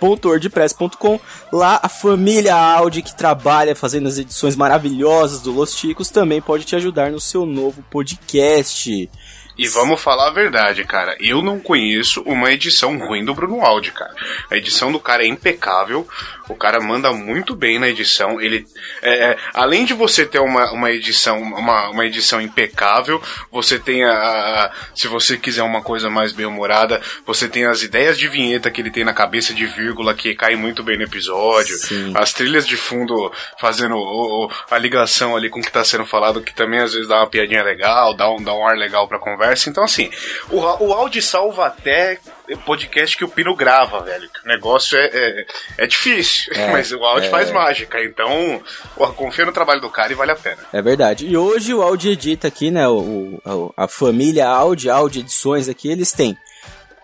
[0.00, 1.18] wordpress.com.
[1.52, 6.64] Lá a família Audi que trabalha fazendo as edições maravilhosas do Los Ticos também pode
[6.64, 9.10] te ajudar no seu novo podcast.
[9.58, 11.16] E vamos falar a verdade, cara.
[11.18, 14.14] Eu não conheço uma edição ruim do Bruno Aldi, cara.
[14.48, 16.06] A edição do cara é impecável.
[16.48, 18.40] O cara manda muito bem na edição.
[18.40, 18.66] Ele,
[19.02, 23.22] é, é, além de você ter uma, uma edição, uma, uma edição impecável,
[23.52, 27.82] você tem a, a- se você quiser uma coisa mais bem humorada, você tem as
[27.82, 31.04] ideias de vinheta que ele tem na cabeça de vírgula que cai muito bem no
[31.04, 31.76] episódio.
[31.76, 32.12] Sim.
[32.16, 33.30] As trilhas de fundo
[33.60, 36.92] fazendo o- o- a ligação ali com o que tá sendo falado, que também às
[36.92, 39.68] vezes dá uma piadinha legal, dá um, dá um ar legal pra conversa.
[39.68, 40.10] Então, assim,
[40.50, 42.18] o, o áudio salva até
[42.56, 44.28] podcast que o Pino grava, velho.
[44.44, 45.46] O negócio é, é,
[45.78, 47.30] é difícil, É, mas o áudio é.
[47.30, 48.02] faz mágica.
[48.02, 48.62] Então,
[48.96, 50.58] porra, confia no trabalho do cara e vale a pena.
[50.72, 51.26] É verdade.
[51.26, 52.86] E hoje o Audi edita aqui, né?
[52.88, 56.36] O, o- a família Audi, Audi Edições aqui, eles têm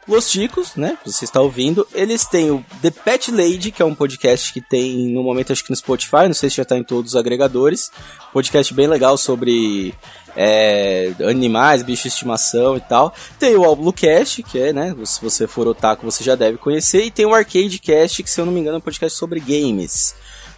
[0.07, 0.99] Los Ticos, né?
[1.07, 1.87] Você está ouvindo.
[1.95, 5.65] Eles têm o The Pet Lady, que é um podcast que tem no momento acho
[5.65, 7.91] que no Spotify, não sei se já está em todos os agregadores.
[8.33, 9.95] Podcast bem legal sobre
[10.37, 13.15] é, animais, bicho de estimação e tal.
[13.39, 14.95] Tem o All Blue Cast, que é, né?
[15.05, 17.05] Se você for otaku, você já deve conhecer.
[17.05, 19.41] E tem o Arcade Cast, que se eu não me engano é um podcast sobre
[19.41, 20.15] games.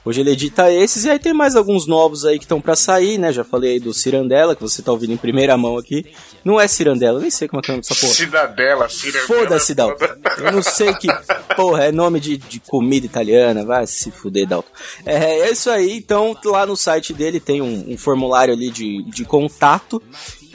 [0.06, 3.18] Hoje ele edita esses e aí tem mais alguns novos aí que estão pra sair,
[3.18, 3.32] né?
[3.32, 6.06] Já falei aí do Cirandela, que você tá ouvindo em primeira mão aqui.
[6.44, 8.14] Não é Cirandela, nem sei como é que é o nome dessa porra.
[8.14, 9.26] Cidadela, Cidadela.
[9.26, 10.04] Foda-se, Dalton.
[10.38, 11.08] Eu não sei que
[11.56, 13.64] porra é nome de, de comida italiana.
[13.64, 14.70] Vai se fuder, Dalton.
[15.04, 15.96] É, é isso aí.
[15.96, 20.00] Então, lá no site dele tem um, um formulário ali de, de contato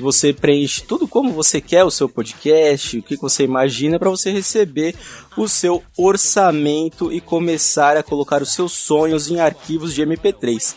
[0.01, 4.09] que você preenche tudo como você quer o seu podcast, o que você imagina para
[4.09, 4.95] você receber
[5.37, 10.75] o seu orçamento e começar a colocar os seus sonhos em arquivos de MP3.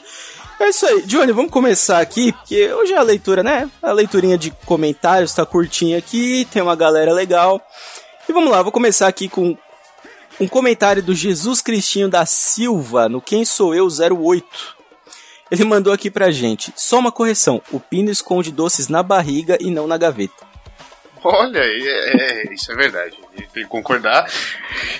[0.60, 3.68] É isso aí, Johnny, vamos começar aqui, porque hoje é a leitura, né?
[3.82, 7.60] A leiturinha de comentários tá curtinha aqui, tem uma galera legal.
[8.28, 9.56] E vamos lá, vou começar aqui com
[10.38, 14.46] um comentário do Jesus Cristinho da Silva, no Quem Sou Eu 08.
[15.50, 19.70] Ele mandou aqui pra gente, só uma correção, o Pino esconde doces na barriga e
[19.70, 20.54] não na gaveta.
[21.26, 23.16] Olha, é, é, isso é verdade.
[23.54, 24.30] Tem que concordar.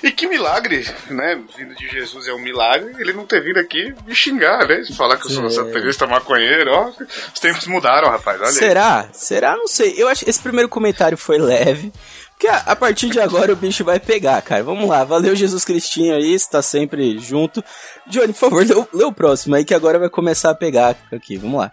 [0.02, 1.38] E que milagre, né?
[1.54, 4.82] Vindo de Jesus é um milagre, ele não ter vindo aqui me xingar, né?
[4.96, 5.50] Falar que eu sou É.
[5.50, 6.88] satanista maconheiro, ó.
[7.34, 8.40] Os tempos mudaram, rapaz.
[8.40, 8.54] Olha aí.
[8.54, 9.08] Será?
[9.12, 9.54] Será?
[9.56, 9.94] Não sei.
[9.98, 11.92] Eu acho que esse primeiro comentário foi leve.
[12.44, 14.62] Porque a, a partir de agora o bicho vai pegar, cara.
[14.62, 15.02] Vamos lá.
[15.02, 16.34] Valeu, Jesus Cristinho aí.
[16.34, 17.64] Está sempre junto.
[18.06, 20.94] Johnny, por favor, lê, o- lê o próximo aí que agora vai começar a pegar
[21.10, 21.38] aqui.
[21.38, 21.72] Vamos lá.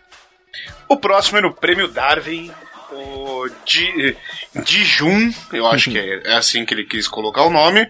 [0.88, 2.52] O próximo é no Prêmio Darwin,
[2.91, 4.15] o Di,
[4.64, 7.88] Dijun, eu acho que é, é assim que ele quis colocar o nome.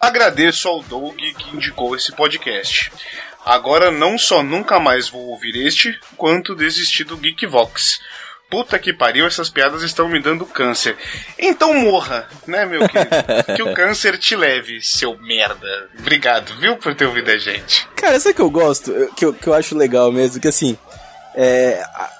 [0.00, 2.90] Agradeço ao Doug que indicou esse podcast.
[3.44, 8.00] Agora não só nunca mais vou ouvir este, quanto desistir do Geekvox.
[8.52, 10.94] Puta que pariu, essas piadas estão me dando câncer.
[11.38, 13.10] Então morra, né, meu querido?
[13.56, 15.88] que o câncer te leve, seu merda.
[15.98, 17.88] Obrigado, viu, por ter ouvido a gente.
[17.96, 18.92] Cara, sabe que eu gosto?
[19.16, 20.38] Que eu, que eu acho legal mesmo?
[20.38, 20.76] Que assim,
[21.34, 22.10] é, a,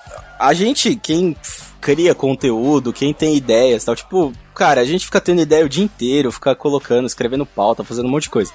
[0.49, 1.37] a gente, quem
[1.83, 5.85] cria conteúdo, quem tem ideias tal, tipo, cara, a gente fica tendo ideia o dia
[5.85, 8.55] inteiro, fica colocando, escrevendo pauta, fazendo um monte de coisa.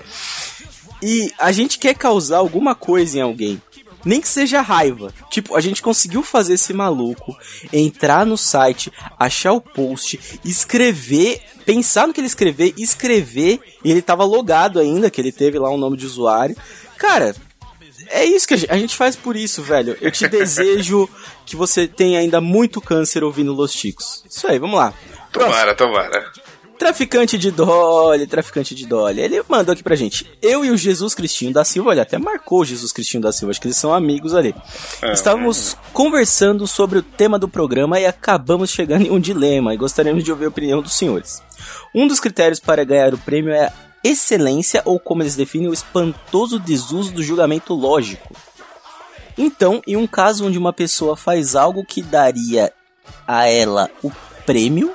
[0.99, 3.61] E a gente quer causar alguma coisa em alguém.
[4.07, 5.13] Nem que seja raiva.
[5.29, 7.37] Tipo, a gente conseguiu fazer esse maluco
[7.73, 14.01] entrar no site, achar o post, escrever, pensar no que ele escrever, escrever, e ele
[14.01, 16.55] tava logado ainda, que ele teve lá um nome de usuário.
[16.97, 17.35] Cara,
[18.07, 19.97] é isso que a gente, a gente faz por isso, velho.
[19.99, 21.09] Eu te desejo
[21.45, 24.23] que você tenha ainda muito câncer ouvindo Los Chicos.
[24.29, 24.93] Isso aí, vamos lá.
[25.33, 26.31] Tomara, tomara.
[26.77, 29.21] Traficante de Dolly, traficante de Dolly.
[29.21, 30.29] Ele mandou aqui pra gente.
[30.41, 33.51] Eu e o Jesus Cristinho da Silva, ele até marcou o Jesus Cristinho da Silva,
[33.51, 34.53] acho que eles são amigos ali.
[35.01, 35.11] É.
[35.11, 40.23] Estávamos conversando sobre o tema do programa e acabamos chegando em um dilema e gostaríamos
[40.23, 41.41] de ouvir a opinião dos senhores.
[41.95, 43.73] Um dos critérios para ganhar o prêmio é a
[44.03, 48.35] excelência ou como eles definem o espantoso desuso do julgamento lógico.
[49.37, 52.71] Então, em um caso onde uma pessoa faz algo que daria
[53.27, 54.11] a ela o
[54.45, 54.93] prêmio,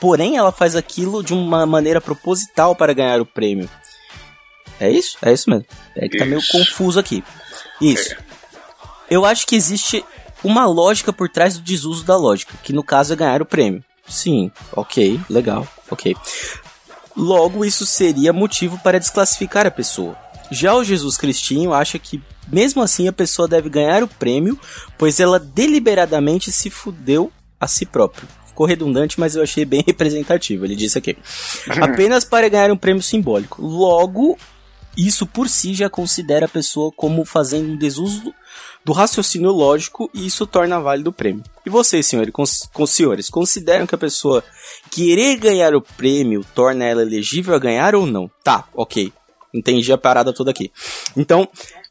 [0.00, 3.68] porém ela faz aquilo de uma maneira proposital para ganhar o prêmio.
[4.78, 5.16] É isso?
[5.22, 5.66] É isso mesmo.
[5.94, 7.24] É que tá meio confuso aqui.
[7.80, 8.14] Isso.
[9.10, 10.04] Eu acho que existe
[10.44, 13.82] uma lógica por trás do desuso da lógica, que no caso é ganhar o prêmio.
[14.06, 16.14] Sim, ok, legal, ok.
[17.16, 20.16] Logo, isso seria motivo para desclassificar a pessoa.
[20.50, 24.58] Já o Jesus Cristinho acha que, mesmo assim, a pessoa deve ganhar o prêmio,
[24.96, 28.28] pois ela deliberadamente se fudeu a si próprio.
[28.46, 30.64] Ficou redundante, mas eu achei bem representativo.
[30.64, 31.16] Ele disse aqui:
[31.80, 33.60] apenas para ganhar um prêmio simbólico.
[33.62, 34.38] Logo,
[34.96, 38.32] isso por si já considera a pessoa como fazendo um desuso
[38.82, 41.42] do raciocínio lógico e isso torna válido o prêmio.
[41.66, 44.44] E vocês, senhores, cons senhores, consideram que a pessoa
[44.90, 48.30] querer ganhar o prêmio torna ela elegível a ganhar ou não?
[48.44, 49.12] Tá, ok.
[49.52, 50.70] Entendi a parada toda aqui.
[51.16, 51.48] Então,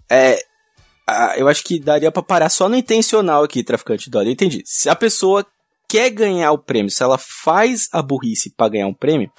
[0.09, 0.39] é,
[1.37, 4.63] eu acho que daria pra parar só no intencional aqui, traficante de entendi.
[4.65, 5.45] Se a pessoa
[5.87, 9.31] quer ganhar o prêmio, se ela faz a burrice pra ganhar um prêmio,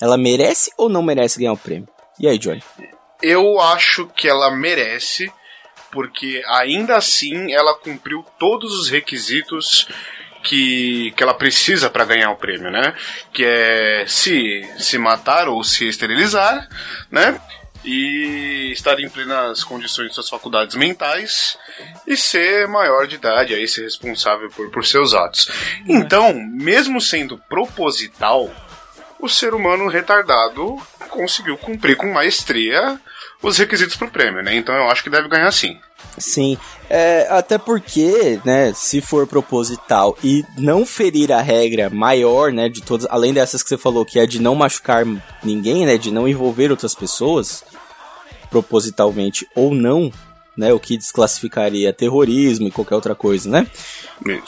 [0.00, 1.88] ela merece ou não merece ganhar o prêmio?
[2.18, 2.62] E aí, Johnny?
[3.22, 5.30] Eu acho que ela merece,
[5.90, 9.88] porque ainda assim ela cumpriu todos os requisitos
[10.42, 12.94] que, que ela precisa para ganhar o prêmio, né?
[13.32, 16.68] Que é se se matar ou se esterilizar,
[17.10, 17.40] né?
[17.82, 21.56] E estar em plenas condições de suas faculdades mentais
[22.06, 25.50] e ser maior de idade, aí ser responsável por, por seus atos.
[25.88, 28.50] Então, mesmo sendo proposital,
[29.18, 30.76] o ser humano retardado
[31.08, 33.00] conseguiu cumprir com maestria
[33.42, 34.54] os requisitos pro prêmio, né?
[34.54, 35.78] Então eu acho que deve ganhar sim.
[36.18, 36.58] Sim,
[36.88, 42.82] é, até porque, né, se for proposital e não ferir a regra maior, né, de
[42.82, 45.06] todas, além dessas que você falou, que é de não machucar
[45.42, 47.64] ninguém, né, de não envolver outras pessoas,
[48.50, 50.12] propositalmente ou não,
[50.56, 53.66] né, o que desclassificaria terrorismo e qualquer outra coisa, né?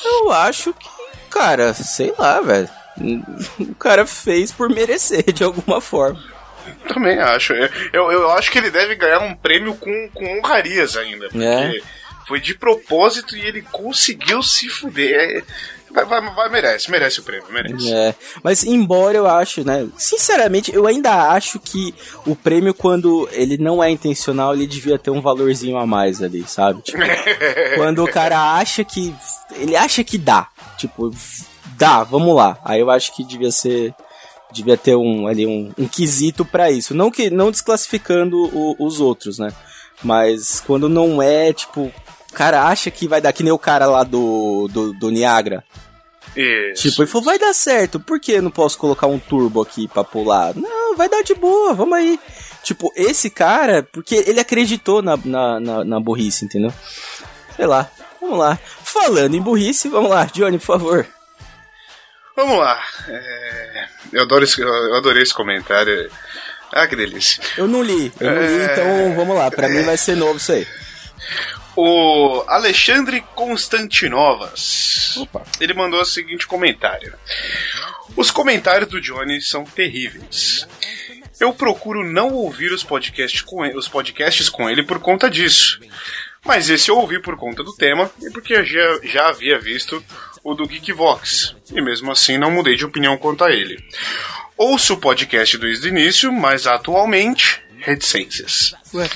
[0.04, 0.88] Eu acho que,
[1.30, 2.68] cara, sei lá, velho,
[3.60, 6.31] o cara fez por merecer de alguma forma.
[6.88, 7.52] Também acho.
[7.52, 11.28] Eu, eu, eu acho que ele deve ganhar um prêmio com, com honrarias ainda.
[11.28, 11.80] Porque É.
[12.26, 15.14] foi de propósito e ele conseguiu se fuder.
[15.38, 15.42] É,
[15.94, 17.92] Vai, vai, vai, merece, merece o prêmio, merece.
[17.92, 19.86] É, mas embora eu acho, né?
[19.98, 21.94] Sinceramente, eu ainda acho que
[22.26, 26.44] o prêmio, quando ele não é intencional, ele devia ter um valorzinho a mais ali,
[26.48, 26.80] sabe?
[26.80, 26.98] Tipo,
[27.76, 29.14] quando o cara acha que.
[29.54, 30.48] Ele acha que dá.
[30.78, 31.10] Tipo,
[31.76, 32.58] dá, vamos lá.
[32.64, 33.94] Aí eu acho que devia ser.
[34.52, 36.94] Devia ter um ali um, um quesito pra isso.
[36.94, 39.52] Não que não desclassificando o- os outros, né?
[40.02, 43.86] Mas quando não é, tipo, o cara acha que vai dar que nem o cara
[43.86, 45.64] lá do, do, do Niagara.
[46.36, 46.82] Isso.
[46.88, 49.86] Tipo, ele falou, vai dar certo, por que eu não posso colocar um turbo aqui
[49.86, 50.54] pra pular?
[50.56, 52.18] Não, vai dar de boa, vamos aí.
[52.62, 56.72] Tipo, esse cara, porque ele acreditou na, na, na, na burrice, entendeu?
[57.56, 58.58] Sei lá, vamos lá.
[58.82, 61.06] Falando em burrice, vamos lá, Johnny, por favor.
[62.36, 62.82] Vamos lá.
[63.08, 66.10] É, eu, adoro esse, eu adorei esse comentário.
[66.72, 67.42] Ah, que delícia.
[67.56, 68.72] Eu não li, eu não li, É.
[68.72, 70.66] então vamos lá, pra mim vai ser novo isso aí.
[71.76, 75.16] O Alexandre Constantinovas.
[75.60, 77.14] Ele mandou o seguinte comentário.
[78.16, 80.66] Os comentários do Johnny são terríveis.
[81.40, 85.80] Eu procuro não ouvir os podcasts com ele, os podcasts com ele por conta disso.
[86.44, 90.04] Mas esse eu ouvi por conta do tema e porque eu já, já havia visto
[90.42, 91.54] o do Geekvox.
[91.70, 93.82] E mesmo assim não mudei de opinião quanto a ele.
[94.56, 98.74] Ouço o podcast desde o início, mas atualmente, reticências.
[98.94, 99.08] Ué.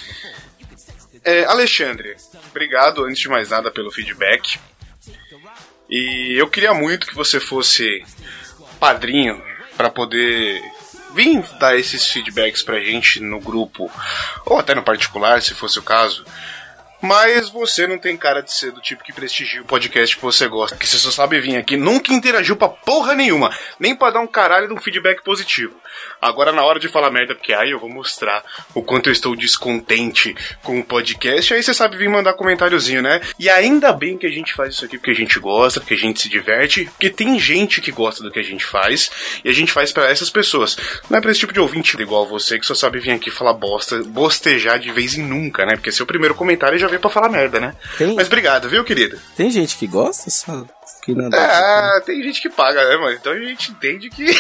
[1.25, 2.17] É, Alexandre,
[2.51, 4.59] obrigado antes de mais nada pelo feedback.
[5.89, 8.05] E eu queria muito que você fosse
[8.79, 9.43] padrinho
[9.77, 10.63] para poder
[11.15, 13.91] vir dar esses feedbacks pra gente no grupo,
[14.45, 16.25] ou até no particular, se fosse o caso.
[17.07, 20.49] Mas você não tem cara de ser do tipo que prestigia o podcast que você
[20.49, 20.77] gosta.
[20.77, 23.55] Que você só sabe vir aqui, nunca interagiu pra porra nenhuma.
[23.79, 25.75] Nem pra dar um caralho de um feedback positivo.
[26.21, 28.43] Agora na hora de falar merda, porque aí eu vou mostrar
[28.75, 33.21] o quanto eu estou descontente com o podcast, aí você sabe vir mandar comentáriozinho, né?
[33.39, 35.99] E ainda bem que a gente faz isso aqui porque a gente gosta, porque a
[35.99, 39.11] gente se diverte, porque tem gente que gosta do que a gente faz,
[39.45, 40.77] e a gente faz pra essas pessoas.
[41.09, 43.53] Não é pra esse tipo de ouvinte igual você que só sabe vir aqui falar
[43.53, 45.77] bosta, bostejar de vez em nunca, né?
[45.77, 47.75] Porque seu primeiro comentário já pra falar merda, né?
[47.99, 49.19] Tem- Mas obrigado, viu, querido?
[49.37, 50.31] Tem gente que gosta?
[50.31, 50.65] Só
[51.03, 51.37] que nada.
[51.37, 53.13] É, tem gente que paga, né, mano?
[53.13, 54.27] Então a gente entende que.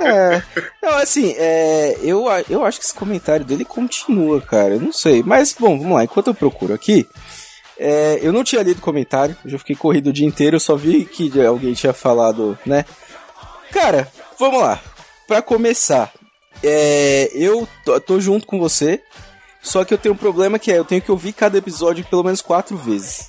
[0.00, 0.42] É.
[0.82, 4.74] Não, assim, é, eu, eu acho que esse comentário dele continua, cara.
[4.74, 5.22] Eu não sei.
[5.22, 6.02] Mas, bom, vamos lá.
[6.04, 7.06] Enquanto eu procuro aqui,
[7.78, 9.36] é, eu não tinha lido o comentário.
[9.44, 10.56] Eu já fiquei corrido o dia inteiro.
[10.56, 12.86] Eu só vi que alguém tinha falado, né?
[13.70, 14.80] Cara, vamos lá.
[15.28, 16.10] Pra começar,
[16.62, 19.02] é, eu tô, tô junto com você.
[19.66, 22.22] Só que eu tenho um problema que é, eu tenho que ouvir cada episódio pelo
[22.22, 23.28] menos quatro vezes.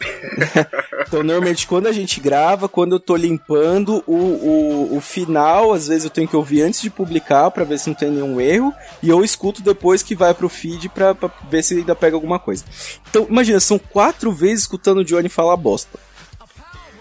[1.06, 5.88] Então, normalmente, quando a gente grava, quando eu tô limpando o, o, o final, às
[5.88, 8.72] vezes eu tenho que ouvir antes de publicar pra ver se não tem nenhum erro,
[9.02, 12.38] e eu escuto depois que vai pro feed pra, pra ver se ainda pega alguma
[12.38, 12.64] coisa.
[13.10, 15.98] Então, imagina, são quatro vezes escutando o Johnny falar bosta.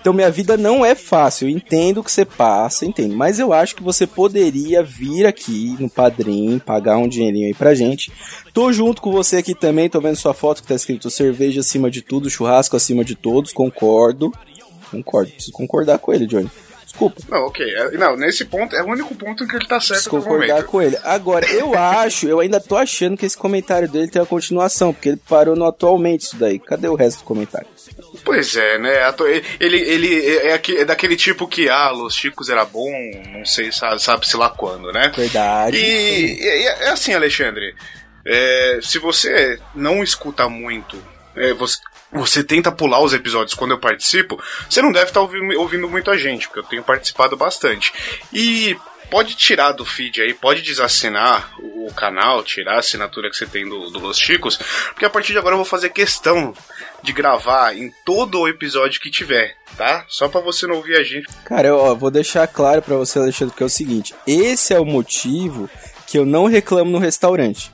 [0.02, 3.54] Então, minha vida não é fácil, eu entendo o que você passa, entendo, mas eu
[3.54, 8.12] acho que você poderia vir aqui no Padrim, pagar um dinheirinho aí pra gente.
[8.52, 11.90] Tô junto com você aqui também, tô vendo sua foto que tá escrito cerveja acima
[11.92, 14.32] de tudo, churrasco acima de todos, concordo.
[14.90, 16.50] Concordo, preciso concordar com ele, Johnny.
[16.84, 17.22] Desculpa.
[17.30, 17.66] Não, ok.
[17.66, 20.64] É- Não, nesse ponto é o único ponto em que ele tá certo Preciso concordar
[20.64, 20.98] com ele.
[21.04, 25.10] Agora, eu acho, eu ainda tô achando que esse comentário dele tem uma continuação, porque
[25.10, 26.58] ele parou no atualmente isso daí.
[26.60, 27.68] Cadê o resto do comentário?
[28.24, 28.92] Pois é, né?
[29.60, 32.92] Ele, ele é, aque- é daquele tipo que, ah, Los Chicos era bom,
[33.34, 35.12] não sei, sabe, sabe-se lá quando, né?
[35.16, 35.78] Verdade.
[35.78, 37.74] E, e é assim, Alexandre.
[38.26, 41.02] é, se você não escuta muito,
[41.36, 41.78] é, você,
[42.12, 44.38] você tenta pular os episódios quando eu participo,
[44.70, 47.92] você não deve estar ouvindo, ouvindo muito a gente, porque eu tenho participado bastante.
[48.34, 48.78] E
[49.12, 53.68] pode tirar do feed aí, pode desassinar o, canal, tirar a assinatura que você tem
[53.68, 54.58] do, do Los Chicos,
[54.92, 56.54] porque a partir de agora eu vou fazer questão
[57.04, 60.06] de gravar em todo o episódio que tiver, tá?
[60.08, 61.28] Só pra você não ouvir a gente.
[61.44, 64.80] Cara, eu ó, vou deixar claro pra você, Alexandre, que é o seguinte: esse é
[64.80, 65.70] o motivo
[66.08, 67.70] que eu não reclamo no restaurante.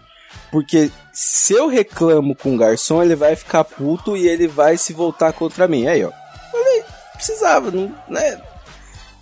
[0.52, 4.94] Porque se eu reclamo com o garçom, ele vai ficar puto e ele vai se
[4.94, 5.88] voltar contra mim.
[5.88, 6.12] Aí, ó.
[6.52, 6.84] Falei,
[7.14, 8.42] precisava, não, né?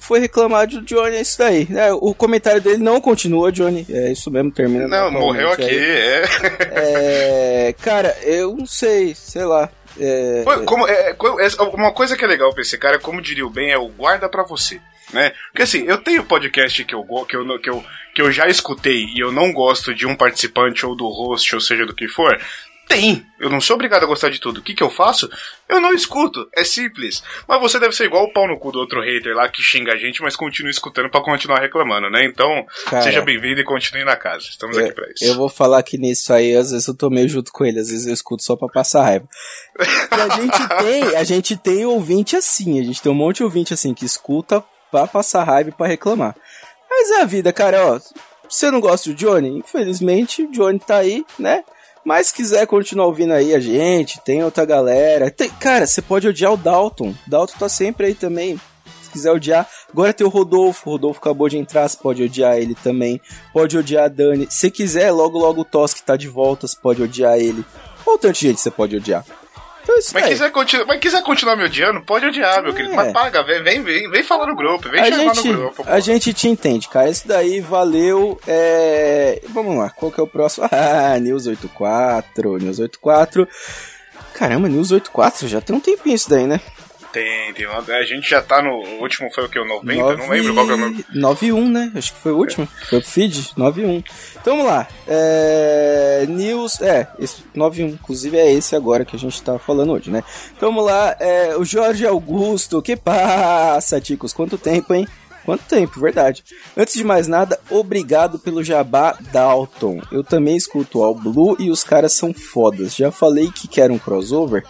[0.06, 1.68] Foi reclamar de Johnny, é isso daí.
[1.69, 1.91] né?
[1.94, 3.86] o comentário dele não continua, Johnny.
[3.90, 4.88] É isso mesmo, termina.
[4.88, 7.69] Não, morreu naturalmente aqui, é.
[7.69, 9.69] É, cara, eu não sei, sei lá.
[9.99, 11.15] É, Como, é, é-
[11.73, 14.30] uma coisa que é legal pra esse cara, como diria o bem, é o guarda
[14.30, 14.80] pra você.
[15.14, 15.32] Né?
[15.52, 17.84] Porque assim, eu tenho podcast que eu, que, eu, que, eu,
[18.14, 21.61] que eu já escutei e eu não gosto de um participante ou do host, ou
[21.61, 22.38] seja, do que for.
[22.88, 23.26] Tem!
[23.40, 24.60] Eu não sou obrigado a gostar de tudo.
[24.60, 25.30] O que, que eu faço?
[25.68, 26.48] Eu não escuto.
[26.56, 27.24] É simples.
[27.48, 29.94] Mas você deve ser igual o pau no cu do outro hater lá que xinga
[29.94, 32.24] a gente, mas continua escutando pra continuar reclamando, né?
[32.26, 33.02] Então, Cara.
[33.02, 34.45] seja bem-vindo e continue na casa.
[34.49, 35.26] Estamos aqui pra isso.
[35.26, 37.90] Eu vou falar que nisso aí, às vezes eu tô meio junto com ele, às
[37.90, 39.28] vezes eu escuto só pra passar raiva.
[39.80, 43.44] E a gente tem, a gente tem ouvinte assim, a gente tem um monte de
[43.44, 46.36] ouvinte assim que escuta pra passar raiva e pra reclamar.
[46.90, 47.99] Mas é a vida, cara, ó.
[48.48, 49.57] Você não gosta do Johnny?
[49.57, 51.64] Infelizmente, o Johnny tá aí, né?
[52.06, 55.32] Mas se quiser continuar ouvindo aí a gente, tem outra galera.
[55.32, 57.15] Tem- cara, você pode odiar o Dalton.
[57.26, 58.60] Dalton tá sempre aí também.
[59.02, 59.68] Se quiser odiar.
[59.91, 60.88] Agora tem o Rodolfo.
[60.88, 63.19] O Rodolfo acabou de entrar, você pode odiar ele também.
[63.52, 64.45] Pode odiar a Dani.
[64.52, 67.65] Se quiser, logo logo o Tosk tá de volta, você pode odiar ele.
[68.06, 69.26] Ou tanta gente você pode odiar.
[69.86, 72.95] Então isso Mas quiser, continuar, mas quiser continuar me odiando, pode odiar, meu querido.
[72.95, 75.03] Mas paga, vem, vem, vem, vem falar no grupo, vem É.
[75.03, 75.84] a chamar gente, no grupo.
[75.86, 77.07] a gente te entende, cara.
[77.07, 78.40] Isso daí valeu.
[78.48, 79.40] É...
[79.49, 80.68] Vamos lá, qual que é o próximo?
[80.74, 83.48] Ah, News 84, News 84.
[84.34, 86.60] Caramba, News 84, já tem um tempinho isso daí, né?
[87.16, 87.66] Tem, tem.
[87.66, 88.72] A gente já tá no.
[88.72, 89.58] O último foi o que?
[89.58, 90.02] O 90?
[90.02, 91.06] Eu Não lembro qual que é o nome.
[91.16, 91.92] 91, né?
[91.96, 92.68] Acho que foi o último.
[92.90, 94.04] Foi o feed, 91.
[94.42, 94.86] Então vamos lá.
[95.08, 96.26] É...
[96.28, 96.82] News.
[96.82, 97.88] É, esse 91.
[97.88, 100.26] Inclusive é esse agora que a gente tá falando hoje, né?
[100.58, 101.16] Então vamos lá.
[101.18, 101.56] É...
[101.56, 102.82] O Jorge Augusto.
[102.82, 104.34] Que passa, Ticos?
[104.34, 105.08] Quanto tempo, hein?
[105.46, 106.44] Quanto tempo, verdade.
[106.76, 110.02] Antes de mais nada, obrigado pelo jabá Dalton.
[110.12, 112.96] Eu também escuto All Blue e os caras são fodas.
[112.96, 114.64] Já falei que quero um crossover.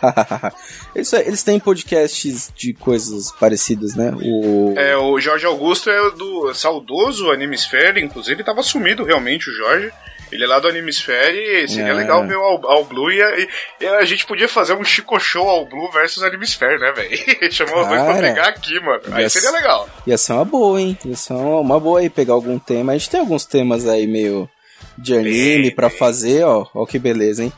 [0.94, 4.14] Isso aí, eles têm podcasts de coisas parecidas, né?
[4.22, 9.92] O É, o Jorge Augusto é do saudoso Animesphere, inclusive tava sumido realmente o Jorge.
[10.32, 11.94] Ele é lá do Animesphere, seria É.
[11.94, 13.48] legal ver o All, All Blue e a,
[13.82, 17.16] e a gente podia fazer um Chico Show All Blue versus Animesphere, né, velho?
[17.54, 19.02] Chamou os dois pra pegar aqui, mano.
[19.12, 19.90] Aí ia seria ser- legal.
[20.08, 20.98] Ia ser uma boa, hein?
[21.06, 22.94] Ia ser uma, boa aí pegar algum tema.
[22.94, 24.50] A gente tem alguns temas aí meio
[24.98, 26.66] de anime pra fazer, ó.
[26.74, 27.54] Ó que beleza, hein?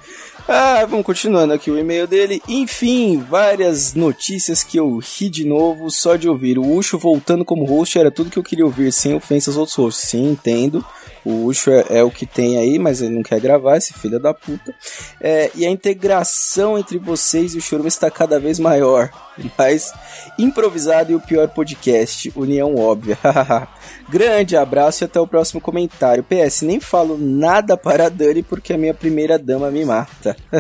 [0.50, 2.42] Ah, vamos continuando aqui o e-mail dele.
[2.48, 6.58] Enfim, várias notícias que eu ri de novo só de ouvir.
[6.58, 9.76] O Ucho voltando como host era tudo que eu queria ouvir, sem ofensa aos outros
[9.76, 10.10] hosts.
[10.10, 10.86] Sim, entendo.
[11.26, 14.20] O Ucho é, é o que tem aí, mas ele não quer gravar, esse filho
[14.20, 14.74] da puta.
[15.20, 19.10] É, e a integração entre vocês e o Chorume está cada vez maior.
[19.58, 19.94] Mas
[20.38, 23.18] improvisado e o pior podcast, união óbvia.
[24.10, 26.24] Grande abraço e até o próximo comentário.
[26.24, 30.36] PS, nem falo nada para a Dani porque a minha primeira dama me mata.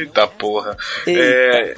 [0.00, 0.76] Eita porra.
[1.06, 1.20] Eita.
[1.20, 1.74] É,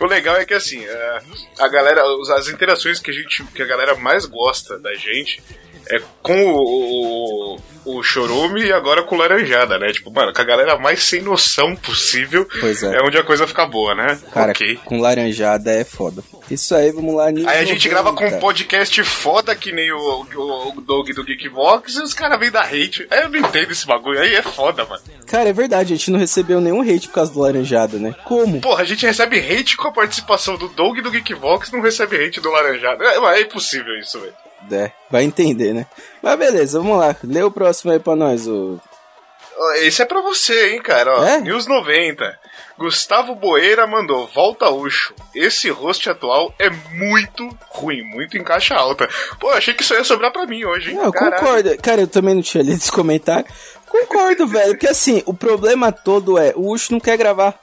[0.00, 1.18] o legal é que assim, é,
[1.58, 2.02] a galera,
[2.36, 5.42] as interações que a gente, que a galera mais gosta da gente
[5.90, 9.92] é com o, o, o Chorume e agora com Laranjada, né?
[9.92, 12.96] Tipo, mano, com a galera mais sem noção possível Pois é.
[12.96, 14.18] é onde a coisa fica boa, né?
[14.32, 14.78] Cara, ok.
[14.84, 16.22] com laranjada é foda.
[16.50, 17.26] Isso aí, vamos lá.
[17.26, 21.24] Aí a gente grava com um podcast foda que nem o, o, o Doug do
[21.24, 23.06] Geekvox e os caras vêm da hate.
[23.10, 25.02] Aí eu não entendo esse bagulho, aí é foda, mano.
[25.26, 28.14] Cara, é verdade, a gente não recebeu nenhum hate por causa do laranjada, né?
[28.24, 28.60] Como?
[28.60, 32.40] Porra, a gente recebe hate com a participação do Doug do Geekvox, não recebe hate
[32.40, 33.02] do Laranjado.
[33.02, 34.34] É, é impossível isso, velho.
[34.70, 35.86] É, vai entender, né?
[36.22, 37.16] Mas beleza, vamos lá.
[37.24, 38.80] Lê o próximo aí pra nós, o.
[39.76, 41.20] Esse é pra você, hein, cara.
[41.20, 41.40] Ó, É?
[41.40, 42.38] News 90.
[42.78, 45.14] Gustavo Boeira mandou, volta Ucho.
[45.34, 49.08] Esse host atual é muito ruim, muito em caixa alta.
[49.38, 50.96] Pô, achei que isso ia sobrar pra mim hoje, hein?
[50.96, 51.76] Não, eu concordo.
[51.80, 53.46] Cara, eu também não tinha lido esse comentário.
[53.88, 54.70] Concordo, velho.
[54.70, 57.54] Porque assim, o problema todo é o Ucho não quer gravar.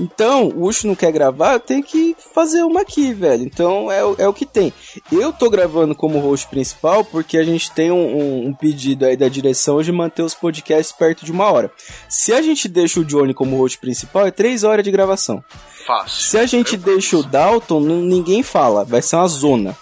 [0.00, 3.42] Então, o Ucho não quer gravar, tenho que fazer uma aqui, velho.
[3.44, 4.72] Então, é, o- é o que tem.
[5.12, 9.16] Eu tô gravando como host principal porque a gente tem um, um- um pedido aí
[9.16, 11.70] da direção de manter os podcasts perto de uma hora.
[12.08, 15.44] Se a gente deixa o Johnny como host principal, é três horas de gravação.
[15.86, 16.22] Fácil.
[16.30, 19.76] Se a gente deixa o Dalton, ninguém fala, vai ser uma zona.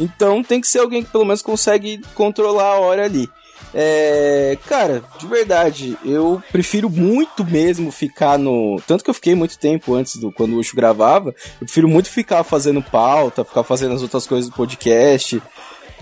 [0.00, 3.28] Então tem que ser alguém que pelo menos consegue controlar a hora ali.
[3.74, 8.80] É, cara, de verdade, eu prefiro muito mesmo ficar no.
[8.86, 12.10] Tanto que eu fiquei muito tempo antes do quando o Ucho gravava, eu prefiro muito
[12.10, 15.42] ficar fazendo pauta, ficar fazendo as outras coisas do podcast.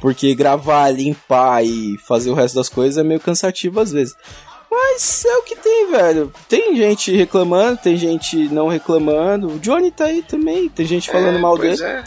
[0.01, 4.17] Porque gravar, limpar e fazer o resto das coisas é meio cansativo às vezes.
[4.71, 6.33] Mas é o que tem, velho.
[6.49, 9.49] Tem gente reclamando, tem gente não reclamando.
[9.49, 11.83] O Johnny tá aí também, tem gente falando É, mal dele.
[11.83, 12.05] é.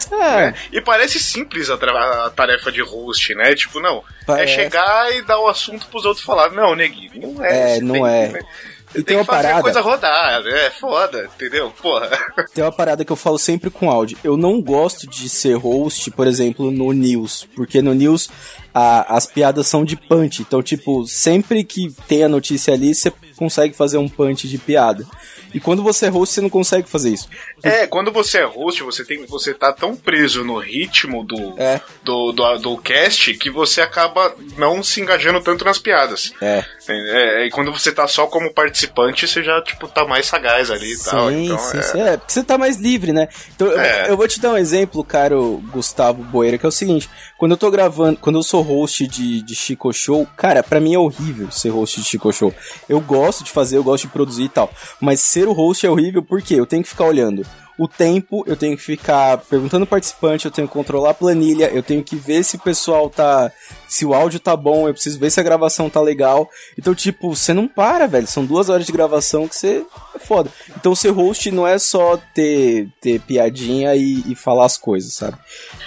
[0.48, 0.54] É.
[0.72, 3.54] E parece simples a, a tarefa de host, né?
[3.54, 4.02] Tipo, não.
[4.26, 4.54] Parece.
[4.54, 6.52] É chegar e dar o assunto pros outros falar.
[6.52, 7.78] Não, neguinho, não é.
[7.78, 8.32] É, não é.
[8.32, 9.62] E Tem tem uma que fazer a parada.
[9.64, 11.72] coisa rodar, é foda, entendeu?
[11.82, 12.10] Porra.
[12.54, 14.18] Tem uma parada que eu falo sempre com áudio.
[14.24, 17.48] Eu não gosto de ser host, por exemplo, no News.
[17.56, 18.30] Porque no News
[18.74, 20.42] a- as piadas são de punch.
[20.42, 25.06] Então, tipo, sempre que tem a notícia ali, você consegue fazer um punch de piada.
[25.54, 27.30] E quando você é host, você não consegue fazer isso.
[27.62, 31.80] É, quando você é host, você tem, você tá tão preso no ritmo do, É.
[32.04, 36.34] do, do, do cast que você acaba não se engajando tanto nas piadas.
[36.42, 36.66] É.
[36.90, 40.94] É, e quando você tá só como participante, você já, tipo, tá mais sagaz ali
[40.94, 41.30] e tal.
[41.30, 41.82] Sim, Então, sim, é.
[41.82, 42.02] sim.
[42.02, 43.28] É, porque você tá mais livre, né?
[43.56, 44.10] Então, eu- É.
[44.10, 47.58] eu, vou te dar um exemplo, caro Gustavo Boeira, que é o seguinte: quando eu
[47.58, 51.50] tô gravando, quando eu sou host de, de Chico Show, cara, pra mim é horrível
[51.52, 52.54] ser host de Chico Show.
[52.90, 54.72] Eu gosto de fazer, eu gosto de produzir e tal.
[55.00, 57.46] Mas ser o host é horrível porque eu tenho que ficar olhando.
[57.78, 61.72] O tempo, eu tenho que ficar perguntando ao participante, eu tenho que controlar a planilha,
[61.74, 63.52] eu tenho que ver se o pessoal tá.
[63.88, 66.50] Se o áudio tá bom, eu preciso ver se a gravação tá legal.
[66.78, 68.28] Então, tipo, você não para, velho.
[68.28, 69.84] São duas horas de gravação que você.
[70.16, 70.52] É foda.
[70.78, 75.38] Então, ser host não é só ter, ter piadinha e, e falar as coisas, sabe?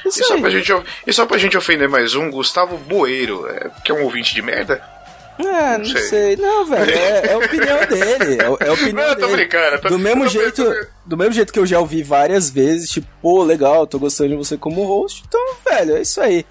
[0.04, 0.72] E só, pra gente,
[1.06, 4.42] e só pra gente ofender mais um, Gustavo Boeiro, é, que é um ouvinte de
[4.42, 4.95] merda?
[5.38, 6.02] Ah, não sei.
[6.02, 6.36] sei.
[6.36, 8.38] Não, velho, é, é a opinião dele.
[8.40, 9.36] É, é a opinião Não, eu tô dele.
[9.36, 12.48] brincando, tô- do mesmo tô- jeito, tô- do mesmo jeito que eu já ouvi várias
[12.50, 15.22] vezes, tipo, pô, legal, tô gostando de você como host.
[15.26, 16.44] Então, velho, é isso aí.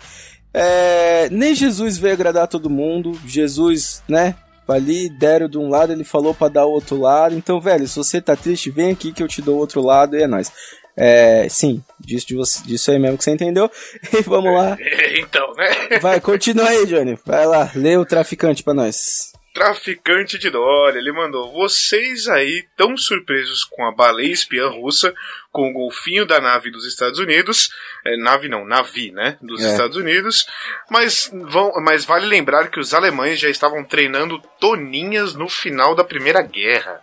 [0.53, 3.11] É, nem Jesus veio agradar todo mundo.
[3.25, 4.35] Jesus, né?
[4.67, 7.35] Ali deram de um lado, ele falou pra dar o outro lado.
[7.35, 10.15] Então, velho, se você tá triste, vem aqui que eu te dou o outro lado
[10.15, 10.51] e é nóis.
[10.97, 12.27] É, sim, disso,
[12.65, 13.69] disso aí mesmo que você entendeu.
[14.13, 14.77] E vamos lá.
[15.17, 15.99] Então, né?
[15.99, 17.17] Vai, continua aí, Johnny.
[17.25, 19.33] Vai lá, lê o traficante pra nós.
[19.53, 21.51] Traficante de dólar, ele mandou.
[21.53, 25.13] Vocês aí tão surpresos com a baleia espiã russa,
[25.49, 27.69] com o golfinho da nave dos Estados Unidos.
[28.05, 29.37] É, nave não, navi, né?
[29.41, 29.71] Dos É.
[29.71, 30.45] Estados Unidos.
[30.91, 36.03] Mas, vão, mas vale lembrar que os alemães já estavam treinando toninhas no final da
[36.03, 37.01] Primeira Guerra.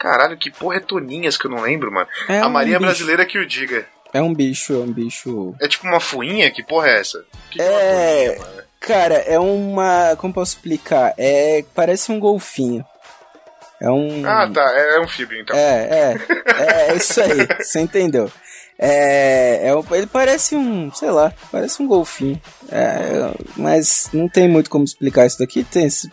[0.00, 2.08] Caralho, que porra é toninhas que eu não lembro, mano?
[2.28, 2.86] É a um Marinha bicho.
[2.88, 3.86] Brasileira que o diga.
[4.12, 5.54] É um bicho, é um bicho.
[5.60, 6.50] É tipo uma fuinha?
[6.50, 7.22] Que porra é essa?
[7.50, 8.38] Que que É.
[8.80, 10.16] Cara, é uma.
[10.16, 11.12] Como posso explicar?
[11.18, 11.62] É.
[11.74, 12.82] Parece um golfinho.
[13.80, 14.26] É um.
[14.26, 14.62] Ah, tá.
[14.74, 15.54] É um anfíbio, então.
[15.56, 16.16] É,
[16.46, 16.90] é.
[16.90, 18.30] É isso aí, você entendeu.
[18.78, 19.96] É, é.
[19.96, 20.90] Ele parece um.
[20.92, 22.40] Sei lá, parece um golfinho.
[22.72, 25.62] É, mas não tem muito como explicar isso daqui.
[25.62, 25.88] Tem.
[25.90, 26.10] se-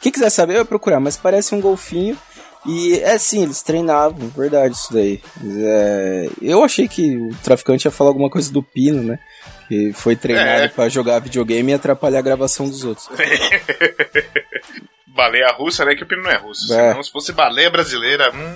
[0.00, 2.16] Quem quiser saber, vai procurar, mas parece um golfinho.
[2.66, 5.20] E é sim, eles treinavam, verdade isso daí.
[5.44, 9.18] É, eu achei que o traficante ia falar alguma coisa do Pino, né?
[9.68, 10.68] Que foi treinado É.
[10.68, 13.08] pra jogar videogame e atrapalhar a gravação dos outros.
[15.06, 15.94] Baleia russa, né?
[15.94, 16.72] Que o Pino não é russo.
[16.72, 16.90] É.
[16.90, 18.30] Senão, se fosse baleia brasileira.
[18.34, 18.54] Hum,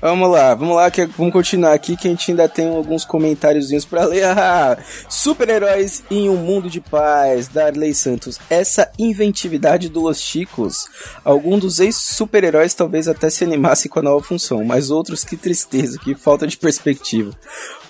[0.00, 3.84] Vamos lá, vamos lá, que vamos continuar aqui que a gente ainda tem alguns comentáriozinhos
[3.84, 4.24] pra ler.
[4.24, 4.78] Ah,
[5.08, 8.38] Super-heróis em um mundo de paz, Darley Santos.
[8.48, 10.86] Essa inventividade do Los Chicos.
[11.22, 15.98] Algum dos ex-super-heróis talvez até se animasse com a nova função, mas outros que tristeza,
[15.98, 17.32] que falta de perspectiva.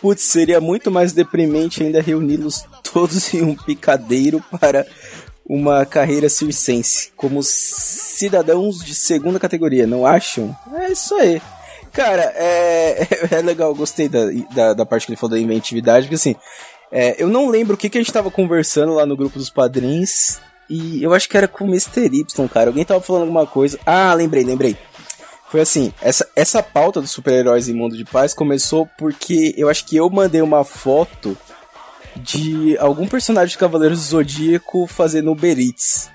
[0.00, 4.84] Putz, seria muito mais deprimente ainda reuni-los todos em um picadeiro para
[5.46, 10.56] uma carreira circense, como cidadãos de segunda categoria, não acham?
[10.76, 11.40] É isso aí.
[11.92, 13.06] Cara, é,
[13.38, 16.36] é legal, gostei da, da, da parte que ele falou da inventividade, porque assim,
[16.92, 19.50] é, eu não lembro o que, que a gente tava conversando lá no grupo dos
[19.50, 22.06] padrinhos, e eu acho que era com o Mr.
[22.06, 22.70] Y, cara.
[22.70, 23.76] Alguém tava falando alguma coisa.
[23.84, 24.76] Ah, lembrei, lembrei.
[25.50, 29.84] Foi assim, essa, essa pauta dos super-heróis em mundo de paz começou porque eu acho
[29.84, 31.36] que eu mandei uma foto
[32.14, 36.08] de algum personagem de Cavaleiros do Zodíaco fazendo Uber Eats.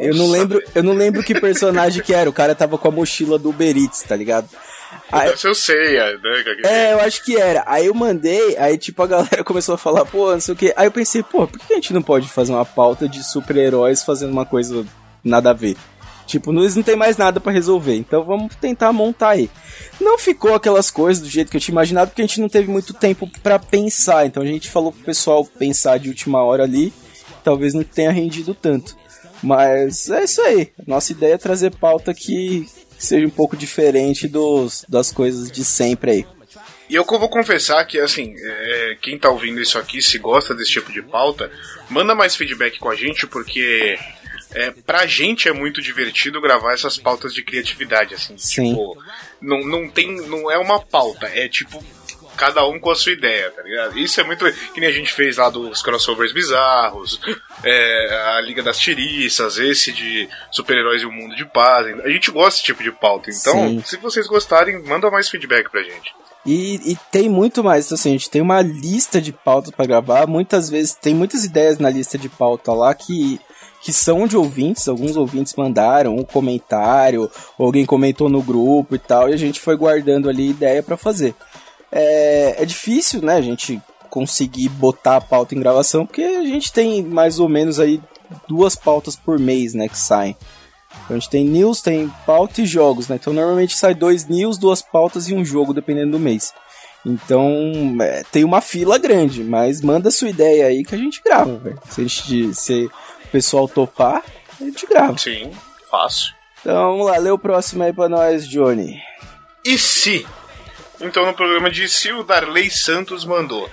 [0.00, 2.28] Eu não lembro, eu não lembro que personagem que era.
[2.28, 4.48] O cara tava com a mochila do Uber Eats, tá ligado?
[5.10, 6.44] Aí- Deve ser o Seiya, né?
[6.64, 7.62] é, eu acho que era.
[7.66, 10.72] Aí eu mandei, aí tipo a galera começou a falar, pô, não sei o que.
[10.76, 14.02] Aí eu pensei, pô, por que a gente não pode fazer uma pauta de super-heróis
[14.02, 14.84] fazendo uma coisa
[15.24, 15.76] nada a ver?
[16.26, 19.50] Tipo, eles não tem mais nada pra resolver, então vamos tentar montar aí.
[20.00, 22.70] Não ficou aquelas coisas do jeito que eu tinha imaginado, porque a gente não teve
[22.70, 24.24] muito tempo pra pensar.
[24.24, 26.92] Então a gente falou pro pessoal pensar de última hora ali,
[27.42, 28.96] talvez não tenha rendido tanto.
[29.42, 30.70] Mas é isso aí.
[30.86, 32.66] Nossa ideia é trazer pauta que
[32.98, 36.26] seja um pouco diferente dos, das coisas de sempre aí.
[36.88, 40.72] E eu vou confessar que, assim, é, quem tá ouvindo isso aqui, se gosta desse
[40.72, 41.50] tipo de pauta,
[41.88, 43.98] manda mais feedback com a gente, porque
[44.54, 48.36] é, pra gente é muito divertido gravar essas pautas de criatividade, assim.
[48.36, 48.70] Sim.
[48.70, 49.02] Tipo,
[49.40, 50.14] não, não tem.
[50.28, 51.82] Não é uma pauta, é tipo.
[52.42, 53.96] Cada um com a sua ideia, tá ligado?
[53.96, 54.44] Isso é muito.
[54.74, 57.20] Que nem a gente fez lá dos crossovers bizarros,
[57.62, 61.86] é, a Liga das Tiriças, esse de super-heróis e o mundo de paz.
[62.00, 63.30] A gente gosta desse tipo de pauta.
[63.30, 63.82] Então, Sim.
[63.84, 66.12] se vocês gostarem, manda mais feedback pra gente.
[66.44, 69.86] E, e tem muito mais, então, assim, a gente tem uma lista de pautas pra
[69.86, 70.26] gravar.
[70.26, 73.40] Muitas vezes tem muitas ideias na lista de pauta lá que,
[73.80, 74.88] que são de ouvintes.
[74.88, 79.76] Alguns ouvintes mandaram um comentário, alguém comentou no grupo e tal, e a gente foi
[79.76, 81.36] guardando ali ideia pra fazer.
[81.92, 86.72] É, é difícil, né, a gente conseguir botar a pauta em gravação, porque a gente
[86.72, 88.00] tem mais ou menos aí
[88.48, 90.36] duas pautas por mês, né, que saem.
[91.04, 93.16] Então a gente tem news, tem pauta e jogos, né?
[93.16, 96.52] Então normalmente sai dois news, duas pautas e um jogo, dependendo do mês.
[97.04, 101.56] Então é, tem uma fila grande, mas manda sua ideia aí que a gente grava,
[101.58, 101.78] velho.
[101.90, 102.84] Se, a gente- se
[103.24, 104.22] o pessoal topar,
[104.60, 105.16] a gente grava.
[105.16, 105.50] Sim,
[105.90, 106.34] fácil.
[106.60, 109.00] Então vamos lá, lê o próximo aí pra nós, Johnny.
[109.64, 110.26] E se?
[111.02, 113.68] Então no programa de se o Darley Santos mandou.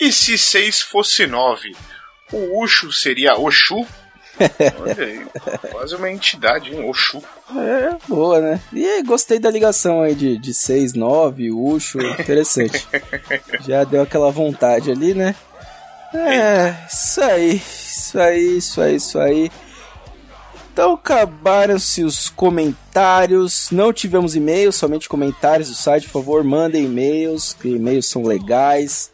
[0.00, 1.76] E se 6 fosse 9?
[2.32, 3.86] O Ucho seria Oxu?
[4.80, 5.26] Olha aí,
[5.70, 6.88] quase uma entidade, hein?
[6.88, 7.22] Oxu.
[7.54, 8.60] É, boa, né?
[8.72, 12.88] E gostei da ligação aí de, de 6, 9, Ucho, interessante.
[13.60, 15.34] Já deu aquela vontade ali, né?
[16.14, 19.52] É, isso aí, isso aí, isso aí, isso aí.
[20.72, 23.68] Então acabaram-se os comentários.
[23.70, 26.04] Não tivemos e-mails, somente comentários do site.
[26.06, 29.10] Por favor, mandem e-mails, que e-mails são legais.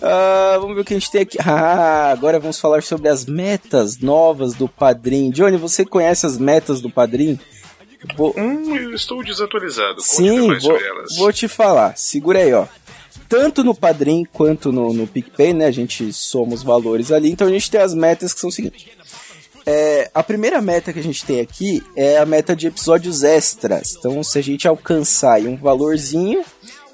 [0.00, 1.38] Ah, vamos ver o que a gente tem aqui.
[1.44, 5.30] Ah, agora vamos falar sobre as metas novas do Padrim.
[5.30, 7.38] Johnny, você conhece as metas do Padrim?
[8.16, 10.00] Vou- Hum, eu estou desatualizado.
[10.00, 10.78] Sim, vou,
[11.16, 11.96] vou te falar.
[11.96, 12.66] Segura aí, ó.
[13.28, 15.66] Tanto no Padrim quanto no, no PicPay, né?
[15.66, 17.30] A gente soma os valores ali.
[17.30, 18.96] Então a gente tem as metas que são o seguinte.
[19.70, 23.96] É, a primeira meta que a gente tem aqui é a meta de episódios extras.
[23.98, 26.42] Então, se a gente alcançar um valorzinho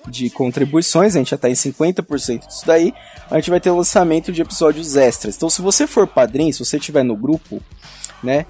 [0.09, 2.92] de contribuições, a gente já tá em 50% disso daí,
[3.30, 5.36] a gente vai ter lançamento de episódios extras.
[5.36, 7.62] Então, se você for padrinho, se você estiver no grupo,
[8.20, 8.44] né?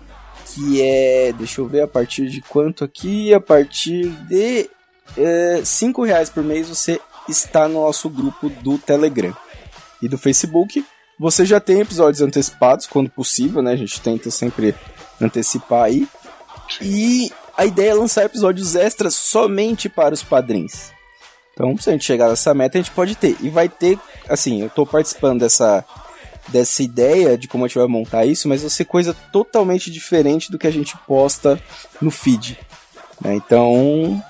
[0.54, 1.30] Que é.
[1.34, 3.34] Deixa eu ver a partir de quanto aqui?
[3.34, 4.70] A partir de
[5.18, 6.98] é, 5 reais por mês você
[7.28, 9.36] está no nosso grupo do Telegram
[10.00, 10.82] e do Facebook.
[11.18, 13.72] Você já tem episódios antecipados, quando possível, né?
[13.72, 14.74] A gente tenta sempre
[15.20, 16.08] antecipar aí.
[16.80, 20.92] E a ideia é lançar episódios extras somente para os padrinhos.
[21.52, 23.36] Então, se a gente chegar nessa meta, a gente pode ter.
[23.40, 25.84] E vai ter, assim, eu tô participando dessa,
[26.48, 30.50] dessa ideia de como a gente vai montar isso, mas vai ser coisa totalmente diferente
[30.50, 31.60] do que a gente posta
[32.00, 32.58] no feed.
[33.20, 33.34] né?
[33.34, 34.20] Então,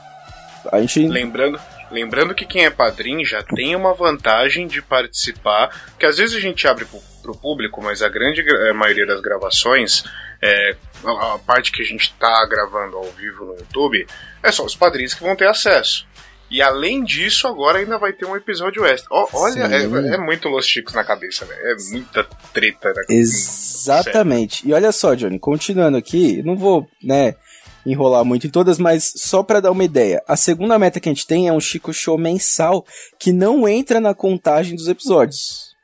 [0.71, 1.09] a gente.
[1.09, 1.59] Lembrando,
[1.95, 6.41] lembrando que quem é padrinho já tem uma vantagem de participar, que às vezes a
[6.41, 10.05] gente abre pro, pro público, mas a grande gra- eh, maioria das gravações
[10.43, 14.07] é, a, a parte que a gente tá gravando ao vivo no YouTube,
[14.43, 16.07] é só os padrinhos que vão ter acesso.
[16.51, 19.09] E além disso, agora ainda vai ter um episódio extra.
[19.33, 21.61] Olha, é, é muito Los Chicos na cabeça, velho.
[21.67, 22.23] É muita
[22.53, 23.03] treta, né?
[23.09, 24.69] Exatamente.
[24.69, 27.35] E olha só, Johnny, continuando aqui, não vou, né,
[27.87, 30.23] enrolar muito em todas, mas só pra dar uma ideia.
[30.27, 32.85] A segunda meta que a gente tem é um Chico Show mensal
[33.19, 35.75] que não entra na contagem dos episódios.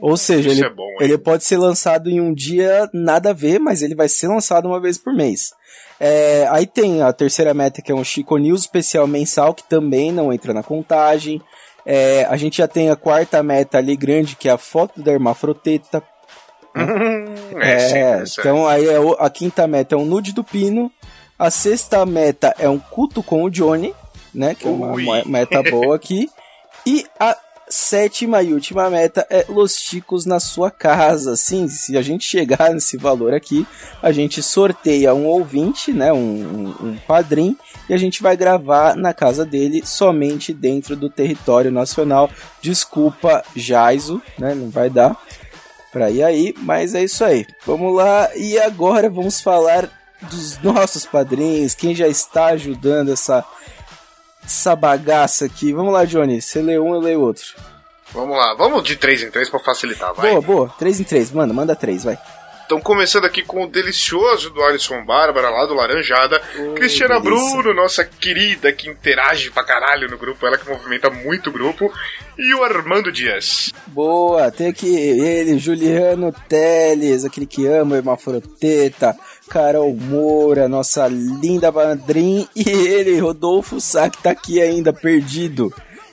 [0.00, 3.58] Ou seja, ele, é bom, ele pode ser lançado em um dia nada a ver,
[3.58, 5.50] mas ele vai ser lançado uma vez por mês.
[5.98, 10.12] É, aí tem a terceira meta que é um Chico News especial mensal que também
[10.12, 11.40] não entra na contagem.
[11.84, 15.12] É, a gente já tem a quarta meta ali grande que é a foto da
[15.12, 16.02] Hermafroteta.
[17.58, 18.24] É, sim, É, é.
[18.38, 20.90] então aí é o- a quinta meta é um nude do Pino.
[21.38, 23.94] A sexta meta é um culto com o Johnny,
[24.34, 24.54] né?
[24.54, 25.02] Que é uma, Ui.
[25.04, 26.28] uma meta boa aqui.
[26.86, 27.36] E a
[27.68, 31.34] sétima e última meta é Los Chicos na sua casa.
[31.36, 33.66] Sim, se a gente chegar nesse valor aqui,
[34.02, 36.12] a gente sorteia um ouvinte, né?
[36.12, 36.18] Um,
[36.80, 37.56] um, um padrinho.
[37.88, 42.30] E a gente vai gravar na casa dele somente dentro do território nacional.
[42.62, 44.54] Desculpa, Jaiso, né?
[44.54, 45.16] Não vai dar
[45.96, 47.46] pra ir aí, mas é isso aí.
[47.64, 49.88] Vamos lá, e agora vamos falar
[50.20, 53.42] dos nossos padrinhos, quem já está ajudando essa,
[54.44, 55.72] essa bagaça aqui.
[55.72, 57.44] Vamos lá, Johnny, você lê um, eu leio outro.
[58.12, 60.32] Vamos lá, vamos de 3 em 3 pra facilitar, vai.
[60.32, 62.18] Boa, boa, 3 em 3, manda, manda 3, vai.
[62.66, 66.40] Então, começando aqui com o delicioso do Alisson Bárbara, lá do Laranjada.
[66.74, 67.52] Cristiana delícia.
[67.52, 71.92] Bruno, nossa querida, que interage pra caralho no grupo, ela que movimenta muito o grupo.
[72.36, 73.72] E o Armando Dias.
[73.86, 79.16] Boa, tem aqui ele, Juliano Teles, aquele que ama Hermafroteta,
[79.48, 85.72] Carol Moura, nossa linda madrinha, e ele, Rodolfo Sá, que tá aqui ainda, perdido.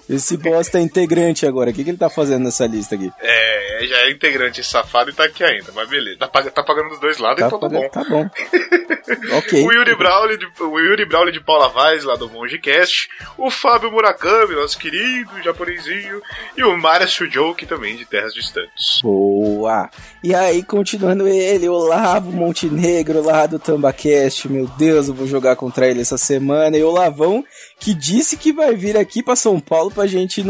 [0.09, 3.11] Esse bosta é integrante agora, o que, que ele tá fazendo nessa lista aqui?
[3.21, 6.17] É, já é integrante safado e tá aqui ainda, mas beleza.
[6.19, 7.89] Tá, pag- tá pagando dos dois lados, Tá, então tá bom.
[7.89, 8.29] tá bom.
[9.37, 9.65] ok.
[9.65, 13.09] O Yuri Brawley de, o Yuri Brawley de Paula Vaz, lá do Mongecast.
[13.37, 16.21] O Fábio Murakami, nosso querido japonesinho.
[16.57, 19.01] E o Márcio Joke, também de Terras Distantes.
[19.01, 19.89] Boa!
[20.23, 24.47] E aí, continuando ele, o Lavo Montenegro lá do Tambacast.
[24.49, 26.77] Meu Deus, eu vou jogar contra ele essa semana.
[26.77, 27.43] E o Lavão,
[27.79, 30.43] que disse que vai vir aqui pra São Paulo pra gente ir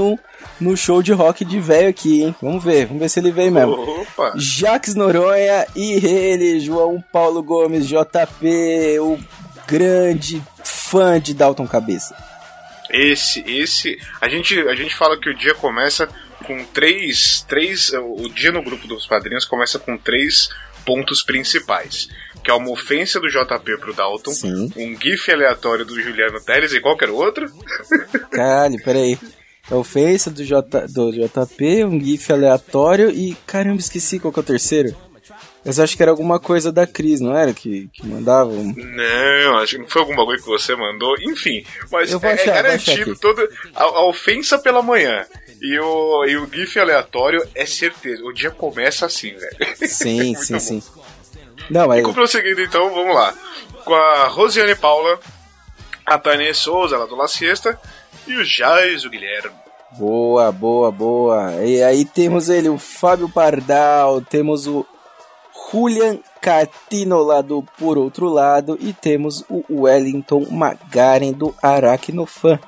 [0.60, 2.36] no, show de rock de velho aqui, hein?
[2.42, 3.74] Vamos ver, vamos ver se ele vem mesmo.
[3.74, 4.34] Opa!
[4.36, 9.20] Jaques Noronha e ele, João Paulo Gomes, JP, o
[9.68, 12.16] grande fã de Dalton Cabeça.
[12.90, 13.98] Esse, esse.
[14.22, 16.08] A gente, a gente fala que o dia começa
[16.46, 17.44] com três.
[17.48, 20.50] três o dia no grupo dos padrinhos começa com três
[20.86, 22.08] pontos principais.
[22.44, 24.32] Que é uma ofensa do JP pro Dalton,
[24.76, 27.50] um GIF aleatório do Juliano Teles e qualquer outro.
[28.30, 29.18] Caralho, peraí.
[29.72, 33.36] É o Face do, J, do JP, um GIF aleatório e.
[33.48, 34.96] Caramba, esqueci qual que é o terceiro.
[35.66, 37.54] Mas acho que era alguma coisa da Cris, não era?
[37.54, 38.50] Que, que mandava.
[38.52, 41.16] um- Não, acho que não foi algum bagulho que você mandou.
[41.22, 45.26] Enfim, mas Eu vou é, achar, é garantido toda a, a ofensa pela manhã.
[45.62, 48.22] E o, e o GIF aleatório é certeza.
[48.26, 49.78] O dia começa assim, velho.
[49.88, 50.84] Sim, sim, sim.
[51.70, 52.06] Não, mas.
[52.06, 53.34] E prosseguindo então, vamos lá.
[53.86, 55.18] Com a Rosiane Paula,
[56.06, 57.80] a Tânia Souza, lá do La Siesta,
[58.28, 59.56] e o Jais, o Guilherme.
[59.98, 61.64] Boa, boa, boa.
[61.64, 64.86] E aí temos ele, o Fábio Pardal, temos o
[65.72, 72.60] Julian Catino lá do Por Outro Lado e temos o Wellington Magaren do Aracnofan.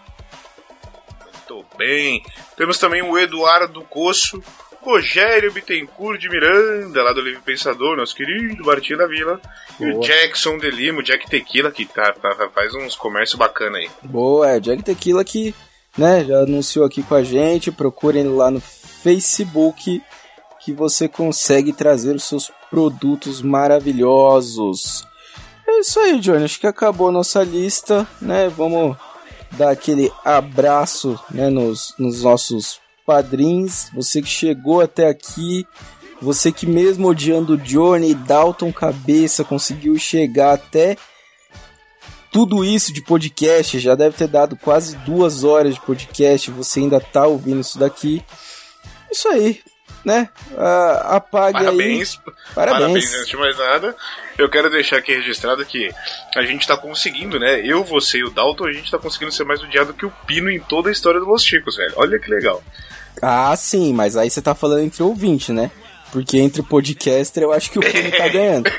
[1.22, 2.24] Muito bem.
[2.56, 4.42] Temos também o Eduardo Coço,
[4.86, 9.42] Rogério Bittencourt de Miranda, lá do Livre Pensador, nosso querido Martinho da Vila.
[9.80, 10.06] E o Boa.
[10.06, 13.90] Jackson de Lima, o Jack Tequila, que tá, tá- faz uns comércios bacana aí.
[14.04, 15.56] Boa, é o Jack Tequila que
[15.98, 17.72] né, já anunciou aqui com a gente.
[17.72, 20.04] Procurem lá no Facebook
[20.64, 25.04] que você consegue trazer os seus produtos maravilhosos.
[25.68, 26.44] É isso aí, Johnny.
[26.44, 28.50] Acho que acabou a nossa lista, né?
[28.50, 28.96] Vamos
[29.52, 33.90] dar aquele abraço né, nos, nos nossos padrinhos.
[33.94, 35.68] Você que chegou até aqui.
[36.22, 40.98] Você que mesmo odiando o Johnny e Dalton Cabeça conseguiu chegar até
[42.36, 47.00] tudo isso de podcast, já deve ter dado quase duas horas de podcast, você ainda
[47.00, 48.22] tá ouvindo isso daqui.
[49.10, 49.62] Isso aí,
[50.04, 50.28] né?
[50.58, 52.20] Ah, apague Parabéns.
[52.28, 52.34] aí.
[52.54, 53.14] Parabéns.
[53.14, 53.96] antes de mais nada.
[54.38, 55.90] Eu quero deixar aqui registrado que
[56.36, 57.62] a gente tá conseguindo, né?
[57.66, 60.52] Eu, você e o Dalton, a gente tá conseguindo ser mais odiado que o Pino
[60.52, 61.94] em toda a história do Los Chicos, velho.
[61.96, 62.62] Olha que legal.
[63.22, 65.72] Ah, sim, mas aí você tá falando entre ouvinte, né?
[66.12, 68.72] Porque entre podcaster eu acho que o Pino tá ganhando.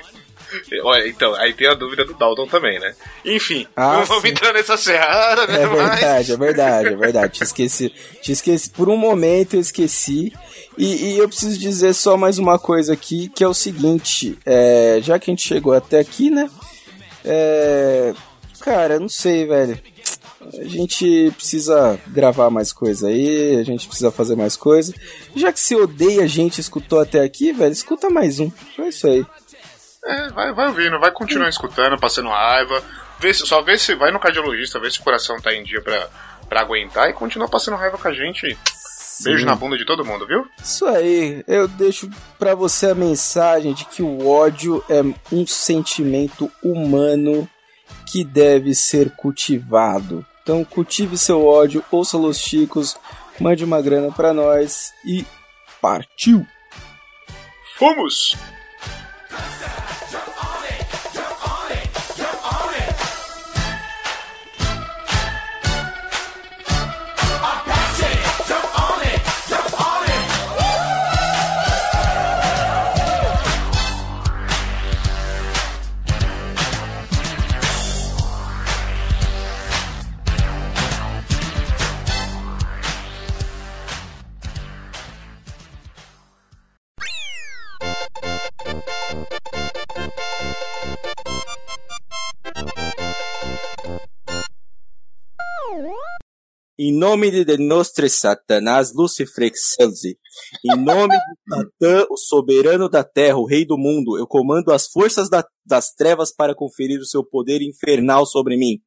[0.85, 2.95] Olha, então, aí tem a dúvida do Dalton também, né?
[3.25, 4.29] Enfim, Ah, não vamos sim.
[4.29, 5.63] entrar nessa seara, né?
[5.63, 7.33] É verdade, é verdade, é verdade.
[7.35, 7.93] Te esqueci.
[8.23, 8.71] Te esqueci.
[8.71, 10.33] Por um momento eu esqueci.
[10.79, 14.39] E, e eu preciso dizer só mais uma coisa aqui, que é o seguinte.
[14.47, 16.49] é, já que a gente chegou até aqui, né?
[17.25, 18.15] É,
[18.61, 19.79] cara, não sei, velho.
[20.59, 24.95] A gente precisa gravar mais coisa aí, a gente precisa fazer mais coisa.
[25.35, 28.51] Já que você odeia a gente, escutou até aqui, velho, escuta mais um.
[28.75, 29.27] Só isso aí.
[30.05, 32.83] É, vai, vai ouvindo, vai continuar escutando, passando raiva.
[33.19, 35.81] Vê se, só vê se vai no cardiologista, vê se o coração tá em dia
[35.83, 36.09] pra,
[36.49, 38.57] pra aguentar e continua passando raiva com a gente.
[39.25, 40.47] Beijo na bunda de todo mundo, viu?
[40.63, 42.09] Isso aí, eu deixo
[42.39, 45.03] pra você a mensagem de que o ódio é
[45.33, 47.49] um sentimento humano
[48.07, 50.25] que deve ser cultivado.
[50.47, 52.97] Então cultive seu ódio, ouça Los Chicos,
[53.41, 55.27] mande uma grana pra nós e
[55.83, 56.47] partiu!
[57.77, 58.37] Fomos!
[96.79, 100.19] Em nome de nostro Satanás Lucifer Excelsi,
[100.63, 104.87] em nome de Satã, o soberano da terra, o rei do mundo, eu comando as
[104.87, 108.79] forças da- das trevas para conferir o seu poder infernal sobre mim.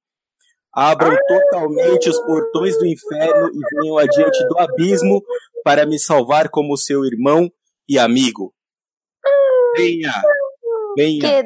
[0.72, 5.24] Abram totalmente os portões do inferno e venham adiante do abismo
[5.64, 7.52] para me salvar como seu irmão
[7.88, 8.53] e amigo.
[9.76, 10.14] Venha,
[11.00, 11.44] venha.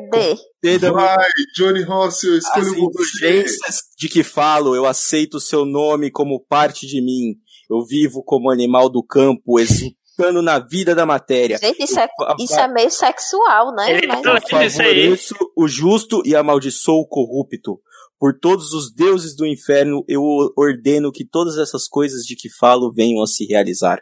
[0.62, 0.90] QD.
[0.92, 1.26] Vai,
[1.56, 2.80] Johnny Rossi, eu as escolho você.
[2.80, 7.36] indulgências de que falo, eu aceito o seu nome como parte de mim.
[7.70, 11.58] Eu vivo como animal do campo, exultando na vida da matéria.
[11.58, 13.92] Gente, isso é, Eu isso é meio sexual, né?
[13.98, 14.88] Ele Mas, tá- Eu Isso aí.
[14.88, 17.80] favoreço o justo e amaldiçoo o corrupto.
[18.20, 20.22] Por todos os deuses do inferno, eu
[20.58, 24.00] ordeno que todas essas coisas de que falo venham a se realizar.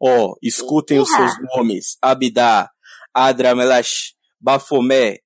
[0.00, 2.68] Ó, escutem os seus nomes: Abidá,
[3.14, 5.18] Adramelash, Bafomé,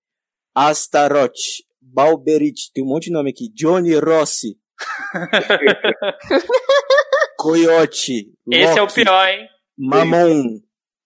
[0.54, 1.32] Astaroth,
[1.80, 4.58] Balberit, tem um monte de nome aqui, Johnny Rossi,
[7.38, 9.48] Coyote, Esse é o Loki, pior, hein?
[9.78, 10.60] Mamon,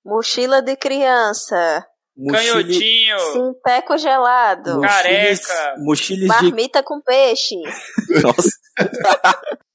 [0.05, 1.87] mochila de criança.
[2.29, 4.81] Canhotinho, Sinteco gelado.
[4.81, 5.75] Careca.
[5.79, 6.27] mochiles de...
[6.27, 7.55] Marmita com peixe.
[8.23, 8.51] Nossa,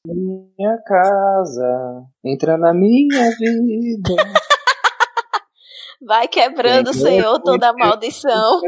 [0.05, 4.15] Minha casa, entra na minha vida.
[6.06, 8.61] Vai quebrando, Senhor, toda maldição.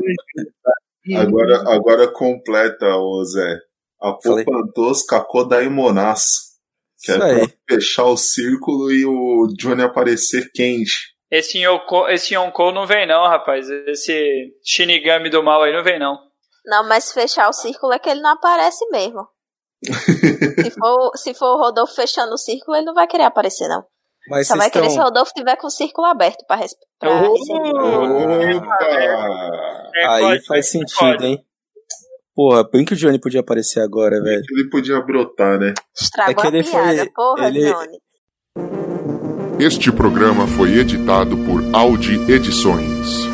[1.16, 3.60] Agora, agora completa, ô Zé.
[4.02, 4.44] A Falei.
[4.44, 6.48] Popantos Kakodaimonás.
[7.00, 7.48] Que é aí.
[7.48, 11.16] pra fechar o círculo e o Johnny aparecer quente.
[11.30, 13.70] esse Yonko, esse não vem não, rapaz.
[13.70, 16.18] Esse Shinigami do mal aí não vem não.
[16.66, 19.28] Não, mas fechar o círculo é que ele não aparece mesmo.
[19.86, 23.86] se, for, se for o Rodolfo fechando o círculo, ele não vai querer aparecer, não.
[24.30, 25.06] Mas Só vai querer se o estão...
[25.06, 27.74] Rodolfo tiver com o círculo aberto pra, res- pra receber.
[27.74, 28.78] Opa!
[29.95, 31.26] É, Aí pode, faz sentido, pode.
[31.26, 31.44] hein?
[32.36, 34.44] Porra, bem que o Johnny podia aparecer agora, velho.
[34.52, 35.74] Ele podia brotar, né?
[35.99, 37.98] Estragou É que ele a piada, foi- porra, ele- Johnny.
[39.60, 43.26] Este programa foi editado por Audi Edições.